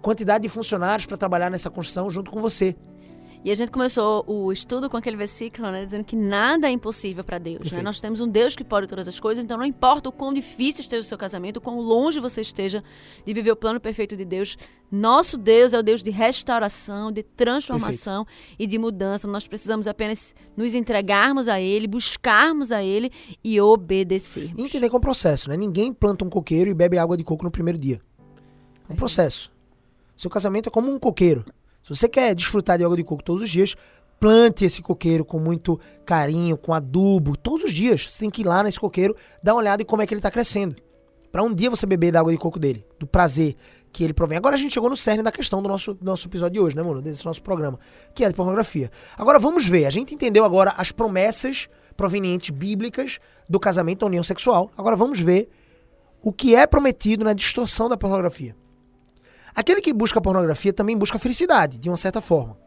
Quantidade 0.01 0.43
de 0.43 0.49
funcionários 0.49 1.05
para 1.05 1.17
trabalhar 1.17 1.49
nessa 1.49 1.69
construção 1.69 2.09
junto 2.09 2.31
com 2.31 2.41
você. 2.41 2.75
E 3.43 3.49
a 3.49 3.55
gente 3.55 3.71
começou 3.71 4.25
o 4.27 4.51
estudo 4.51 4.89
com 4.89 4.97
aquele 4.97 5.15
versículo, 5.15 5.71
né, 5.71 5.85
dizendo 5.85 6.03
que 6.03 6.15
nada 6.15 6.67
é 6.67 6.71
impossível 6.71 7.23
para 7.23 7.37
Deus. 7.37 7.71
Né? 7.71 7.81
Nós 7.81 8.01
temos 8.01 8.19
um 8.19 8.27
Deus 8.27 8.53
que 8.53 8.65
pode 8.65 8.85
todas 8.85 9.07
as 9.07 9.17
coisas, 9.17 9.41
então 9.41 9.57
não 9.57 9.65
importa 9.65 10.09
o 10.09 10.11
quão 10.11 10.33
difícil 10.33 10.81
esteja 10.81 10.99
o 10.99 11.05
seu 11.05 11.17
casamento, 11.17 11.57
o 11.57 11.61
quão 11.61 11.79
longe 11.79 12.19
você 12.19 12.41
esteja 12.41 12.83
de 13.25 13.33
viver 13.33 13.51
o 13.51 13.55
plano 13.55 13.79
perfeito 13.79 14.17
de 14.17 14.25
Deus, 14.25 14.57
nosso 14.91 15.37
Deus 15.37 15.71
é 15.71 15.79
o 15.79 15.83
Deus 15.83 16.03
de 16.03 16.09
restauração, 16.11 17.13
de 17.13 17.23
transformação 17.23 18.25
perfeito. 18.25 18.55
e 18.59 18.67
de 18.67 18.77
mudança. 18.77 19.25
Nós 19.25 19.47
precisamos 19.47 19.87
apenas 19.87 20.35
nos 20.57 20.75
entregarmos 20.75 21.47
a 21.47 21.61
Ele, 21.61 21.87
buscarmos 21.87 22.73
a 22.73 22.83
Ele 22.83 23.09
e 23.41 23.61
obedecermos. 23.61 24.59
E 24.59 24.65
entender 24.65 24.89
com 24.89 24.97
o 24.97 25.01
processo, 25.01 25.49
né? 25.49 25.55
Ninguém 25.55 25.93
planta 25.93 26.25
um 26.25 26.29
coqueiro 26.29 26.69
e 26.69 26.73
bebe 26.73 26.97
água 26.97 27.15
de 27.15 27.23
coco 27.23 27.45
no 27.45 27.51
primeiro 27.51 27.79
dia. 27.79 28.01
É 28.89 28.93
um 28.93 28.95
processo. 28.97 29.49
Seu 30.19 30.29
casamento 30.29 30.67
é 30.67 30.69
como 30.69 30.91
um 30.91 30.99
coqueiro. 30.99 31.45
Se 31.81 31.95
você 31.95 32.09
quer 32.09 32.35
desfrutar 32.35 32.77
de 32.77 32.83
água 32.83 32.97
de 32.97 33.05
coco 33.05 33.23
todos 33.23 33.41
os 33.41 33.49
dias, 33.49 33.73
plante 34.19 34.65
esse 34.65 34.81
coqueiro 34.81 35.23
com 35.23 35.39
muito 35.39 35.79
carinho, 36.05 36.57
com 36.57 36.73
adubo, 36.73 37.37
todos 37.37 37.63
os 37.63 37.73
dias. 37.73 38.11
Você 38.11 38.19
tem 38.19 38.29
que 38.29 38.41
ir 38.41 38.45
lá 38.45 38.61
nesse 38.61 38.77
coqueiro, 38.77 39.15
dar 39.41 39.53
uma 39.53 39.61
olhada 39.61 39.81
em 39.81 39.85
como 39.85 40.01
é 40.01 40.05
que 40.05 40.13
ele 40.13 40.19
está 40.19 40.29
crescendo. 40.29 40.75
Para 41.31 41.41
um 41.41 41.53
dia 41.53 41.69
você 41.69 41.85
beber 41.85 42.11
da 42.11 42.19
água 42.19 42.33
de 42.33 42.37
coco 42.37 42.59
dele, 42.59 42.85
do 42.99 43.07
prazer 43.07 43.55
que 43.93 44.03
ele 44.03 44.13
provém. 44.13 44.37
Agora 44.37 44.55
a 44.55 44.59
gente 44.59 44.73
chegou 44.73 44.89
no 44.89 44.97
cerne 44.97 45.23
da 45.23 45.31
questão 45.31 45.61
do 45.63 45.69
nosso, 45.69 45.97
nosso 46.01 46.27
episódio 46.27 46.55
de 46.55 46.59
hoje, 46.59 46.75
né, 46.75 46.83
mano? 46.83 47.01
Desse 47.01 47.25
nosso 47.25 47.41
programa, 47.41 47.79
que 48.13 48.25
é 48.25 48.27
de 48.27 48.35
pornografia. 48.35 48.91
Agora 49.17 49.39
vamos 49.39 49.65
ver, 49.67 49.85
a 49.85 49.89
gente 49.89 50.13
entendeu 50.13 50.43
agora 50.43 50.73
as 50.75 50.91
promessas 50.91 51.69
provenientes 51.95 52.49
bíblicas 52.49 53.19
do 53.47 53.57
casamento 53.57 53.99
da 53.99 54.07
união 54.07 54.23
sexual. 54.23 54.69
Agora 54.77 54.97
vamos 54.97 55.21
ver 55.21 55.47
o 56.21 56.33
que 56.33 56.55
é 56.55 56.67
prometido 56.67 57.23
na 57.23 57.31
distorção 57.31 57.87
da 57.87 57.95
pornografia. 57.95 58.53
Aquele 59.59 59.81
que 59.81 59.91
busca 59.91 60.21
pornografia 60.21 60.71
também 60.71 60.97
busca 60.97 61.19
felicidade, 61.19 61.77
de 61.77 61.89
uma 61.89 61.97
certa 61.97 62.21
forma. 62.21 62.57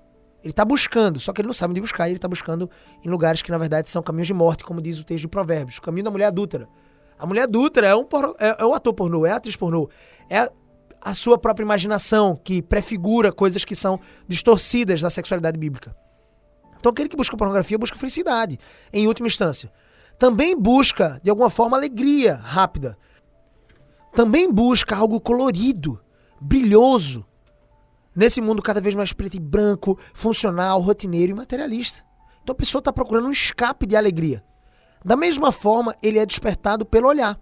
Ele 0.43 0.51
está 0.51 0.63
buscando, 0.63 1.19
só 1.19 1.33
que 1.33 1.41
ele 1.41 1.47
não 1.47 1.55
sabe 1.55 1.71
onde 1.71 1.81
buscar, 1.81 2.07
e 2.07 2.11
ele 2.11 2.19
está 2.19 2.29
buscando 2.29 2.69
em 3.03 3.09
lugares 3.09 3.41
que 3.41 3.51
na 3.51 3.57
verdade 3.57 3.89
são 3.89 4.03
caminhos 4.03 4.27
de 4.27 4.35
morte, 4.35 4.63
como 4.63 4.79
diz 4.79 5.01
o 5.01 5.05
texto 5.05 5.23
de 5.23 5.29
Provérbios. 5.29 5.79
O 5.79 5.81
caminho 5.81 6.05
da 6.05 6.11
mulher 6.11 6.27
adúltera. 6.27 6.69
A 7.19 7.25
mulher 7.25 7.45
adúltera 7.45 7.87
é 7.87 7.95
um, 7.95 8.05
porno, 8.05 8.35
é, 8.39 8.57
é 8.59 8.67
um 8.67 8.75
ator 8.75 8.93
pornô, 8.93 9.25
é 9.25 9.31
a 9.31 9.37
atriz 9.37 9.57
pornô. 9.57 9.89
É 10.29 10.41
a, 10.41 10.51
a 11.01 11.15
sua 11.15 11.39
própria 11.39 11.65
imaginação 11.65 12.37
que 12.37 12.61
prefigura 12.61 13.33
coisas 13.33 13.65
que 13.65 13.75
são 13.75 13.99
distorcidas 14.29 15.01
da 15.01 15.09
sexualidade 15.09 15.59
bíblica. 15.59 15.97
Então 16.79 16.93
aquele 16.93 17.09
que 17.09 17.17
busca 17.17 17.35
pornografia 17.39 17.79
busca 17.79 17.97
felicidade, 17.97 18.59
em 18.93 19.07
última 19.07 19.29
instância. 19.29 19.73
Também 20.19 20.55
busca, 20.55 21.19
de 21.23 21.31
alguma 21.31 21.49
forma, 21.49 21.75
alegria 21.75 22.35
rápida. 22.35 22.99
Também 24.15 24.53
busca 24.53 24.95
algo 24.95 25.19
colorido, 25.19 25.99
brilhoso, 26.43 27.25
nesse 28.15 28.41
mundo 28.41 28.63
cada 28.63 28.81
vez 28.81 28.95
mais 28.95 29.13
preto 29.13 29.37
e 29.37 29.41
branco, 29.41 29.99
funcional, 30.13 30.81
rotineiro 30.81 31.33
e 31.33 31.35
materialista. 31.35 32.03
Então 32.43 32.53
a 32.53 32.57
pessoa 32.57 32.81
está 32.81 32.93
procurando 32.93 33.29
um 33.29 33.33
escape 33.33 33.87
de 33.87 33.97
alegria. 33.97 34.45
Da 35.05 35.17
mesma 35.17 35.51
forma, 35.51 35.95
ele 36.03 36.19
é 36.19 36.27
despertado 36.27 36.85
pelo 36.85 37.09
olhar. 37.09 37.39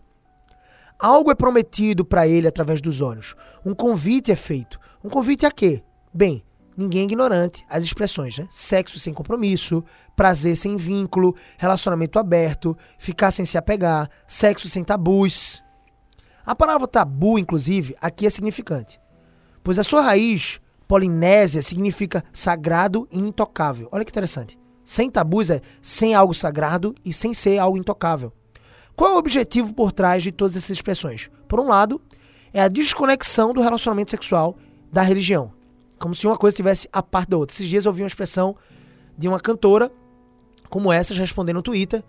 Algo 0.99 1.31
é 1.31 1.35
prometido 1.35 2.05
para 2.05 2.29
ele 2.29 2.47
através 2.47 2.81
dos 2.81 3.01
olhos. 3.01 3.35
Um 3.65 3.75
convite 3.75 4.31
é 4.31 4.37
feito. 4.37 4.79
Um 5.03 5.09
convite 5.09 5.47
a 5.47 5.51
quê? 5.51 5.83
Bem, 6.13 6.45
ninguém 6.77 7.03
é 7.03 7.05
ignorante 7.05 7.65
às 7.69 7.85
expressões, 7.85 8.37
né? 8.37 8.47
Sexo 8.51 8.99
sem 8.99 9.15
compromisso, 9.15 9.83
prazer 10.15 10.57
sem 10.57 10.77
vínculo, 10.77 11.35
relacionamento 11.57 12.19
aberto, 12.19 12.77
ficar 12.99 13.31
sem 13.31 13.47
se 13.47 13.57
apegar, 13.57 14.11
sexo 14.27 14.69
sem 14.69 14.85
tabus. 14.85 15.63
A 16.51 16.55
palavra 16.57 16.89
tabu, 16.89 17.39
inclusive, 17.39 17.95
aqui 18.01 18.27
é 18.27 18.31
significante, 18.31 19.01
pois 19.63 19.79
a 19.79 19.85
sua 19.85 20.01
raiz 20.01 20.61
polinésia 20.89 21.63
significa 21.63 22.25
sagrado 22.33 23.07
e 23.09 23.21
intocável. 23.21 23.89
Olha 23.93 24.05
que 24.05 24.11
interessante. 24.11 24.59
Sem 24.83 25.09
tabus 25.09 25.49
é 25.49 25.61
sem 25.81 26.13
algo 26.13 26.35
sagrado 26.35 26.93
e 27.07 27.13
sem 27.13 27.33
ser 27.33 27.59
algo 27.59 27.79
intocável. 27.79 28.33
Qual 28.97 29.13
é 29.13 29.15
o 29.15 29.19
objetivo 29.19 29.73
por 29.73 29.93
trás 29.93 30.25
de 30.25 30.33
todas 30.33 30.57
essas 30.57 30.71
expressões? 30.71 31.31
Por 31.47 31.61
um 31.61 31.69
lado, 31.69 32.03
é 32.53 32.61
a 32.61 32.67
desconexão 32.67 33.55
do 33.55 33.63
relacionamento 33.63 34.11
sexual 34.11 34.57
da 34.93 35.03
religião, 35.03 35.53
como 36.01 36.17
se 36.17 36.27
uma 36.27 36.37
coisa 36.37 36.55
estivesse 36.55 36.89
a 36.93 37.01
parte 37.01 37.31
da 37.31 37.37
outra. 37.37 37.55
Esses 37.55 37.69
dias 37.69 37.85
eu 37.85 37.91
ouvi 37.91 38.03
uma 38.03 38.09
expressão 38.09 38.57
de 39.17 39.29
uma 39.29 39.39
cantora 39.39 39.89
como 40.69 40.93
essa 40.93 41.15
respondendo 41.15 41.59
no 41.59 41.63
Twitter, 41.63 42.03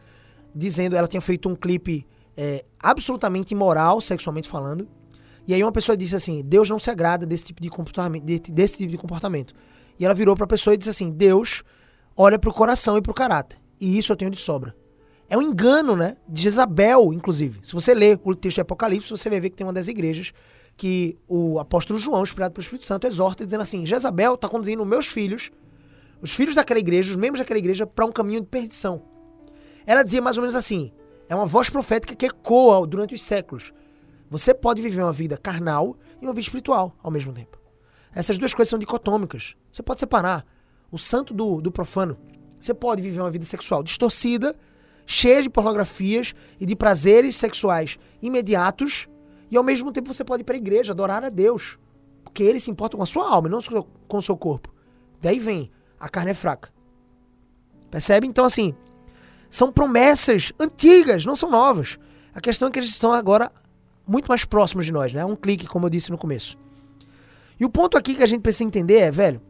dizendo 0.56 0.95
ela 0.95 1.08
tinha 1.08 1.21
feito 1.21 1.47
um 1.47 1.56
clipe 1.56 2.08
é, 2.43 2.63
absolutamente 2.80 3.54
imoral, 3.54 4.01
sexualmente 4.01 4.49
falando. 4.49 4.88
E 5.47 5.54
aí 5.54 5.63
uma 5.63 5.71
pessoa 5.71 5.95
disse 5.95 6.15
assim: 6.15 6.41
Deus 6.41 6.67
não 6.67 6.80
se 6.80 6.89
agrada 6.89 7.23
desse 7.23 7.45
tipo 7.45 7.62
de 7.62 7.69
comportamento, 7.69 8.23
desse 8.23 8.77
tipo 8.77 8.89
de 8.89 8.97
comportamento. 8.97 9.54
E 9.99 10.04
ela 10.04 10.15
virou 10.15 10.36
para 10.36 10.45
a 10.45 10.47
pessoa 10.47 10.73
e 10.73 10.77
disse 10.77 10.89
assim: 10.89 11.12
Deus 11.12 11.63
olha 12.17 12.39
para 12.39 12.49
o 12.49 12.54
coração 12.54 12.97
e 12.97 13.01
para 13.01 13.12
o 13.12 13.13
caráter. 13.13 13.60
E 13.80 13.95
isso 13.95 14.12
eu 14.12 14.15
tenho 14.15 14.32
de 14.32 14.39
sobra. 14.39 14.75
É 15.30 15.38
um 15.38 15.41
engano, 15.43 15.95
né? 15.95 16.17
De 16.27 16.41
Jezabel, 16.41 17.13
inclusive. 17.13 17.60
Se 17.63 17.73
você 17.73 17.93
ler 17.93 18.19
o 18.23 18.36
texto 18.36 18.56
de 18.56 18.62
Apocalipse, 18.62 19.12
você 19.12 19.30
vai 19.30 19.39
ver 19.39 19.51
que 19.51 19.56
tem 19.56 19.65
uma 19.65 19.71
das 19.71 19.88
igrejas 19.88 20.34
que 20.75 21.19
o 21.27 21.60
apóstolo 21.60 21.99
João, 21.99 22.23
inspirado 22.23 22.54
pelo 22.54 22.63
Espírito 22.63 22.88
Santo, 22.88 23.06
exorta, 23.06 23.45
dizendo 23.45 23.62
assim: 23.62 23.86
Jezabel 23.86 24.34
está 24.34 24.49
conduzindo 24.49 24.84
meus 24.84 25.06
filhos, 25.06 25.51
os 26.19 26.34
filhos 26.34 26.56
daquela 26.56 26.80
igreja, 26.80 27.12
os 27.12 27.15
membros 27.15 27.39
daquela 27.39 27.60
igreja, 27.60 27.86
para 27.86 28.04
um 28.04 28.12
caminho 28.12 28.41
de 28.41 28.47
perdição. 28.47 29.04
Ela 29.86 30.01
dizia 30.01 30.23
mais 30.23 30.38
ou 30.38 30.41
menos 30.41 30.56
assim: 30.56 30.91
é 31.31 31.35
uma 31.35 31.45
voz 31.45 31.69
profética 31.69 32.13
que 32.13 32.25
ecoa 32.25 32.85
durante 32.85 33.15
os 33.15 33.21
séculos. 33.21 33.71
Você 34.29 34.53
pode 34.53 34.81
viver 34.81 35.01
uma 35.01 35.13
vida 35.13 35.37
carnal 35.37 35.95
e 36.21 36.25
uma 36.25 36.33
vida 36.33 36.41
espiritual 36.41 36.93
ao 37.01 37.09
mesmo 37.09 37.31
tempo. 37.31 37.57
Essas 38.13 38.37
duas 38.37 38.53
coisas 38.53 38.69
são 38.69 38.77
dicotômicas. 38.77 39.55
Você 39.71 39.81
pode 39.81 40.01
separar 40.01 40.45
o 40.91 40.99
santo 40.99 41.33
do, 41.33 41.61
do 41.61 41.71
profano. 41.71 42.17
Você 42.59 42.73
pode 42.73 43.01
viver 43.01 43.21
uma 43.21 43.31
vida 43.31 43.45
sexual 43.45 43.81
distorcida, 43.81 44.53
cheia 45.05 45.41
de 45.41 45.49
pornografias 45.49 46.35
e 46.59 46.65
de 46.65 46.75
prazeres 46.75 47.37
sexuais 47.37 47.97
imediatos, 48.21 49.07
e 49.49 49.55
ao 49.55 49.63
mesmo 49.63 49.89
tempo 49.93 50.13
você 50.13 50.25
pode 50.25 50.41
ir 50.41 50.43
para 50.43 50.55
a 50.55 50.57
igreja 50.57 50.91
adorar 50.91 51.23
a 51.23 51.29
Deus, 51.29 51.79
porque 52.25 52.43
ele 52.43 52.59
se 52.59 52.69
importa 52.69 52.97
com 52.97 53.03
a 53.03 53.05
sua 53.05 53.25
alma, 53.29 53.47
não 53.47 53.59
com 54.05 54.17
o 54.17 54.21
seu 54.21 54.35
corpo. 54.35 54.73
Daí 55.21 55.39
vem, 55.39 55.71
a 55.97 56.09
carne 56.09 56.31
é 56.31 56.35
fraca. 56.35 56.73
Percebe? 57.89 58.27
Então, 58.27 58.43
assim, 58.43 58.75
são 59.51 59.71
promessas 59.71 60.53
antigas, 60.57 61.25
não 61.25 61.35
são 61.35 61.51
novas. 61.51 61.99
A 62.33 62.39
questão 62.39 62.69
é 62.69 62.71
que 62.71 62.79
eles 62.79 62.89
estão 62.89 63.11
agora 63.11 63.51
muito 64.07 64.27
mais 64.27 64.45
próximos 64.45 64.85
de 64.85 64.93
nós, 64.93 65.13
né? 65.13 65.23
Um 65.25 65.35
clique, 65.35 65.67
como 65.67 65.85
eu 65.85 65.89
disse 65.89 66.09
no 66.09 66.17
começo. 66.17 66.57
E 67.59 67.65
o 67.65 67.69
ponto 67.69 67.97
aqui 67.97 68.15
que 68.15 68.23
a 68.23 68.25
gente 68.27 68.41
precisa 68.41 68.63
entender 68.63 68.99
é, 68.99 69.11
velho, 69.11 69.41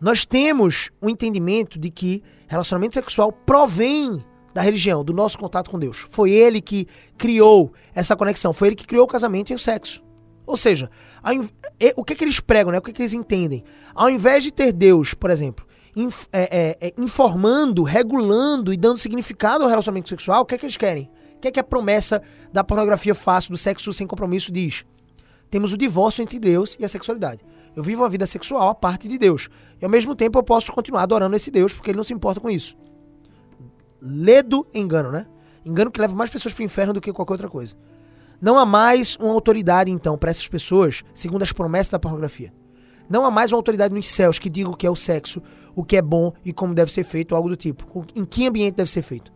nós 0.00 0.24
temos 0.24 0.90
um 1.02 1.08
entendimento 1.08 1.78
de 1.78 1.90
que 1.90 2.22
relacionamento 2.46 2.94
sexual 2.94 3.32
provém 3.32 4.24
da 4.54 4.62
religião, 4.62 5.04
do 5.04 5.12
nosso 5.12 5.36
contato 5.36 5.68
com 5.68 5.78
Deus. 5.78 6.06
Foi 6.08 6.30
ele 6.30 6.60
que 6.60 6.86
criou 7.18 7.72
essa 7.92 8.14
conexão, 8.14 8.52
foi 8.52 8.68
ele 8.68 8.76
que 8.76 8.86
criou 8.86 9.04
o 9.04 9.08
casamento 9.08 9.50
e 9.50 9.54
o 9.54 9.58
sexo. 9.58 10.02
Ou 10.46 10.56
seja, 10.56 10.90
o 11.96 12.04
que, 12.04 12.14
que 12.14 12.22
eles 12.22 12.38
pregam, 12.38 12.70
né? 12.70 12.78
o 12.78 12.82
que, 12.82 12.92
que 12.92 13.02
eles 13.02 13.14
entendem? 13.14 13.64
Ao 13.94 14.08
invés 14.08 14.44
de 14.44 14.52
ter 14.52 14.72
Deus, 14.72 15.12
por 15.12 15.30
exemplo, 15.30 15.66
inf 15.96 16.26
é, 16.32 16.76
é, 16.80 16.88
é, 16.88 16.94
informando, 16.98 17.82
regulando 17.82 18.72
e 18.72 18.76
dando 18.76 18.98
significado 18.98 19.64
ao 19.64 19.70
relacionamento 19.70 20.08
sexual, 20.08 20.42
o 20.42 20.44
que, 20.44 20.58
que 20.58 20.66
eles 20.66 20.76
querem? 20.76 21.10
O 21.36 21.40
que, 21.40 21.52
que 21.52 21.60
a 21.60 21.64
promessa 21.64 22.22
da 22.52 22.64
pornografia 22.64 23.14
fácil, 23.14 23.50
do 23.50 23.56
sexo 23.56 23.92
sem 23.92 24.06
compromisso 24.06 24.50
diz? 24.50 24.84
Temos 25.50 25.72
o 25.72 25.76
divórcio 25.76 26.22
entre 26.22 26.38
Deus 26.38 26.76
e 26.80 26.84
a 26.84 26.88
sexualidade. 26.88 27.44
Eu 27.76 27.82
vivo 27.82 28.02
uma 28.02 28.08
vida 28.08 28.26
sexual 28.26 28.68
à 28.68 28.74
parte 28.74 29.08
de 29.08 29.18
Deus. 29.18 29.48
E 29.80 29.84
ao 29.84 29.90
mesmo 29.90 30.14
tempo 30.14 30.38
eu 30.38 30.42
posso 30.42 30.72
continuar 30.72 31.02
adorando 31.02 31.36
esse 31.36 31.50
Deus, 31.50 31.72
porque 31.74 31.90
ele 31.90 31.96
não 31.96 32.04
se 32.04 32.12
importa 32.12 32.40
com 32.40 32.48
isso. 32.48 32.76
Ledo 34.00 34.66
engano, 34.72 35.10
né? 35.10 35.26
Engano 35.64 35.90
que 35.90 36.00
leva 36.00 36.14
mais 36.14 36.30
pessoas 36.30 36.54
para 36.54 36.62
o 36.62 36.64
inferno 36.64 36.92
do 36.92 37.00
que 37.00 37.12
qualquer 37.12 37.34
outra 37.34 37.48
coisa. 37.48 37.74
Não 38.40 38.58
há 38.58 38.66
mais 38.66 39.16
uma 39.16 39.32
autoridade, 39.32 39.90
então, 39.90 40.18
para 40.18 40.30
essas 40.30 40.46
pessoas, 40.46 41.02
segundo 41.14 41.42
as 41.42 41.52
promessas 41.52 41.88
da 41.88 41.98
pornografia. 41.98 42.52
Não 43.08 43.24
há 43.24 43.30
mais 43.30 43.52
uma 43.52 43.58
autoridade 43.58 43.94
nos 43.94 44.06
céus 44.06 44.38
que 44.38 44.48
diga 44.48 44.70
o 44.70 44.76
que 44.76 44.86
é 44.86 44.90
o 44.90 44.96
sexo, 44.96 45.42
o 45.74 45.84
que 45.84 45.96
é 45.96 46.02
bom 46.02 46.32
e 46.44 46.52
como 46.52 46.74
deve 46.74 46.90
ser 46.90 47.04
feito, 47.04 47.34
algo 47.34 47.48
do 47.48 47.56
tipo. 47.56 48.06
Em 48.14 48.24
que 48.24 48.46
ambiente 48.46 48.76
deve 48.76 48.90
ser 48.90 49.02
feito. 49.02 49.32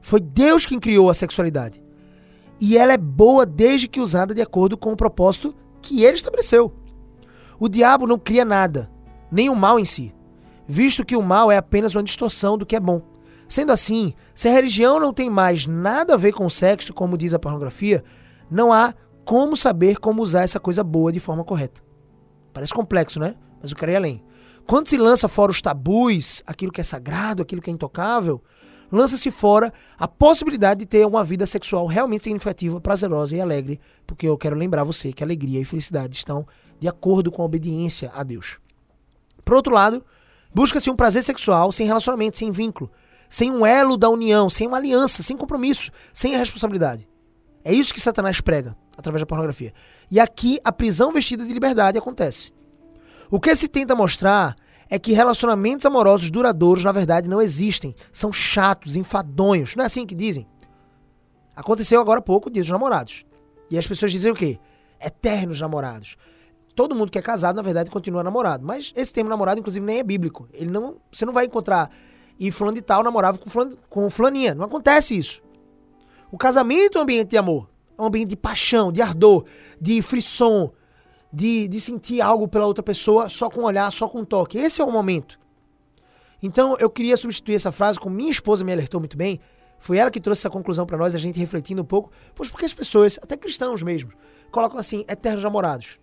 Foi 0.00 0.20
Deus 0.20 0.66
quem 0.66 0.78
criou 0.78 1.08
a 1.08 1.14
sexualidade. 1.14 1.82
E 2.60 2.76
ela 2.76 2.92
é 2.92 2.98
boa 2.98 3.46
desde 3.46 3.86
que 3.86 4.00
usada 4.00 4.34
de 4.34 4.42
acordo 4.42 4.76
com 4.76 4.92
o 4.92 4.96
propósito 4.96 5.54
que 5.80 6.02
ele 6.04 6.16
estabeleceu. 6.16 6.74
O 7.58 7.68
diabo 7.68 8.06
não 8.06 8.18
cria 8.18 8.44
nada, 8.44 8.90
nem 9.30 9.48
o 9.48 9.54
mal 9.54 9.78
em 9.78 9.84
si, 9.84 10.14
visto 10.66 11.04
que 11.04 11.16
o 11.16 11.22
mal 11.22 11.50
é 11.50 11.56
apenas 11.56 11.94
uma 11.94 12.02
distorção 12.02 12.58
do 12.58 12.66
que 12.66 12.76
é 12.76 12.80
bom. 12.80 13.02
Sendo 13.48 13.72
assim, 13.72 14.12
se 14.34 14.48
a 14.48 14.52
religião 14.52 15.00
não 15.00 15.12
tem 15.12 15.30
mais 15.30 15.66
nada 15.66 16.14
a 16.14 16.16
ver 16.16 16.32
com 16.32 16.44
o 16.44 16.50
sexo, 16.50 16.92
como 16.92 17.16
diz 17.16 17.32
a 17.32 17.38
pornografia, 17.38 18.04
não 18.50 18.72
há 18.72 18.94
como 19.24 19.56
saber 19.56 19.98
como 19.98 20.22
usar 20.22 20.42
essa 20.42 20.60
coisa 20.60 20.84
boa 20.84 21.12
de 21.12 21.20
forma 21.20 21.44
correta. 21.44 21.87
Parece 22.58 22.74
complexo, 22.74 23.20
né? 23.20 23.36
Mas 23.62 23.70
eu 23.70 23.76
quero 23.76 23.92
ir 23.92 23.94
além. 23.94 24.20
Quando 24.66 24.88
se 24.88 24.98
lança 24.98 25.28
fora 25.28 25.52
os 25.52 25.62
tabus, 25.62 26.42
aquilo 26.44 26.72
que 26.72 26.80
é 26.80 26.84
sagrado, 26.84 27.40
aquilo 27.40 27.62
que 27.62 27.70
é 27.70 27.72
intocável, 27.72 28.42
lança-se 28.90 29.30
fora 29.30 29.72
a 29.96 30.08
possibilidade 30.08 30.80
de 30.80 30.86
ter 30.86 31.06
uma 31.06 31.22
vida 31.22 31.46
sexual 31.46 31.86
realmente 31.86 32.24
significativa, 32.24 32.80
prazerosa 32.80 33.36
e 33.36 33.40
alegre, 33.40 33.80
porque 34.04 34.26
eu 34.26 34.36
quero 34.36 34.56
lembrar 34.56 34.82
você 34.82 35.12
que 35.12 35.22
alegria 35.22 35.60
e 35.60 35.64
felicidade 35.64 36.16
estão 36.16 36.44
de 36.80 36.88
acordo 36.88 37.30
com 37.30 37.42
a 37.42 37.44
obediência 37.44 38.10
a 38.12 38.24
Deus. 38.24 38.58
Por 39.44 39.54
outro 39.54 39.72
lado, 39.72 40.04
busca-se 40.52 40.90
um 40.90 40.96
prazer 40.96 41.22
sexual 41.22 41.70
sem 41.70 41.86
relacionamento, 41.86 42.38
sem 42.38 42.50
vínculo, 42.50 42.90
sem 43.28 43.52
um 43.52 43.64
elo 43.64 43.96
da 43.96 44.10
união, 44.10 44.50
sem 44.50 44.66
uma 44.66 44.78
aliança, 44.78 45.22
sem 45.22 45.36
compromisso, 45.36 45.92
sem 46.12 46.34
a 46.34 46.38
responsabilidade. 46.38 47.08
É 47.64 47.72
isso 47.72 47.94
que 47.94 48.00
Satanás 48.00 48.40
prega 48.40 48.76
através 48.98 49.22
da 49.22 49.26
pornografia. 49.26 49.72
E 50.10 50.20
aqui 50.20 50.58
a 50.62 50.70
prisão 50.70 51.12
vestida 51.12 51.46
de 51.46 51.54
liberdade 51.54 51.96
acontece. 51.96 52.52
O 53.30 53.40
que 53.40 53.54
se 53.56 53.68
tenta 53.68 53.94
mostrar 53.94 54.54
é 54.90 54.98
que 54.98 55.12
relacionamentos 55.12 55.86
amorosos 55.86 56.30
duradouros, 56.30 56.84
na 56.84 56.92
verdade, 56.92 57.28
não 57.28 57.40
existem. 57.40 57.94
São 58.12 58.32
chatos, 58.32 58.96
enfadonhos. 58.96 59.76
Não 59.76 59.84
é 59.84 59.86
assim 59.86 60.04
que 60.04 60.14
dizem? 60.14 60.46
Aconteceu 61.54 62.00
agora 62.00 62.18
há 62.18 62.22
pouco 62.22 62.48
o 62.48 62.52
dia 62.52 62.62
dos 62.62 62.70
namorados. 62.70 63.24
E 63.70 63.78
as 63.78 63.86
pessoas 63.86 64.12
dizem 64.12 64.32
o 64.32 64.34
quê? 64.34 64.58
Eternos 65.00 65.60
namorados 65.60 66.16
todo 66.78 66.94
mundo 66.94 67.10
que 67.10 67.18
é 67.18 67.22
casado, 67.22 67.56
na 67.56 67.62
verdade, 67.62 67.90
continua 67.90 68.22
namorado. 68.22 68.64
Mas 68.64 68.92
esse 68.94 69.12
termo 69.12 69.28
namorado, 69.28 69.58
inclusive, 69.58 69.84
nem 69.84 69.98
é 69.98 70.02
bíblico. 70.04 70.48
Ele 70.52 70.70
não, 70.70 70.98
você 71.10 71.26
não 71.26 71.32
vai 71.32 71.46
encontrar 71.46 71.90
e 72.38 72.52
fulano 72.52 72.76
de 72.76 72.82
tal 72.82 73.02
namorava 73.02 73.36
com, 73.36 73.50
fulano, 73.50 73.76
com 73.90 74.08
fulaninha. 74.08 74.54
Não 74.54 74.64
acontece 74.64 75.18
isso. 75.18 75.42
O 76.30 76.38
casamento 76.38 76.96
é 76.96 77.00
um 77.00 77.02
ambiente 77.02 77.30
de 77.30 77.36
amor. 77.36 77.68
É 77.98 78.02
um 78.02 78.06
ambiente 78.06 78.28
de 78.28 78.36
paixão, 78.36 78.92
de 78.92 79.02
ardor, 79.02 79.44
de 79.80 80.00
frisson, 80.00 80.72
de, 81.32 81.66
de 81.66 81.80
sentir 81.80 82.20
algo 82.20 82.46
pela 82.46 82.66
outra 82.66 82.82
pessoa 82.82 83.28
só 83.28 83.50
com 83.50 83.62
olhar, 83.62 83.90
só 83.90 84.08
com 84.08 84.24
toque. 84.24 84.56
Esse 84.56 84.80
é 84.80 84.84
o 84.84 84.92
momento. 84.92 85.38
Então 86.42 86.76
eu 86.78 86.88
queria 86.88 87.16
substituir 87.16 87.56
essa 87.56 87.72
frase 87.72 87.98
com 87.98 88.08
minha 88.08 88.30
esposa 88.30 88.64
me 88.64 88.72
alertou 88.72 89.00
muito 89.00 89.16
bem. 89.16 89.40
Foi 89.78 89.98
ela 89.98 90.10
que 90.10 90.20
trouxe 90.20 90.40
essa 90.40 90.50
conclusão 90.50 90.86
para 90.86 90.96
nós, 90.96 91.14
a 91.14 91.18
gente 91.18 91.38
refletindo 91.38 91.82
um 91.82 91.84
pouco. 91.84 92.10
Pois 92.34 92.48
porque 92.48 92.64
as 92.64 92.72
pessoas, 92.72 93.18
até 93.22 93.36
cristãos 93.36 93.82
mesmo, 93.82 94.12
colocam 94.50 94.78
assim, 94.78 95.04
eternos 95.08 95.42
namorados. 95.42 95.98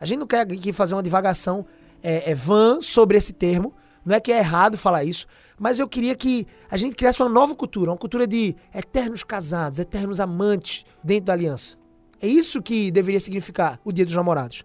A 0.00 0.06
gente 0.06 0.18
não 0.18 0.26
quer 0.26 0.40
aqui 0.40 0.72
fazer 0.72 0.94
uma 0.94 1.02
divagação 1.02 1.66
é, 2.02 2.30
é 2.30 2.34
vã 2.34 2.80
sobre 2.80 3.16
esse 3.16 3.32
termo. 3.32 3.74
Não 4.04 4.14
é 4.14 4.20
que 4.20 4.30
é 4.30 4.38
errado 4.38 4.76
falar 4.76 5.04
isso, 5.04 5.26
mas 5.58 5.78
eu 5.78 5.88
queria 5.88 6.14
que 6.14 6.46
a 6.70 6.76
gente 6.76 6.96
criasse 6.96 7.22
uma 7.22 7.28
nova 7.28 7.54
cultura, 7.54 7.90
uma 7.90 7.96
cultura 7.96 8.26
de 8.26 8.56
eternos 8.74 9.22
casados, 9.22 9.78
eternos 9.78 10.20
amantes 10.20 10.84
dentro 11.02 11.26
da 11.26 11.32
aliança. 11.32 11.76
É 12.20 12.26
isso 12.26 12.62
que 12.62 12.90
deveria 12.90 13.20
significar 13.20 13.78
o 13.84 13.92
Dia 13.92 14.04
dos 14.04 14.14
Namorados. 14.14 14.64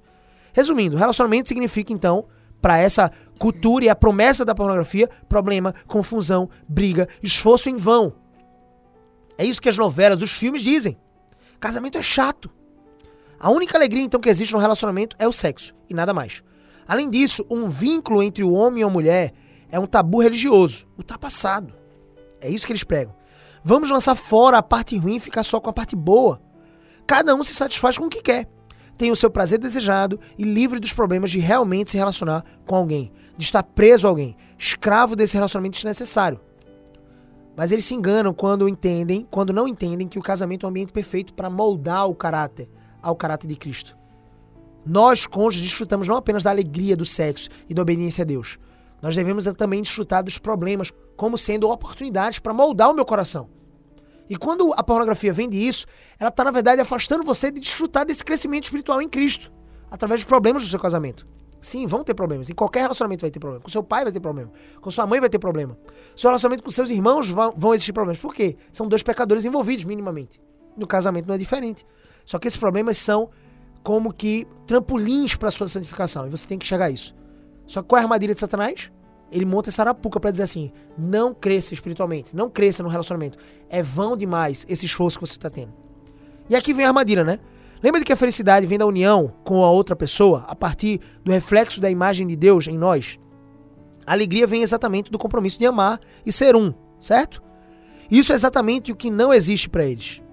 Resumindo, 0.53 0.97
relacionamento 0.97 1.47
significa 1.47 1.93
então, 1.93 2.25
para 2.61 2.77
essa 2.77 3.11
cultura 3.37 3.85
e 3.85 3.89
a 3.89 3.95
promessa 3.95 4.43
da 4.43 4.55
pornografia, 4.55 5.09
problema, 5.27 5.73
confusão, 5.87 6.49
briga, 6.67 7.07
esforço 7.21 7.69
em 7.69 7.75
vão. 7.75 8.13
É 9.37 9.45
isso 9.45 9.61
que 9.61 9.69
as 9.69 9.77
novelas, 9.77 10.21
os 10.21 10.31
filmes 10.31 10.61
dizem. 10.61 10.97
Casamento 11.59 11.97
é 11.97 12.01
chato. 12.01 12.49
A 13.39 13.49
única 13.49 13.77
alegria 13.77 14.03
então 14.03 14.19
que 14.19 14.29
existe 14.29 14.51
no 14.51 14.59
relacionamento 14.59 15.15
é 15.17 15.27
o 15.27 15.31
sexo 15.31 15.73
e 15.89 15.93
nada 15.93 16.13
mais. 16.13 16.43
Além 16.85 17.09
disso, 17.09 17.45
um 17.49 17.69
vínculo 17.69 18.21
entre 18.21 18.43
o 18.43 18.51
homem 18.51 18.81
e 18.81 18.83
a 18.83 18.89
mulher 18.89 19.33
é 19.71 19.79
um 19.79 19.87
tabu 19.87 20.21
religioso, 20.21 20.87
ultrapassado. 20.97 21.73
É 22.41 22.49
isso 22.49 22.65
que 22.65 22.71
eles 22.71 22.83
pregam. 22.83 23.15
Vamos 23.63 23.89
lançar 23.89 24.15
fora 24.15 24.57
a 24.57 24.63
parte 24.63 24.97
ruim 24.97 25.17
e 25.17 25.19
ficar 25.19 25.43
só 25.43 25.59
com 25.59 25.69
a 25.69 25.73
parte 25.73 25.95
boa. 25.95 26.41
Cada 27.05 27.35
um 27.35 27.43
se 27.43 27.53
satisfaz 27.53 27.97
com 27.97 28.05
o 28.05 28.09
que 28.09 28.21
quer. 28.21 28.47
Tem 28.97 29.11
o 29.11 29.15
seu 29.15 29.29
prazer 29.29 29.59
desejado 29.59 30.19
e 30.37 30.43
livre 30.43 30.79
dos 30.79 30.93
problemas 30.93 31.31
de 31.31 31.39
realmente 31.39 31.91
se 31.91 31.97
relacionar 31.97 32.43
com 32.65 32.75
alguém, 32.75 33.11
de 33.37 33.45
estar 33.45 33.63
preso 33.63 34.07
a 34.07 34.09
alguém, 34.09 34.35
escravo 34.57 35.15
desse 35.15 35.35
relacionamento 35.35 35.75
desnecessário. 35.75 36.39
Mas 37.55 37.71
eles 37.71 37.85
se 37.85 37.93
enganam 37.93 38.33
quando 38.33 38.67
entendem, 38.67 39.27
quando 39.29 39.53
não 39.53 39.67
entendem 39.67 40.07
que 40.07 40.19
o 40.19 40.21
casamento 40.21 40.65
é 40.65 40.67
um 40.67 40.69
ambiente 40.69 40.93
perfeito 40.93 41.33
para 41.33 41.49
moldar 41.49 42.07
o 42.09 42.15
caráter 42.15 42.69
ao 43.01 43.15
caráter 43.15 43.47
de 43.47 43.55
Cristo. 43.55 43.97
Nós, 44.85 45.25
cônjuges, 45.25 45.67
desfrutamos 45.67 46.07
não 46.07 46.15
apenas 46.15 46.43
da 46.43 46.49
alegria 46.49 46.95
do 46.95 47.05
sexo 47.05 47.49
e 47.67 47.73
da 47.73 47.81
obediência 47.81 48.21
a 48.21 48.25
Deus, 48.25 48.57
nós 49.01 49.15
devemos 49.15 49.45
também 49.53 49.81
desfrutar 49.81 50.23
dos 50.23 50.37
problemas 50.37 50.91
como 51.15 51.37
sendo 51.37 51.69
oportunidades 51.69 52.39
para 52.39 52.53
moldar 52.53 52.89
o 52.89 52.93
meu 52.93 53.05
coração. 53.05 53.49
E 54.29 54.35
quando 54.35 54.73
a 54.77 54.83
pornografia 54.83 55.33
vem 55.33 55.49
disso, 55.49 55.87
ela 56.19 56.29
está, 56.29 56.43
na 56.43 56.51
verdade, 56.51 56.81
afastando 56.81 57.23
você 57.23 57.49
de 57.51 57.59
desfrutar 57.59 58.05
desse 58.05 58.23
crescimento 58.23 58.65
espiritual 58.65 59.01
em 59.01 59.09
Cristo, 59.09 59.51
através 59.89 60.21
dos 60.21 60.25
problemas 60.25 60.63
do 60.63 60.69
seu 60.69 60.79
casamento. 60.79 61.27
Sim, 61.61 61.87
vão 61.87 62.03
ter 62.03 62.13
problemas. 62.13 62.49
Em 62.49 62.53
qualquer 62.53 62.81
relacionamento 62.81 63.21
vai 63.21 63.31
ter 63.31 63.39
problema. 63.39 63.61
Com 63.61 63.69
seu 63.69 63.83
pai 63.83 64.03
vai 64.03 64.13
ter 64.13 64.19
problema. 64.19 64.51
Com 64.79 64.89
sua 64.91 65.05
mãe 65.05 65.19
vai 65.19 65.29
ter 65.29 65.39
problema. 65.39 65.77
Seu 66.15 66.29
relacionamento 66.29 66.63
com 66.63 66.71
seus 66.71 66.89
irmãos 66.89 67.29
vão, 67.29 67.53
vão 67.57 67.73
existir 67.73 67.91
problemas. 67.91 68.17
Por 68.17 68.33
quê? 68.33 68.55
São 68.71 68.87
dois 68.87 69.03
pecadores 69.03 69.43
envolvidos, 69.43 69.83
minimamente. 69.83 70.39
No 70.77 70.87
casamento 70.87 71.27
não 71.27 71.35
é 71.35 71.37
diferente. 71.37 71.85
Só 72.25 72.39
que 72.39 72.47
esses 72.47 72.59
problemas 72.59 72.97
são 72.97 73.29
como 73.83 74.13
que 74.13 74.47
trampolins 74.65 75.35
para 75.35 75.51
sua 75.51 75.67
santificação. 75.67 76.27
E 76.27 76.29
você 76.29 76.47
tem 76.47 76.57
que 76.57 76.65
chegar 76.65 76.85
a 76.85 76.91
isso. 76.91 77.13
Só 77.69 77.83
que 77.83 77.87
qual 77.87 77.99
é 77.99 78.01
a 78.01 78.05
armadilha 78.05 78.33
de 78.33 78.39
Satanás? 78.39 78.91
Ele 79.31 79.45
monta 79.45 79.69
essa 79.69 79.83
arapuca 79.83 80.19
para 80.19 80.31
dizer 80.31 80.43
assim: 80.43 80.71
não 80.97 81.35
cresça 81.35 81.71
espiritualmente, 81.71 82.35
não 82.35 82.49
cresça 82.49 82.81
no 82.81 82.89
relacionamento. 82.89 83.37
É 83.69 83.83
vão 83.83 84.17
demais 84.17 84.65
esse 84.67 84.87
esforço 84.87 85.19
que 85.19 85.27
você 85.27 85.33
está 85.33 85.51
tendo. 85.51 85.71
E 86.49 86.55
aqui 86.55 86.73
vem 86.73 86.83
a 86.83 86.87
armadilha, 86.87 87.23
né? 87.23 87.39
Lembra 87.81 88.01
de 88.01 88.05
que 88.05 88.11
a 88.11 88.17
felicidade 88.17 88.65
vem 88.65 88.79
da 88.79 88.87
união 88.87 89.31
com 89.43 89.63
a 89.63 89.69
outra 89.69 89.95
pessoa, 89.95 90.45
a 90.47 90.55
partir 90.55 90.99
do 91.23 91.31
reflexo 91.31 91.79
da 91.79 91.91
imagem 91.91 92.25
de 92.25 92.35
Deus 92.35 92.67
em 92.67 92.75
nós? 92.75 93.19
A 94.03 94.13
alegria 94.13 94.47
vem 94.47 94.63
exatamente 94.63 95.11
do 95.11 95.19
compromisso 95.19 95.59
de 95.59 95.67
amar 95.67 95.99
e 96.25 96.31
ser 96.31 96.55
um, 96.55 96.73
certo? 96.99 97.41
Isso 98.09 98.31
é 98.31 98.35
exatamente 98.35 98.91
o 98.91 98.95
que 98.95 99.11
não 99.11 99.31
existe 99.31 99.69
para 99.69 99.85
eles. 99.85 100.23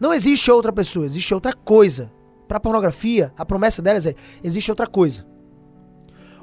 Não 0.00 0.14
existe 0.14 0.50
outra 0.50 0.72
pessoa, 0.72 1.04
existe 1.04 1.34
outra 1.34 1.52
coisa. 1.52 2.10
Para 2.48 2.58
pornografia, 2.58 3.34
a 3.36 3.44
promessa 3.44 3.82
delas 3.82 4.06
é: 4.06 4.14
existe 4.42 4.70
outra 4.70 4.86
coisa. 4.86 5.33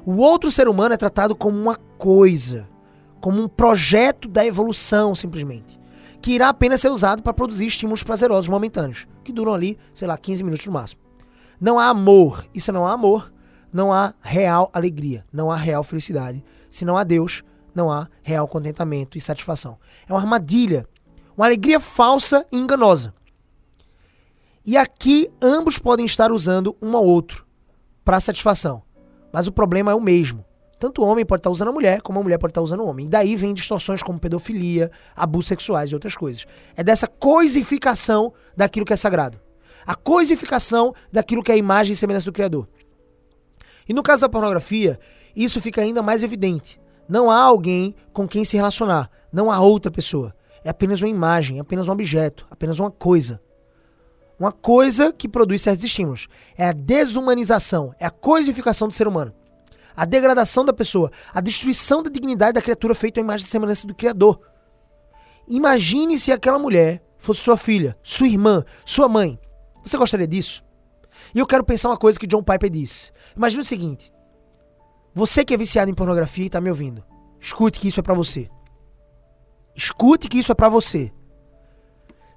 O 0.04 0.16
outro 0.16 0.50
ser 0.50 0.68
humano 0.68 0.94
é 0.94 0.96
tratado 0.96 1.36
como 1.36 1.56
uma 1.56 1.76
coisa, 1.96 2.68
como 3.20 3.40
um 3.40 3.48
projeto 3.48 4.28
da 4.28 4.44
evolução, 4.44 5.14
simplesmente, 5.14 5.78
que 6.20 6.32
irá 6.32 6.48
apenas 6.48 6.80
ser 6.80 6.88
usado 6.88 7.22
para 7.22 7.32
produzir 7.32 7.66
estímulos 7.66 8.02
prazerosos 8.02 8.48
momentâneos, 8.48 9.06
que 9.22 9.32
duram 9.32 9.54
ali, 9.54 9.78
sei 9.94 10.08
lá, 10.08 10.18
15 10.18 10.42
minutos 10.42 10.66
no 10.66 10.72
máximo. 10.72 11.00
Não 11.60 11.78
há 11.78 11.86
amor. 11.86 12.44
E 12.52 12.60
se 12.60 12.72
não 12.72 12.84
há 12.84 12.92
amor, 12.92 13.32
não 13.72 13.92
há 13.92 14.12
real 14.20 14.68
alegria, 14.72 15.24
não 15.32 15.52
há 15.52 15.56
real 15.56 15.84
felicidade. 15.84 16.44
Se 16.68 16.84
não 16.84 16.96
há 16.96 17.04
Deus, 17.04 17.44
não 17.72 17.88
há 17.88 18.08
real 18.22 18.48
contentamento 18.48 19.16
e 19.16 19.20
satisfação. 19.20 19.78
É 20.08 20.12
uma 20.12 20.18
armadilha, 20.18 20.84
uma 21.36 21.46
alegria 21.46 21.78
falsa 21.78 22.44
e 22.50 22.58
enganosa. 22.58 23.14
E 24.66 24.76
aqui 24.76 25.28
ambos 25.40 25.78
podem 25.78 26.04
estar 26.04 26.32
usando 26.32 26.76
um 26.82 26.96
ao 26.96 27.04
outro 27.04 27.46
para 28.04 28.18
satisfação. 28.18 28.82
Mas 29.32 29.46
o 29.46 29.52
problema 29.52 29.90
é 29.90 29.94
o 29.94 30.00
mesmo. 30.00 30.44
Tanto 30.78 31.00
o 31.00 31.06
homem 31.06 31.24
pode 31.24 31.40
estar 31.40 31.50
usando 31.50 31.68
a 31.68 31.72
mulher, 31.72 32.02
como 32.02 32.18
a 32.18 32.22
mulher 32.22 32.38
pode 32.38 32.50
estar 32.50 32.60
usando 32.60 32.80
o 32.80 32.86
homem. 32.86 33.06
E 33.06 33.08
daí 33.08 33.36
vem 33.36 33.54
distorções 33.54 34.02
como 34.02 34.18
pedofilia, 34.18 34.90
abusos 35.14 35.46
sexuais 35.46 35.90
e 35.90 35.94
outras 35.94 36.16
coisas. 36.16 36.44
É 36.76 36.82
dessa 36.82 37.06
coisificação 37.06 38.32
daquilo 38.56 38.84
que 38.84 38.92
é 38.92 38.96
sagrado. 38.96 39.40
A 39.86 39.94
coisificação 39.94 40.92
daquilo 41.12 41.42
que 41.42 41.52
é 41.52 41.54
a 41.54 41.58
imagem 41.58 41.92
e 41.92 41.96
semelhança 41.96 42.26
do 42.26 42.32
Criador. 42.32 42.68
E 43.88 43.94
no 43.94 44.02
caso 44.02 44.22
da 44.22 44.28
pornografia, 44.28 44.98
isso 45.34 45.60
fica 45.60 45.80
ainda 45.80 46.02
mais 46.02 46.22
evidente. 46.22 46.80
Não 47.08 47.30
há 47.30 47.40
alguém 47.40 47.94
com 48.12 48.26
quem 48.26 48.44
se 48.44 48.56
relacionar. 48.56 49.08
Não 49.32 49.50
há 49.50 49.60
outra 49.60 49.90
pessoa. 49.90 50.34
É 50.64 50.70
apenas 50.70 51.00
uma 51.00 51.08
imagem, 51.08 51.58
é 51.58 51.60
apenas 51.60 51.88
um 51.88 51.92
objeto, 51.92 52.46
apenas 52.50 52.78
uma 52.78 52.90
coisa. 52.90 53.40
Uma 54.42 54.50
coisa 54.50 55.12
que 55.12 55.28
produz 55.28 55.62
certos 55.62 55.84
estímulos. 55.84 56.26
É 56.58 56.66
a 56.66 56.72
desumanização, 56.72 57.94
é 57.96 58.06
a 58.06 58.10
coisificação 58.10 58.88
do 58.88 58.92
ser 58.92 59.06
humano. 59.06 59.32
A 59.94 60.04
degradação 60.04 60.64
da 60.64 60.72
pessoa, 60.72 61.12
a 61.32 61.40
destruição 61.40 62.02
da 62.02 62.10
dignidade 62.10 62.54
da 62.54 62.60
criatura 62.60 62.92
feita 62.92 63.20
à 63.20 63.22
imagem 63.22 63.46
e 63.46 63.48
semelhança 63.48 63.86
do 63.86 63.94
Criador. 63.94 64.40
Imagine 65.46 66.18
se 66.18 66.32
aquela 66.32 66.58
mulher 66.58 67.00
fosse 67.18 67.38
sua 67.38 67.56
filha, 67.56 67.96
sua 68.02 68.26
irmã, 68.26 68.64
sua 68.84 69.08
mãe. 69.08 69.38
Você 69.84 69.96
gostaria 69.96 70.26
disso? 70.26 70.64
E 71.32 71.38
eu 71.38 71.46
quero 71.46 71.62
pensar 71.62 71.90
uma 71.90 71.96
coisa 71.96 72.18
que 72.18 72.26
John 72.26 72.42
Piper 72.42 72.68
disse. 72.68 73.12
Imagine 73.36 73.62
o 73.62 73.64
seguinte: 73.64 74.12
você 75.14 75.44
que 75.44 75.54
é 75.54 75.56
viciado 75.56 75.88
em 75.88 75.94
pornografia 75.94 76.42
e 76.42 76.48
está 76.48 76.60
me 76.60 76.68
ouvindo, 76.68 77.04
escute 77.38 77.78
que 77.78 77.86
isso 77.86 78.00
é 78.00 78.02
para 78.02 78.12
você. 78.12 78.50
Escute 79.72 80.26
que 80.26 80.40
isso 80.40 80.50
é 80.50 80.54
para 80.56 80.68
você. 80.68 81.12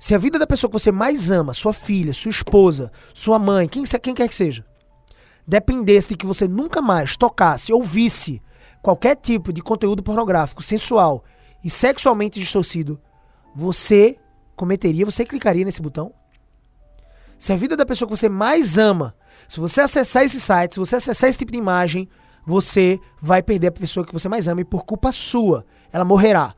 Se 0.05 0.13
a 0.13 0.19
vida 0.19 0.37
da 0.37 0.45
pessoa 0.45 0.69
que 0.69 0.79
você 0.79 0.91
mais 0.91 1.31
ama, 1.31 1.51
sua 1.51 1.73
filha, 1.73 2.13
sua 2.13 2.29
esposa, 2.29 2.91
sua 3.11 3.39
mãe, 3.39 3.67
quem, 3.67 3.83
quem 3.83 4.13
quer 4.13 4.27
que 4.27 4.35
seja, 4.35 4.63
dependesse 5.47 6.09
de 6.09 6.15
que 6.15 6.27
você 6.27 6.47
nunca 6.47 6.79
mais 6.79 7.17
tocasse 7.17 7.73
ou 7.73 7.81
visse 7.81 8.39
qualquer 8.83 9.15
tipo 9.15 9.51
de 9.51 9.63
conteúdo 9.63 10.03
pornográfico, 10.03 10.61
sensual 10.61 11.23
e 11.63 11.71
sexualmente 11.71 12.39
distorcido, 12.39 13.01
você 13.55 14.15
cometeria, 14.55 15.07
você 15.07 15.25
clicaria 15.25 15.65
nesse 15.65 15.81
botão? 15.81 16.13
Se 17.35 17.51
a 17.51 17.55
vida 17.55 17.75
da 17.75 17.83
pessoa 17.83 18.07
que 18.07 18.15
você 18.15 18.29
mais 18.29 18.77
ama, 18.77 19.15
se 19.47 19.59
você 19.59 19.81
acessar 19.81 20.21
esse 20.21 20.39
site, 20.39 20.75
se 20.75 20.79
você 20.79 20.97
acessar 20.97 21.31
esse 21.31 21.39
tipo 21.39 21.51
de 21.51 21.57
imagem, 21.57 22.07
você 22.45 22.99
vai 23.19 23.41
perder 23.41 23.69
a 23.69 23.71
pessoa 23.71 24.05
que 24.05 24.13
você 24.13 24.29
mais 24.29 24.47
ama 24.47 24.61
e 24.61 24.65
por 24.65 24.85
culpa 24.85 25.11
sua, 25.11 25.65
ela 25.91 26.05
morrerá 26.05 26.53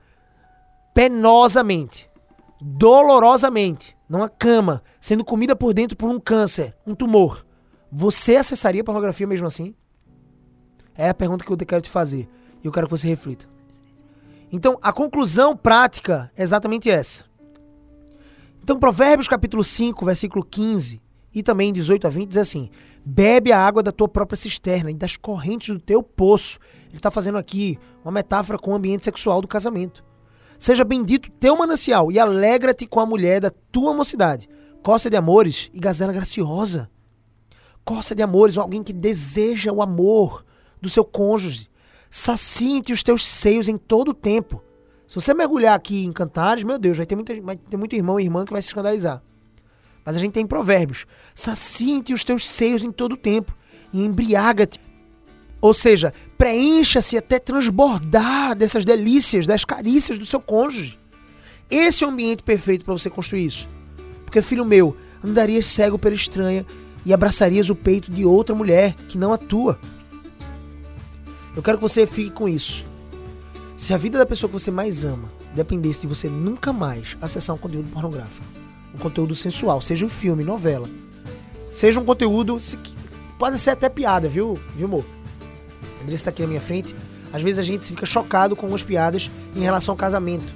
penosamente 0.93 2.09
dolorosamente, 2.61 3.95
numa 4.09 4.29
cama, 4.29 4.83
sendo 4.99 5.23
comida 5.23 5.55
por 5.55 5.73
dentro 5.73 5.97
por 5.97 6.09
um 6.09 6.19
câncer, 6.19 6.75
um 6.85 6.95
tumor, 6.95 7.45
você 7.91 8.35
acessaria 8.35 8.83
pornografia 8.83 9.25
mesmo 9.25 9.47
assim? 9.47 9.73
É 10.95 11.09
a 11.09 11.13
pergunta 11.13 11.45
que 11.45 11.51
eu 11.51 11.57
quero 11.57 11.81
te 11.81 11.89
fazer. 11.89 12.27
E 12.63 12.67
eu 12.67 12.71
quero 12.71 12.87
que 12.87 12.91
você 12.91 13.07
reflita. 13.07 13.47
Então, 14.51 14.77
a 14.81 14.91
conclusão 14.91 15.55
prática 15.55 16.31
é 16.35 16.43
exatamente 16.43 16.89
essa. 16.89 17.23
Então, 18.61 18.79
Provérbios 18.79 19.27
capítulo 19.27 19.63
5, 19.63 20.05
versículo 20.05 20.43
15 20.43 21.01
e 21.33 21.43
também 21.43 21.71
18 21.71 22.07
a 22.07 22.09
20 22.09 22.29
diz 22.29 22.37
assim: 22.37 22.69
Bebe 23.05 23.51
a 23.51 23.59
água 23.59 23.83
da 23.83 23.91
tua 23.91 24.07
própria 24.07 24.35
cisterna 24.35 24.89
e 24.89 24.95
das 24.95 25.15
correntes 25.15 25.73
do 25.73 25.79
teu 25.79 26.01
poço. 26.01 26.59
Ele 26.87 26.97
está 26.97 27.11
fazendo 27.11 27.37
aqui 27.37 27.77
uma 28.03 28.11
metáfora 28.11 28.57
com 28.57 28.71
o 28.71 28.75
ambiente 28.75 29.03
sexual 29.03 29.41
do 29.41 29.47
casamento. 29.47 30.03
Seja 30.59 30.83
bendito 30.83 31.31
teu 31.39 31.55
manancial 31.55 32.11
e 32.11 32.17
alegra-te 32.17 32.87
com 32.87 32.99
a 32.99 33.05
mulher 33.05 33.41
da 33.41 33.51
tua 33.71 33.93
mocidade. 33.93 34.49
Coça 34.81 35.09
de 35.09 35.15
amores 35.15 35.69
e 35.73 35.79
gazela 35.79 36.13
graciosa. 36.13 36.89
Coça 37.85 38.15
de 38.15 38.23
amores, 38.23 38.57
alguém 38.57 38.83
que 38.83 38.93
deseja 38.93 39.71
o 39.71 39.81
amor 39.81 40.43
do 40.81 40.89
seu 40.89 41.05
cônjuge. 41.05 41.69
Sacinte 42.09 42.91
os 42.91 43.03
teus 43.03 43.25
seios 43.25 43.67
em 43.67 43.77
todo 43.77 44.09
o 44.09 44.13
tempo. 44.13 44.63
Se 45.07 45.15
você 45.15 45.33
mergulhar 45.33 45.75
aqui 45.75 46.03
em 46.03 46.11
cantares, 46.11 46.63
meu 46.63 46.77
Deus, 46.77 46.97
vai 46.97 47.05
ter, 47.05 47.15
muita, 47.15 47.39
vai 47.41 47.55
ter 47.55 47.77
muito 47.77 47.95
irmão 47.95 48.19
e 48.19 48.23
irmã 48.23 48.43
que 48.43 48.51
vai 48.51 48.61
se 48.61 48.69
escandalizar. 48.69 49.21
Mas 50.03 50.17
a 50.17 50.19
gente 50.19 50.33
tem 50.33 50.47
provérbios. 50.47 51.05
Sacinte 51.35 52.13
os 52.13 52.23
teus 52.23 52.47
seios 52.47 52.83
em 52.83 52.91
todo 52.91 53.13
o 53.13 53.17
tempo 53.17 53.55
e 53.93 54.03
embriaga-te 54.03 54.79
ou 55.61 55.73
seja, 55.73 56.13
preencha-se 56.37 57.17
até 57.17 57.39
transbordar 57.39 58.55
dessas 58.55 58.85
delícias, 58.85 59.47
das 59.47 59.65
carícias 59.65 60.19
do 60.19 60.25
seu 60.25 60.39
cônjuge. 60.39 60.97
Esse 61.69 62.03
é 62.03 62.07
o 62.07 62.09
ambiente 62.09 62.43
perfeito 62.43 62.85
para 62.85 62.93
você 62.93 63.09
construir 63.09 63.45
isso. 63.45 63.67
Porque, 64.23 64.41
filho 64.41 64.63
meu, 64.63 64.95
andarias 65.23 65.65
cego 65.65 65.97
pela 65.97 66.15
estranha 66.15 66.65
e 67.05 67.13
abraçarias 67.13 67.69
o 67.69 67.75
peito 67.75 68.11
de 68.11 68.23
outra 68.23 68.55
mulher 68.55 68.93
que 69.07 69.17
não 69.17 69.33
a 69.33 69.37
tua. 69.37 69.79
Eu 71.55 71.63
quero 71.63 71.77
que 71.77 71.83
você 71.83 72.05
fique 72.05 72.29
com 72.29 72.47
isso. 72.47 72.85
Se 73.75 73.93
a 73.93 73.97
vida 73.97 74.17
da 74.17 74.25
pessoa 74.25 74.49
que 74.49 74.59
você 74.59 74.71
mais 74.71 75.03
ama 75.03 75.31
dependesse 75.55 76.01
de 76.01 76.07
você 76.07 76.29
nunca 76.29 76.71
mais 76.71 77.17
acessar 77.21 77.55
um 77.55 77.59
conteúdo 77.59 77.89
pornográfico, 77.89 78.45
um 78.93 78.97
conteúdo 78.97 79.33
sensual, 79.33 79.81
seja 79.81 80.05
um 80.05 80.09
filme, 80.09 80.43
novela, 80.43 80.87
seja 81.71 81.99
um 81.99 82.05
conteúdo. 82.05 82.57
Pode 83.39 83.59
ser 83.59 83.71
até 83.71 83.89
piada, 83.89 84.27
viu, 84.27 84.59
viu, 84.75 84.87
amor? 84.87 85.16
Andressa 86.01 86.15
está 86.15 86.29
aqui 86.29 86.41
na 86.41 86.47
minha 86.47 86.61
frente. 86.61 86.95
Às 87.33 87.41
vezes 87.41 87.59
a 87.59 87.63
gente 87.63 87.85
fica 87.85 88.05
chocado 88.05 88.55
com 88.55 88.65
algumas 88.65 88.83
piadas 88.83 89.29
em 89.55 89.61
relação 89.61 89.93
ao 89.93 89.97
casamento. 89.97 90.53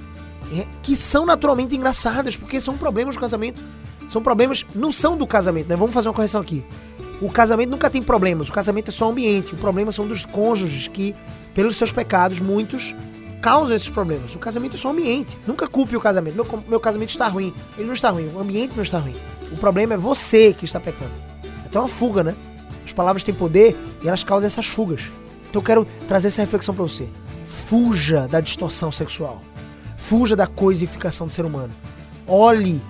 Que 0.82 0.94
são 0.94 1.24
naturalmente 1.24 1.76
engraçadas, 1.76 2.36
porque 2.36 2.60
são 2.60 2.76
problemas 2.76 3.14
do 3.14 3.20
casamento. 3.20 3.62
São 4.10 4.22
problemas. 4.22 4.66
Não 4.74 4.92
são 4.92 5.16
do 5.16 5.26
casamento, 5.26 5.68
né? 5.68 5.76
Vamos 5.76 5.94
fazer 5.94 6.08
uma 6.08 6.14
correção 6.14 6.40
aqui. 6.40 6.64
O 7.20 7.30
casamento 7.30 7.70
nunca 7.70 7.88
tem 7.88 8.02
problemas, 8.02 8.48
o 8.48 8.52
casamento 8.52 8.88
é 8.88 8.92
só 8.92 9.08
ambiente. 9.10 9.54
O 9.54 9.56
problema 9.56 9.92
são 9.92 10.06
dos 10.06 10.26
cônjuges 10.26 10.88
que, 10.88 11.14
pelos 11.54 11.76
seus 11.76 11.92
pecados, 11.92 12.40
muitos 12.40 12.94
causam 13.40 13.76
esses 13.76 13.88
problemas. 13.88 14.34
O 14.34 14.38
casamento 14.38 14.74
é 14.74 14.78
só 14.78 14.90
ambiente. 14.90 15.38
Nunca 15.46 15.66
culpe 15.68 15.96
o 15.96 16.00
casamento. 16.00 16.34
Meu, 16.34 16.64
meu 16.68 16.80
casamento 16.80 17.10
está 17.10 17.28
ruim. 17.28 17.54
Ele 17.78 17.86
não 17.86 17.94
está 17.94 18.10
ruim, 18.10 18.28
o 18.34 18.40
ambiente 18.40 18.74
não 18.74 18.82
está 18.82 18.98
ruim. 18.98 19.14
O 19.50 19.56
problema 19.56 19.94
é 19.94 19.96
você 19.96 20.52
que 20.52 20.64
está 20.64 20.80
pecando. 20.80 21.12
É 21.72 21.78
uma 21.78 21.88
fuga, 21.88 22.22
né? 22.22 22.34
As 22.92 22.94
palavras 22.94 23.24
têm 23.24 23.34
poder 23.34 23.74
e 24.02 24.08
elas 24.08 24.22
causam 24.22 24.46
essas 24.46 24.66
fugas. 24.66 25.00
Então 25.48 25.62
eu 25.62 25.64
quero 25.64 25.86
trazer 26.06 26.28
essa 26.28 26.42
reflexão 26.42 26.74
para 26.74 26.84
você. 26.84 27.08
Fuja 27.46 28.28
da 28.28 28.38
distorção 28.38 28.92
sexual. 28.92 29.40
Fuja 29.96 30.36
da 30.36 30.46
coisificação 30.46 31.26
do 31.26 31.32
ser 31.32 31.46
humano. 31.46 31.72
Olhe 32.26 32.82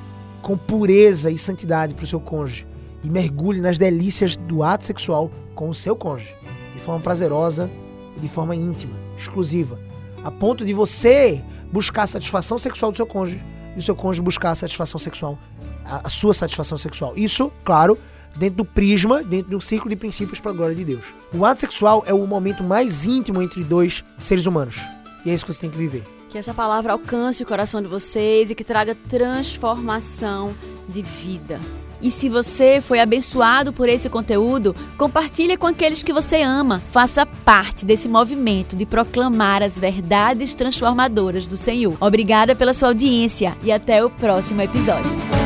com 0.43 0.59
pureza 0.59 1.31
e 1.31 1.39
santidade 1.39 1.95
para 1.95 2.03
o 2.03 2.07
seu 2.09 2.19
cônjuge 2.19 2.67
e 3.05 3.09
mergulhe 3.09 3.61
nas 3.61 3.79
delícias 3.79 4.35
do 4.35 4.65
ato 4.65 4.85
sexual 4.85 5.31
com 5.55 5.69
o 5.69 5.75
seu 5.75 5.95
cônjuge, 5.95 6.35
de 6.75 6.81
forma 6.81 7.01
prazerosa 7.01 7.71
e 8.17 8.21
de 8.21 8.29
forma 8.29 8.57
íntima, 8.57 8.97
exclusiva, 9.17 9.79
a 10.25 10.33
ponto 10.33 10.65
de 10.65 10.75
você 10.75 11.41
buscar 11.71 12.03
a 12.03 12.07
satisfação 12.09 12.59
sexual 12.59 12.91
do 12.91 12.97
seu 12.97 13.07
cônjuge 13.07 13.41
e 13.77 13.79
o 13.79 13.83
seu 13.83 13.95
cônjuge 13.95 14.21
buscar 14.21 14.51
a 14.51 14.55
satisfação 14.57 14.99
sexual, 14.99 15.39
a, 15.85 16.09
a 16.09 16.11
sua 16.11 16.35
satisfação 16.35 16.77
sexual. 16.77 17.13
Isso, 17.15 17.53
claro, 17.65 17.97
dentro 18.37 18.57
do 18.57 18.65
prisma, 18.65 19.23
dentro 19.23 19.51
de 19.51 19.57
um 19.57 19.61
círculo 19.61 19.91
de 19.91 19.97
princípios 19.97 20.41
para 20.41 20.53
a 20.53 20.55
glória 20.55 20.75
de 20.75 20.85
Deus. 20.85 21.05
O 21.33 21.45
ato 21.45 21.61
sexual 21.61 22.03
é 22.07 22.15
o 22.15 22.27
momento 22.27 22.63
mais 22.63 23.05
íntimo 23.05 23.43
entre 23.43 23.63
dois 23.63 24.05
seres 24.19 24.47
humanos. 24.47 24.77
E 25.25 25.31
é 25.31 25.35
isso 25.35 25.45
que 25.45 25.53
você 25.53 25.61
tem 25.61 25.71
que 25.71 25.79
viver. 25.79 26.03
Que 26.31 26.39
essa 26.39 26.55
palavra 26.55 26.93
alcance 26.93 27.43
o 27.43 27.47
coração 27.47 27.83
de 27.83 27.89
vocês 27.89 28.51
e 28.51 28.55
que 28.55 28.65
traga 28.65 28.97
transformação 29.09 30.55
de 30.89 31.03
vida. 31.03 31.61
E 32.01 32.11
se 32.11 32.29
você 32.29 32.81
foi 32.81 32.99
abençoado 32.99 33.73
por 33.73 33.89
esse 33.89 34.11
conteúdo, 34.11 34.75
compartilhe 34.99 35.57
com 35.57 35.69
aqueles 35.69 36.03
que 36.03 36.13
você 36.13 36.43
ama. 36.43 36.83
Faça 36.91 37.25
parte 37.25 37.87
desse 37.87 38.09
movimento 38.09 38.75
de 38.75 38.85
proclamar 38.85 39.63
as 39.63 39.79
verdades 39.79 40.53
transformadoras 40.53 41.47
do 41.47 41.57
Senhor. 41.57 41.97
Obrigada 42.01 42.57
pela 42.57 42.75
sua 42.75 42.89
audiência 42.89 43.57
e 43.63 43.71
até 43.71 44.05
o 44.05 44.11
próximo 44.11 44.61
episódio. 44.63 45.42